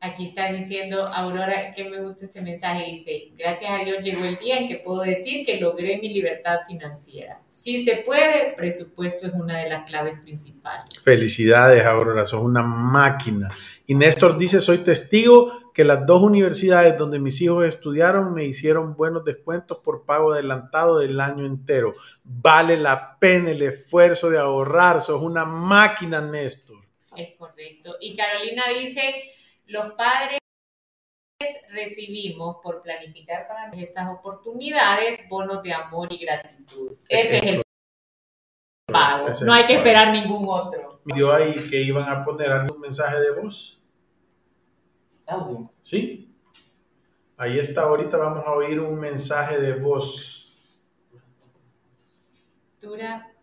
Aquí 0.00 0.26
está 0.26 0.52
diciendo 0.52 1.06
Aurora 1.06 1.72
que 1.74 1.88
me 1.88 2.02
gusta 2.02 2.26
este 2.26 2.42
mensaje. 2.42 2.90
Dice, 2.90 3.32
gracias 3.36 3.70
a 3.70 3.82
Dios 3.82 4.04
llegó 4.04 4.24
el 4.24 4.36
día 4.36 4.58
en 4.58 4.68
que 4.68 4.76
puedo 4.76 5.00
decir 5.00 5.44
que 5.46 5.58
logré 5.58 5.98
mi 5.98 6.12
libertad 6.12 6.58
financiera. 6.66 7.40
Si 7.48 7.82
se 7.82 7.96
puede, 7.96 8.52
presupuesto 8.56 9.26
es 9.26 9.32
una 9.32 9.58
de 9.58 9.70
las 9.70 9.88
claves 9.88 10.20
principales. 10.20 11.00
Felicidades, 11.02 11.84
Aurora, 11.86 12.24
sos 12.26 12.42
una 12.42 12.62
máquina. 12.62 13.48
Y 13.86 13.94
Néstor 13.94 14.36
dice, 14.36 14.60
soy 14.60 14.78
testigo 14.78 15.72
que 15.72 15.84
las 15.84 16.06
dos 16.06 16.22
universidades 16.22 16.98
donde 16.98 17.18
mis 17.18 17.40
hijos 17.40 17.66
estudiaron 17.66 18.34
me 18.34 18.44
hicieron 18.44 18.96
buenos 18.96 19.24
descuentos 19.24 19.78
por 19.84 20.04
pago 20.04 20.32
adelantado 20.32 20.98
del 20.98 21.20
año 21.20 21.46
entero. 21.46 21.94
Vale 22.22 22.76
la 22.76 23.18
pena 23.18 23.50
el 23.50 23.62
esfuerzo 23.62 24.28
de 24.28 24.38
ahorrar, 24.38 25.00
sos 25.00 25.22
una 25.22 25.44
máquina, 25.44 26.20
Néstor. 26.20 26.78
Es 27.16 27.30
correcto. 27.38 27.96
Y 28.00 28.14
Carolina 28.16 28.62
dice, 28.78 29.32
los 29.66 29.94
padres 29.94 30.38
recibimos 31.70 32.56
por 32.62 32.82
planificar 32.82 33.46
para 33.46 33.70
estas 33.72 34.08
oportunidades 34.08 35.28
bonos 35.28 35.62
de 35.62 35.72
amor 35.72 36.12
y 36.12 36.18
gratitud. 36.18 36.96
Ese 37.08 37.36
es 37.36 37.42
el 37.44 37.62
pago. 38.90 39.28
No 39.44 39.52
hay 39.52 39.66
que 39.66 39.74
esperar 39.74 40.12
ningún 40.12 40.46
otro. 40.48 41.00
¿Vio 41.04 41.32
ahí 41.32 41.68
que 41.68 41.80
iban 41.80 42.08
a 42.08 42.24
poner 42.24 42.50
algún 42.50 42.80
mensaje 42.80 43.20
de 43.20 43.40
voz? 43.40 43.80
¿Sí? 45.82 46.34
Ahí 47.36 47.58
está, 47.58 47.82
ahorita 47.82 48.16
vamos 48.16 48.44
a 48.46 48.52
oír 48.52 48.80
un 48.80 48.98
mensaje 48.98 49.60
de 49.60 49.74
voz. 49.74 50.80
Dura 52.80 53.36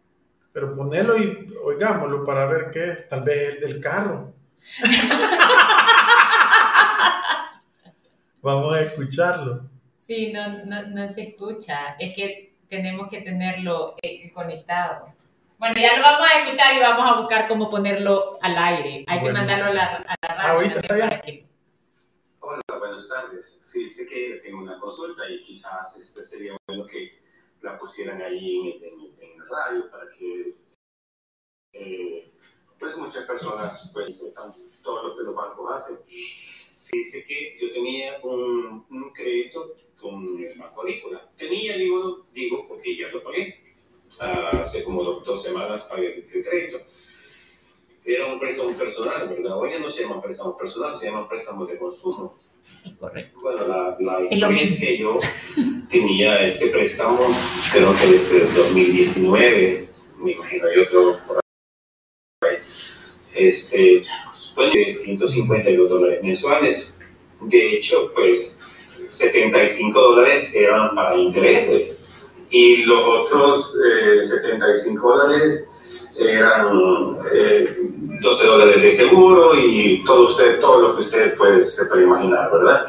pero 0.53 0.75
ponelo 0.75 1.17
y 1.17 1.51
oigámoslo 1.63 2.23
para 2.23 2.45
ver 2.45 2.69
qué 2.71 2.91
es. 2.91 3.09
Tal 3.09 3.23
vez 3.23 3.55
el 3.55 3.61
del 3.61 3.81
carro. 3.81 4.33
Vamos 8.43 8.75
a 8.75 8.81
escucharlo. 8.81 9.69
Sí, 10.05 10.33
no, 10.33 10.65
no, 10.65 10.83
no, 10.87 11.07
se 11.07 11.21
escucha. 11.21 11.95
Es 11.97 12.13
que 12.13 12.57
tenemos 12.67 13.07
que 13.09 13.21
tenerlo 13.21 13.95
eh, 14.01 14.29
conectado. 14.33 15.13
Bueno, 15.57 15.75
ya 15.79 15.95
lo 15.95 16.01
vamos 16.01 16.27
a 16.27 16.41
escuchar 16.41 16.75
y 16.75 16.79
vamos 16.79 17.09
a 17.09 17.21
buscar 17.21 17.47
cómo 17.47 17.69
ponerlo 17.69 18.37
al 18.41 18.57
aire. 18.57 19.05
Hay 19.07 19.21
que 19.21 19.31
mandarlo 19.31 19.67
a 19.67 19.73
la, 19.73 19.95
a 19.95 20.15
la 20.21 20.35
radio. 20.35 20.51
Ahorita 20.51 20.79
está 20.79 20.97
ya. 20.97 21.21
Hola, 22.39 22.79
buenas 22.79 23.07
tardes. 23.07 23.71
Fíjese 23.71 24.09
que 24.09 24.41
tengo 24.43 24.61
una 24.61 24.77
consulta 24.77 25.23
y 25.29 25.41
quizás 25.41 25.97
este 25.97 26.21
sería 26.21 26.57
bueno 26.67 26.85
que 26.85 27.17
la 27.61 27.77
pusieran 27.79 28.21
ahí 28.21 28.59
en, 28.59 29.23
en, 29.23 29.41
el 29.41 29.49
radio 29.49 29.89
para 29.89 30.03
que 30.09 30.53
eh, 31.71 32.29
pues 32.77 32.97
muchas 32.97 33.23
personas 33.23 33.89
pues 33.93 34.19
sepan 34.19 34.53
todo 34.83 35.07
lo 35.07 35.15
que 35.15 35.23
los 35.23 35.33
bancos 35.33 35.73
hacen. 35.73 36.05
Dice 36.91 37.23
que 37.25 37.57
yo 37.59 37.71
tenía 37.71 38.19
un, 38.23 38.85
un 38.89 39.13
crédito 39.13 39.75
con 40.03 40.43
el 40.43 40.57
Banco 40.57 40.81
Agrícola. 40.81 41.31
Tenía, 41.37 41.77
digo, 41.77 42.21
digo, 42.33 42.65
porque 42.67 42.97
ya 42.97 43.07
lo 43.07 43.23
pagué. 43.23 43.61
hace 44.19 44.83
como 44.83 45.03
dos, 45.03 45.41
semanas 45.41 45.87
pagué 45.89 46.15
el, 46.15 46.43
crédito. 46.43 46.81
Era 48.05 48.25
un 48.25 48.37
préstamo 48.37 48.77
personal, 48.77 49.29
¿verdad? 49.29 49.57
Hoy 49.57 49.71
ya 49.71 49.79
no 49.79 49.89
se 49.89 50.03
llama 50.03 50.21
préstamo 50.21 50.57
personal, 50.57 50.95
se 50.95 51.05
llama 51.05 51.29
préstamo 51.29 51.65
de 51.65 51.77
consumo. 51.77 52.37
Es 52.85 52.93
correcto. 52.93 53.39
Bueno, 53.41 53.65
la, 53.67 53.95
la 53.99 54.25
historia 54.25 54.61
es, 54.61 54.79
que 54.79 54.97
yo 54.97 55.19
tenía 55.89 56.45
este 56.45 56.67
préstamo, 56.67 57.19
creo 57.71 57.95
que 57.95 58.07
desde 58.07 58.45
2019, 58.51 59.89
me 60.17 60.31
imagino 60.33 60.65
yo 60.73 60.85
creo 60.85 61.25
por 61.25 61.37
ahí, 61.37 61.42
este, 63.47 64.03
bueno, 64.55 64.73
de 64.73 64.89
152 64.89 65.89
dólares 65.89 66.19
mensuales. 66.23 66.99
De 67.41 67.75
hecho, 67.75 68.11
pues 68.15 68.59
75 69.07 69.99
dólares 69.99 70.53
eran 70.55 70.95
para 70.95 71.15
intereses 71.17 72.05
y 72.49 72.83
los 72.83 72.99
otros 72.99 73.75
75 74.21 75.13
eh, 75.13 75.17
dólares 75.17 75.69
eran 76.19 76.73
12 76.73 77.23
eh, 77.33 78.47
dólares 78.47 78.81
de 78.81 78.91
seguro 78.91 79.55
y 79.59 80.03
todo 80.03 80.25
usted 80.25 80.59
todo 80.59 80.81
lo 80.81 80.93
que 80.93 80.99
usted 80.99 81.35
puede, 81.35 81.63
se 81.63 81.85
puede 81.87 82.03
imaginar, 82.03 82.51
¿verdad? 82.51 82.85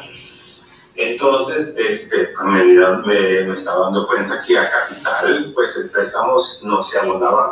Entonces, 0.97 1.75
este, 1.77 2.29
a 2.39 2.43
medida 2.45 3.03
me, 3.05 3.43
me 3.43 3.53
estaba 3.53 3.85
dando 3.85 4.07
cuenta 4.07 4.41
que 4.47 4.57
a 4.57 4.69
capital, 4.69 5.51
pues 5.53 5.75
el 5.77 5.89
préstamo 5.89 6.37
no 6.63 6.81
se 6.81 6.99
abonaba 6.99 7.49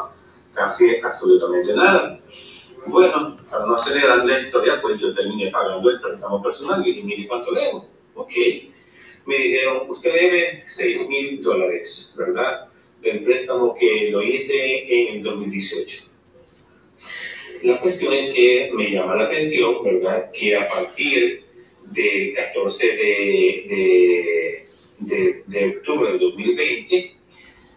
casi 0.53 0.95
absolutamente 1.03 1.73
nada. 1.73 2.15
Bueno, 2.85 3.37
para 3.49 3.65
no 3.65 3.75
acelerar 3.75 4.25
la 4.25 4.39
historia, 4.39 4.81
pues 4.81 4.99
yo 4.99 5.13
terminé 5.13 5.49
pagando 5.51 5.89
el 5.89 6.01
préstamo 6.01 6.41
personal 6.41 6.81
y 6.81 6.91
dije, 6.91 7.03
mire 7.03 7.27
cuánto 7.27 7.51
debo. 7.53 7.87
Ok. 8.15 8.33
Me 9.25 9.37
dijeron, 9.37 9.89
usted 9.89 10.13
debe 10.13 10.63
6 10.65 11.09
mil 11.09 11.41
dólares, 11.41 12.13
¿verdad? 12.17 12.67
Del 13.01 13.23
préstamo 13.23 13.73
que 13.73 14.09
lo 14.11 14.21
hice 14.21 14.83
en 14.87 15.15
el 15.15 15.23
2018. 15.23 16.11
La 17.63 17.79
cuestión 17.79 18.11
es 18.11 18.33
que 18.33 18.71
me 18.73 18.91
llama 18.91 19.15
la 19.15 19.23
atención, 19.23 19.81
¿verdad? 19.83 20.29
Que 20.33 20.57
a 20.57 20.67
partir 20.67 21.45
del 21.85 22.33
14 22.33 22.85
de, 22.97 24.67
de, 24.99 25.43
de, 25.47 25.77
octubre 25.77 26.11
del 26.11 26.19
2020, 26.19 27.15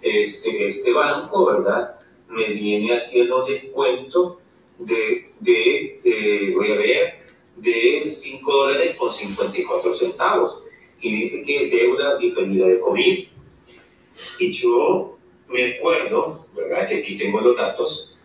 este, 0.02 0.66
este 0.66 0.92
banco, 0.92 1.46
¿verdad? 1.46 2.00
Me 2.28 2.48
viene 2.48 2.96
haciendo 2.96 3.44
descuento 3.44 4.40
de, 4.78 5.30
de, 5.40 6.52
voy 6.54 6.72
a 6.72 6.76
ver, 6.76 7.18
de 7.56 8.02
5 8.04 8.52
dólares 8.52 8.96
con 8.96 9.12
54 9.12 9.92
centavos. 9.92 10.62
Y 11.00 11.12
dice 11.12 11.44
que 11.44 11.68
deuda 11.68 12.16
diferida 12.18 12.66
de 12.66 12.80
COVID. 12.80 13.28
Y 14.38 14.52
yo 14.52 15.18
me 15.48 15.74
acuerdo, 15.74 16.46
¿verdad? 16.54 16.88
Que 16.88 16.96
aquí 16.96 17.16
tengo 17.16 17.40
los 17.40 17.56
datos, 17.56 18.16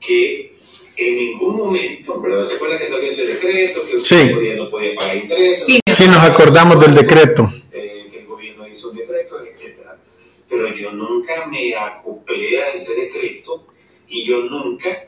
que 0.00 0.56
en 0.96 1.14
ningún 1.14 1.56
momento, 1.56 2.20
¿verdad? 2.20 2.44
¿Se 2.44 2.56
acuerda 2.56 2.78
que 2.78 2.88
salió 2.88 3.10
ese 3.10 3.26
decreto? 3.26 3.84
Que 3.86 3.96
usted 3.96 4.34
podía, 4.34 4.56
no 4.56 4.70
podía 4.70 4.94
pagar 4.94 5.16
intereses. 5.16 5.64
Sí, 5.64 5.80
sí, 5.92 6.06
nos 6.08 6.24
acordamos 6.24 6.80
del 6.80 6.94
decreto. 6.94 7.48
Eh, 7.72 8.08
que 8.10 8.20
el 8.20 8.26
gobierno 8.26 8.66
hizo 8.66 8.90
un 8.90 8.96
decreto, 8.96 9.38
etc. 9.40 9.86
Pero 10.48 10.74
yo 10.74 10.92
nunca 10.92 11.46
me 11.48 11.74
acoplé 11.74 12.62
a 12.62 12.70
ese 12.70 12.94
decreto 12.94 13.66
y 14.08 14.24
yo 14.24 14.44
nunca 14.44 15.07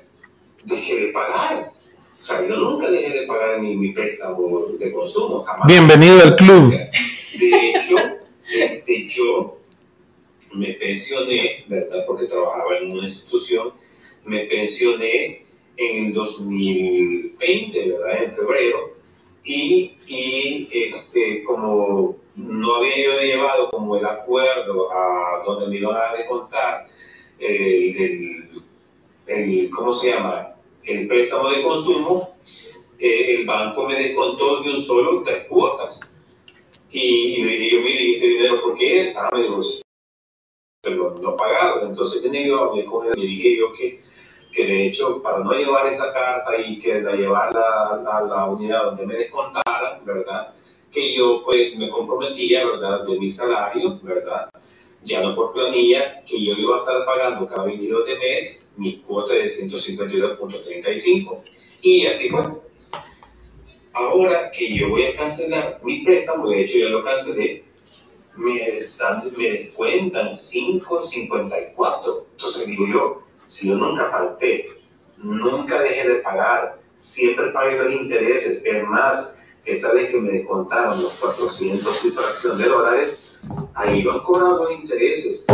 dejé 0.64 1.06
de 1.06 1.12
pagar. 1.12 1.72
O 2.18 2.22
sea, 2.22 2.46
yo 2.46 2.56
nunca 2.56 2.90
dejé 2.90 3.20
de 3.20 3.26
pagar 3.26 3.60
mi, 3.60 3.76
mi 3.76 3.92
préstamo 3.92 4.66
de 4.78 4.92
consumo, 4.92 5.42
jamás. 5.42 5.66
Bienvenido 5.66 6.20
al 6.20 6.36
club. 6.36 6.70
De 6.70 7.70
hecho, 7.70 7.96
este, 8.54 9.06
yo 9.08 9.58
me 10.54 10.74
pensioné, 10.74 11.64
¿verdad? 11.68 12.04
Porque 12.06 12.26
trabajaba 12.26 12.78
en 12.78 12.92
una 12.92 13.04
institución, 13.04 13.72
me 14.24 14.40
pensioné 14.40 15.46
en 15.76 16.06
el 16.06 16.12
2020, 16.12 17.92
¿verdad? 17.92 18.24
En 18.24 18.32
febrero. 18.32 18.96
Y, 19.44 19.96
y 20.06 20.68
este, 20.70 21.42
como 21.44 22.16
no 22.36 22.74
había 22.76 23.04
yo 23.04 23.20
llevado 23.20 23.70
como 23.70 23.96
el 23.96 24.04
acuerdo 24.04 24.92
a 24.92 25.42
donde 25.44 25.68
me 25.68 25.76
iban 25.78 25.96
a 25.96 26.16
descontar 26.16 26.86
el, 27.38 27.96
el, 27.96 28.50
el 29.30 29.70
¿cómo 29.70 29.92
se 29.92 30.10
llama? 30.10 30.54
el 30.86 31.08
préstamo 31.08 31.50
de 31.50 31.62
consumo, 31.62 32.36
eh, 32.98 33.36
el 33.36 33.46
banco 33.46 33.86
me 33.86 33.96
descontó 33.96 34.62
de 34.62 34.70
un 34.70 34.80
solo 34.80 35.22
tres 35.22 35.44
cuotas. 35.44 36.00
Y, 36.90 37.42
le 37.42 37.52
dije 37.58 37.80
mire, 37.80 38.10
este 38.10 38.26
dinero 38.26 38.60
por 38.60 38.74
qué 38.74 39.00
es? 39.00 39.16
Ah, 39.16 39.30
me 39.32 39.42
dijo, 39.42 39.60
pero 40.82 41.14
no 41.20 41.36
pagado. 41.36 41.86
Entonces 41.86 42.22
vine 42.22 42.46
yo, 42.46 42.64
hablé 42.64 42.84
con 42.84 43.06
él 43.06 43.14
y 43.16 43.26
dije 43.26 43.56
yo 43.56 43.72
que, 43.72 44.00
que 44.52 44.66
de 44.66 44.86
hecho, 44.86 45.22
para 45.22 45.38
no 45.38 45.52
llevar 45.52 45.86
esa 45.86 46.12
carta 46.12 46.58
y 46.60 46.78
que 46.78 47.00
la 47.00 47.14
llevar 47.14 47.56
a 47.56 48.22
la, 48.22 48.46
unidad 48.46 48.84
donde 48.84 49.06
me 49.06 49.14
descontaran, 49.14 50.04
¿verdad? 50.04 50.54
Que 50.90 51.14
yo 51.14 51.42
pues 51.44 51.76
me 51.76 51.88
comprometía, 51.88 52.66
¿verdad? 52.66 53.04
De 53.06 53.18
mi 53.18 53.28
salario, 53.28 54.00
¿verdad? 54.02 54.49
Ya 55.02 55.22
no 55.22 55.34
por 55.34 55.52
planilla, 55.52 56.22
que 56.24 56.44
yo 56.44 56.52
iba 56.52 56.74
a 56.74 56.78
estar 56.78 57.04
pagando 57.04 57.46
cada 57.46 57.64
22 57.64 58.06
de 58.06 58.18
mes 58.18 58.70
mi 58.76 58.98
cuota 58.98 59.32
de 59.34 59.44
152.35. 59.44 61.42
Y 61.82 62.06
así 62.06 62.28
fue. 62.28 62.42
Ahora 63.92 64.50
que 64.52 64.76
yo 64.76 64.88
voy 64.90 65.04
a 65.04 65.14
cancelar 65.16 65.80
mi 65.82 66.04
préstamo, 66.04 66.48
de 66.48 66.62
hecho 66.62 66.78
ya 66.78 66.90
lo 66.90 67.02
cancelé, 67.02 67.64
me, 68.36 68.52
me 69.36 69.50
descuentan 69.50 70.28
5.54. 70.28 72.24
Entonces 72.32 72.66
digo 72.66 72.86
yo, 72.86 73.22
si 73.46 73.68
yo 73.68 73.74
nunca 73.74 74.08
falté, 74.08 74.68
nunca 75.18 75.80
dejé 75.82 76.08
de 76.08 76.14
pagar, 76.16 76.80
siempre 76.96 77.50
pagué 77.50 77.76
los 77.76 77.92
intereses, 77.92 78.64
es 78.64 78.84
más, 78.84 79.34
esa 79.64 79.92
vez 79.92 80.08
que 80.08 80.20
me 80.20 80.30
descontaron 80.30 81.02
los 81.02 81.12
400 81.14 82.04
y 82.04 82.10
fracción 82.10 82.58
de 82.58 82.64
dólares, 82.68 83.29
ahí 83.74 84.04
van 84.04 84.20
cobrando 84.20 84.70
intereses. 84.70 85.46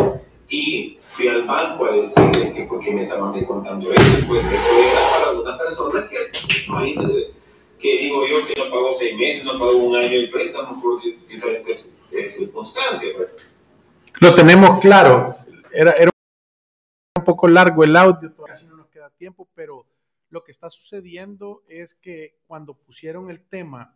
Y 0.48 0.98
fui 1.06 1.26
al 1.26 1.44
banco 1.44 1.86
a 1.86 1.92
decirle 1.96 2.52
que 2.52 2.64
por 2.64 2.78
qué 2.80 2.92
me 2.92 3.00
estaban 3.00 3.32
descontando 3.32 3.92
eso, 3.92 4.26
pues 4.28 4.44
eso 4.46 4.70
era 4.78 5.00
para 5.10 5.32
una 5.32 5.58
persona 5.58 6.06
que, 6.06 6.16
imagínense, 6.68 7.32
que 7.80 7.98
digo 7.98 8.24
yo 8.26 8.46
que 8.46 8.54
no 8.54 8.70
pagó 8.70 8.92
seis 8.92 9.16
meses, 9.16 9.44
no 9.44 9.52
pagó 9.52 9.76
un 9.76 9.96
año 9.96 10.12
el 10.12 10.30
préstamo 10.30 10.80
por 10.80 11.02
diferentes 11.02 12.00
eh, 12.12 12.28
circunstancias. 12.28 13.12
Pues. 13.16 13.28
Lo 14.20 14.34
tenemos 14.36 14.80
claro. 14.80 15.34
Era, 15.72 15.92
era 15.92 16.10
un 17.18 17.24
poco 17.24 17.48
largo 17.48 17.82
el 17.82 17.96
audio, 17.96 18.32
casi 18.46 18.68
no 18.68 18.76
nos 18.76 18.86
queda 18.86 19.10
tiempo, 19.10 19.48
pero 19.54 19.84
lo 20.30 20.44
que 20.44 20.52
está 20.52 20.70
sucediendo 20.70 21.64
es 21.68 21.94
que 21.94 22.38
cuando 22.46 22.74
pusieron 22.74 23.30
el 23.30 23.40
tema 23.40 23.95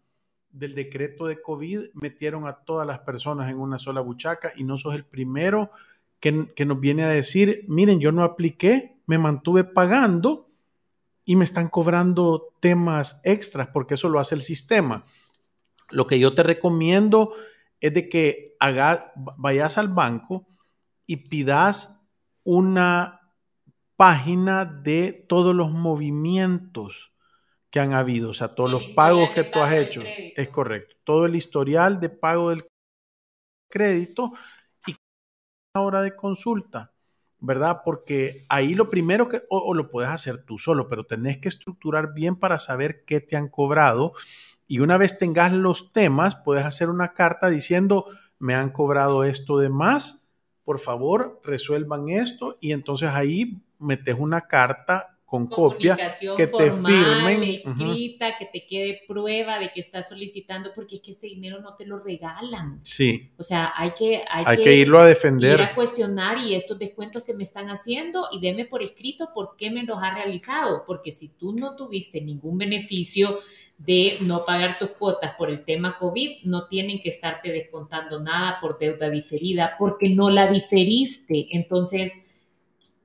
del 0.51 0.75
decreto 0.75 1.27
de 1.27 1.41
COVID 1.41 1.91
metieron 1.95 2.47
a 2.47 2.55
todas 2.55 2.87
las 2.87 3.01
personas 3.01 3.51
en 3.51 3.59
una 3.59 3.79
sola 3.79 4.01
buchaca 4.01 4.53
y 4.57 4.65
no 4.65 4.77
sos 4.77 4.95
el 4.95 5.05
primero 5.05 5.71
que, 6.19 6.53
que, 6.55 6.65
nos 6.65 6.81
viene 6.81 7.05
a 7.05 7.09
decir, 7.09 7.65
miren, 7.69 8.01
yo 8.01 8.13
no 8.13 8.25
apliqué, 8.25 8.97
me 9.07 9.19
mantuve 9.19 9.65
pagando 9.65 10.49
y 11.25 11.37
me 11.37 11.45
están 11.45 11.69
cobrando 11.69 12.55
temas 12.61 13.21
extras 13.25 13.69
porque 13.69 13.95
eso 13.95 14.09
lo 14.09 14.19
hace 14.19 14.35
el 14.35 14.43
sistema. 14.43 15.05
Lo 15.91 16.07
que 16.07 16.19
yo 16.19 16.35
te 16.35 16.43
recomiendo 16.43 17.33
es 17.81 17.95
de 17.95 18.09
que 18.09 18.57
haga, 18.61 19.13
vayas 19.15 19.79
al 19.79 19.89
banco 19.89 20.47
y 21.07 21.17
pidas 21.29 22.01
una 22.45 23.21
página 23.97 24.65
de 24.65 25.13
todos 25.29 25.55
los 25.55 25.71
movimientos 25.71 27.13
que 27.71 27.81
han 27.81 27.93
habido, 27.93 28.31
o 28.31 28.35
sea, 28.35 28.49
todos 28.49 28.71
los 28.71 28.93
pagos 28.93 29.31
que 29.31 29.45
tú 29.45 29.61
has 29.61 29.73
hecho. 29.73 30.03
Es 30.05 30.49
correcto. 30.49 30.97
Todo 31.05 31.27
el 31.27 31.37
historial 31.37 32.01
de 32.01 32.09
pago 32.09 32.51
del 32.51 32.65
crédito 33.69 34.33
y 34.87 34.97
la 35.75 35.83
hora 35.83 36.03
de 36.03 36.17
consulta, 36.17 36.93
¿verdad? 37.39 37.83
Porque 37.85 38.45
ahí 38.49 38.75
lo 38.75 38.91
primero 38.91 39.29
que, 39.29 39.43
o, 39.49 39.73
lo 39.73 39.89
puedes 39.89 40.11
hacer 40.11 40.45
tú 40.45 40.59
solo, 40.59 40.89
pero 40.89 41.05
tenés 41.05 41.39
que 41.39 41.49
estructurar 41.49 42.13
bien 42.13 42.37
para 42.37 42.59
saber 42.59 43.05
qué 43.05 43.21
te 43.21 43.37
han 43.37 43.49
cobrado. 43.49 44.15
Y 44.67 44.81
una 44.81 44.99
vez 44.99 45.19
tengas 45.19 45.53
los 45.53 45.93
temas, 45.93 46.35
puedes 46.35 46.65
hacer 46.65 46.91
una 46.91 47.15
carta 47.15 47.49
diciendo, 47.49 48.07
me 48.39 48.55
han 48.55 48.71
cobrado 48.71 49.25
esto 49.25 49.59
de 49.59 49.69
más, 49.69 50.29
por 50.65 50.81
favor, 50.81 51.41
resuelvan 51.45 52.09
esto. 52.09 52.57
Y 52.61 52.73
entonces 52.73 53.11
ahí 53.11 53.63
metes 53.79 54.17
una 54.19 54.43
carta 54.43 55.20
con 55.31 55.47
copia, 55.47 55.97
que 56.37 56.49
te 56.49 56.73
firmen, 56.73 57.43
escrita, 57.45 58.37
que 58.37 58.47
te 58.47 58.67
quede 58.67 59.03
prueba 59.07 59.61
de 59.61 59.71
que 59.71 59.79
estás 59.79 60.09
solicitando, 60.09 60.73
porque 60.75 60.97
es 60.97 61.03
que 61.03 61.13
este 61.13 61.29
dinero 61.29 61.61
no 61.61 61.77
te 61.77 61.87
lo 61.87 62.01
regalan. 62.01 62.81
Sí. 62.83 63.31
O 63.37 63.45
sea, 63.45 63.73
hay 63.77 63.93
que, 63.93 64.25
hay, 64.29 64.57
que, 64.57 64.75
irlo 64.75 64.99
a 64.99 65.07
defender. 65.07 65.61
Ir 65.61 65.67
a 65.67 65.73
cuestionar 65.73 66.39
y 66.39 66.57
estos 66.57 66.81
descuentos 66.81 67.23
que 67.23 67.33
me 67.33 67.45
están 67.45 67.69
haciendo 67.69 68.27
y 68.33 68.41
deme 68.41 68.65
por 68.65 68.83
escrito 68.83 69.29
por 69.33 69.55
qué 69.57 69.71
me 69.71 69.85
los 69.85 70.03
ha 70.03 70.13
realizado, 70.13 70.83
porque 70.85 71.13
si 71.13 71.29
tú 71.29 71.53
no 71.53 71.77
tuviste 71.77 72.21
ningún 72.21 72.59
beneficio 72.59 73.39
de 73.79 74.19
no 74.23 74.45
pagar 74.45 74.81
tus 74.81 74.91
cuotas 74.91 75.35
por 75.39 75.49
el 75.49 75.65
tema 75.65 75.97
COVID, 75.97 76.43
no 76.43 76.67
tienen 76.67 77.01
que 77.01 77.09
estarte 77.09 77.53
descontando 77.53 78.21
nada 78.21 78.59
por 78.61 78.81
deuda 78.81 79.09
diferida 79.09 79.77
porque 79.79 80.09
no 80.09 80.29
la 80.29 80.49
diferiste. 80.49 81.47
Entonces, 81.53 82.15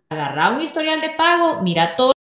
agarra 0.09 0.49
un 0.49 0.61
historial 0.63 1.01
de 1.01 1.11
pago, 1.11 1.61
mira 1.61 1.95
todos 1.95 2.14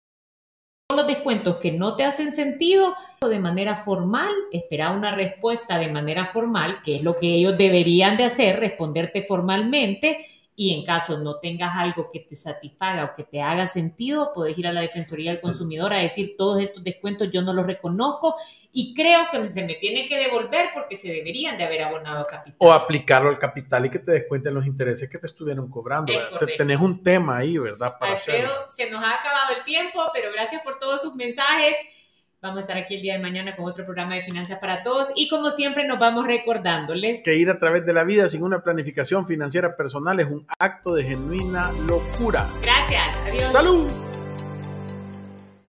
los 0.96 1.06
descuentos 1.06 1.56
que 1.56 1.72
no 1.72 1.96
te 1.96 2.04
hacen 2.04 2.32
sentido 2.32 2.94
de 3.20 3.38
manera 3.38 3.76
formal, 3.76 4.30
espera 4.52 4.90
una 4.90 5.14
respuesta 5.14 5.78
de 5.78 5.90
manera 5.90 6.24
formal, 6.24 6.82
que 6.84 6.96
es 6.96 7.02
lo 7.02 7.16
que 7.18 7.26
ellos 7.26 7.56
deberían 7.58 8.16
de 8.16 8.24
hacer, 8.24 8.60
responderte 8.60 9.22
formalmente 9.22 10.26
y 10.54 10.74
en 10.74 10.84
caso 10.84 11.18
no 11.18 11.38
tengas 11.40 11.74
algo 11.76 12.10
que 12.12 12.20
te 12.20 12.34
satisfaga 12.34 13.04
o 13.04 13.14
que 13.14 13.24
te 13.24 13.40
haga 13.40 13.66
sentido, 13.66 14.32
puedes 14.34 14.56
ir 14.58 14.66
a 14.66 14.72
la 14.72 14.82
Defensoría 14.82 15.30
del 15.30 15.40
Consumidor 15.40 15.92
a 15.92 15.98
decir 15.98 16.34
todos 16.36 16.60
estos 16.60 16.84
descuentos 16.84 17.30
yo 17.32 17.40
no 17.40 17.54
los 17.54 17.66
reconozco 17.66 18.34
y 18.70 18.94
creo 18.94 19.28
que 19.30 19.46
se 19.48 19.64
me 19.64 19.74
tiene 19.74 20.06
que 20.06 20.18
devolver 20.18 20.70
porque 20.74 20.96
se 20.96 21.08
deberían 21.08 21.56
de 21.56 21.64
haber 21.64 21.82
abonado 21.82 22.26
capital. 22.26 22.56
O 22.58 22.72
aplicarlo 22.72 23.30
al 23.30 23.38
capital 23.38 23.86
y 23.86 23.90
que 23.90 23.98
te 23.98 24.12
descuenten 24.12 24.54
los 24.54 24.66
intereses 24.66 25.08
que 25.08 25.18
te 25.18 25.26
estuvieron 25.26 25.70
cobrando. 25.70 26.12
tenés 26.58 26.80
un 26.80 27.02
tema 27.02 27.38
ahí, 27.38 27.56
¿verdad? 27.56 27.96
Para 27.98 28.14
Alfredo, 28.14 28.66
se 28.70 28.90
nos 28.90 29.02
ha 29.02 29.14
acabado 29.14 29.54
el 29.56 29.64
tiempo, 29.64 30.00
pero 30.12 30.30
gracias 30.32 30.62
por 30.62 30.78
todos 30.78 31.00
sus 31.00 31.14
mensajes. 31.14 31.76
Vamos 32.42 32.56
a 32.56 32.60
estar 32.62 32.76
aquí 32.76 32.96
el 32.96 33.02
día 33.02 33.12
de 33.12 33.20
mañana 33.20 33.54
con 33.54 33.66
otro 33.66 33.84
programa 33.84 34.16
de 34.16 34.24
Finanzas 34.24 34.58
para 34.58 34.82
Todos 34.82 35.12
y 35.14 35.28
como 35.28 35.52
siempre 35.52 35.86
nos 35.86 36.00
vamos 36.00 36.26
recordándoles 36.26 37.22
que 37.22 37.36
ir 37.36 37.48
a 37.48 37.60
través 37.60 37.86
de 37.86 37.92
la 37.92 38.02
vida 38.02 38.28
sin 38.28 38.42
una 38.42 38.64
planificación 38.64 39.28
financiera 39.28 39.76
personal 39.76 40.18
es 40.18 40.26
un 40.26 40.44
acto 40.58 40.92
de 40.94 41.04
genuina 41.04 41.70
locura. 41.70 42.50
Gracias. 42.60 43.16
Adiós. 43.28 43.52
Salud. 43.52 44.11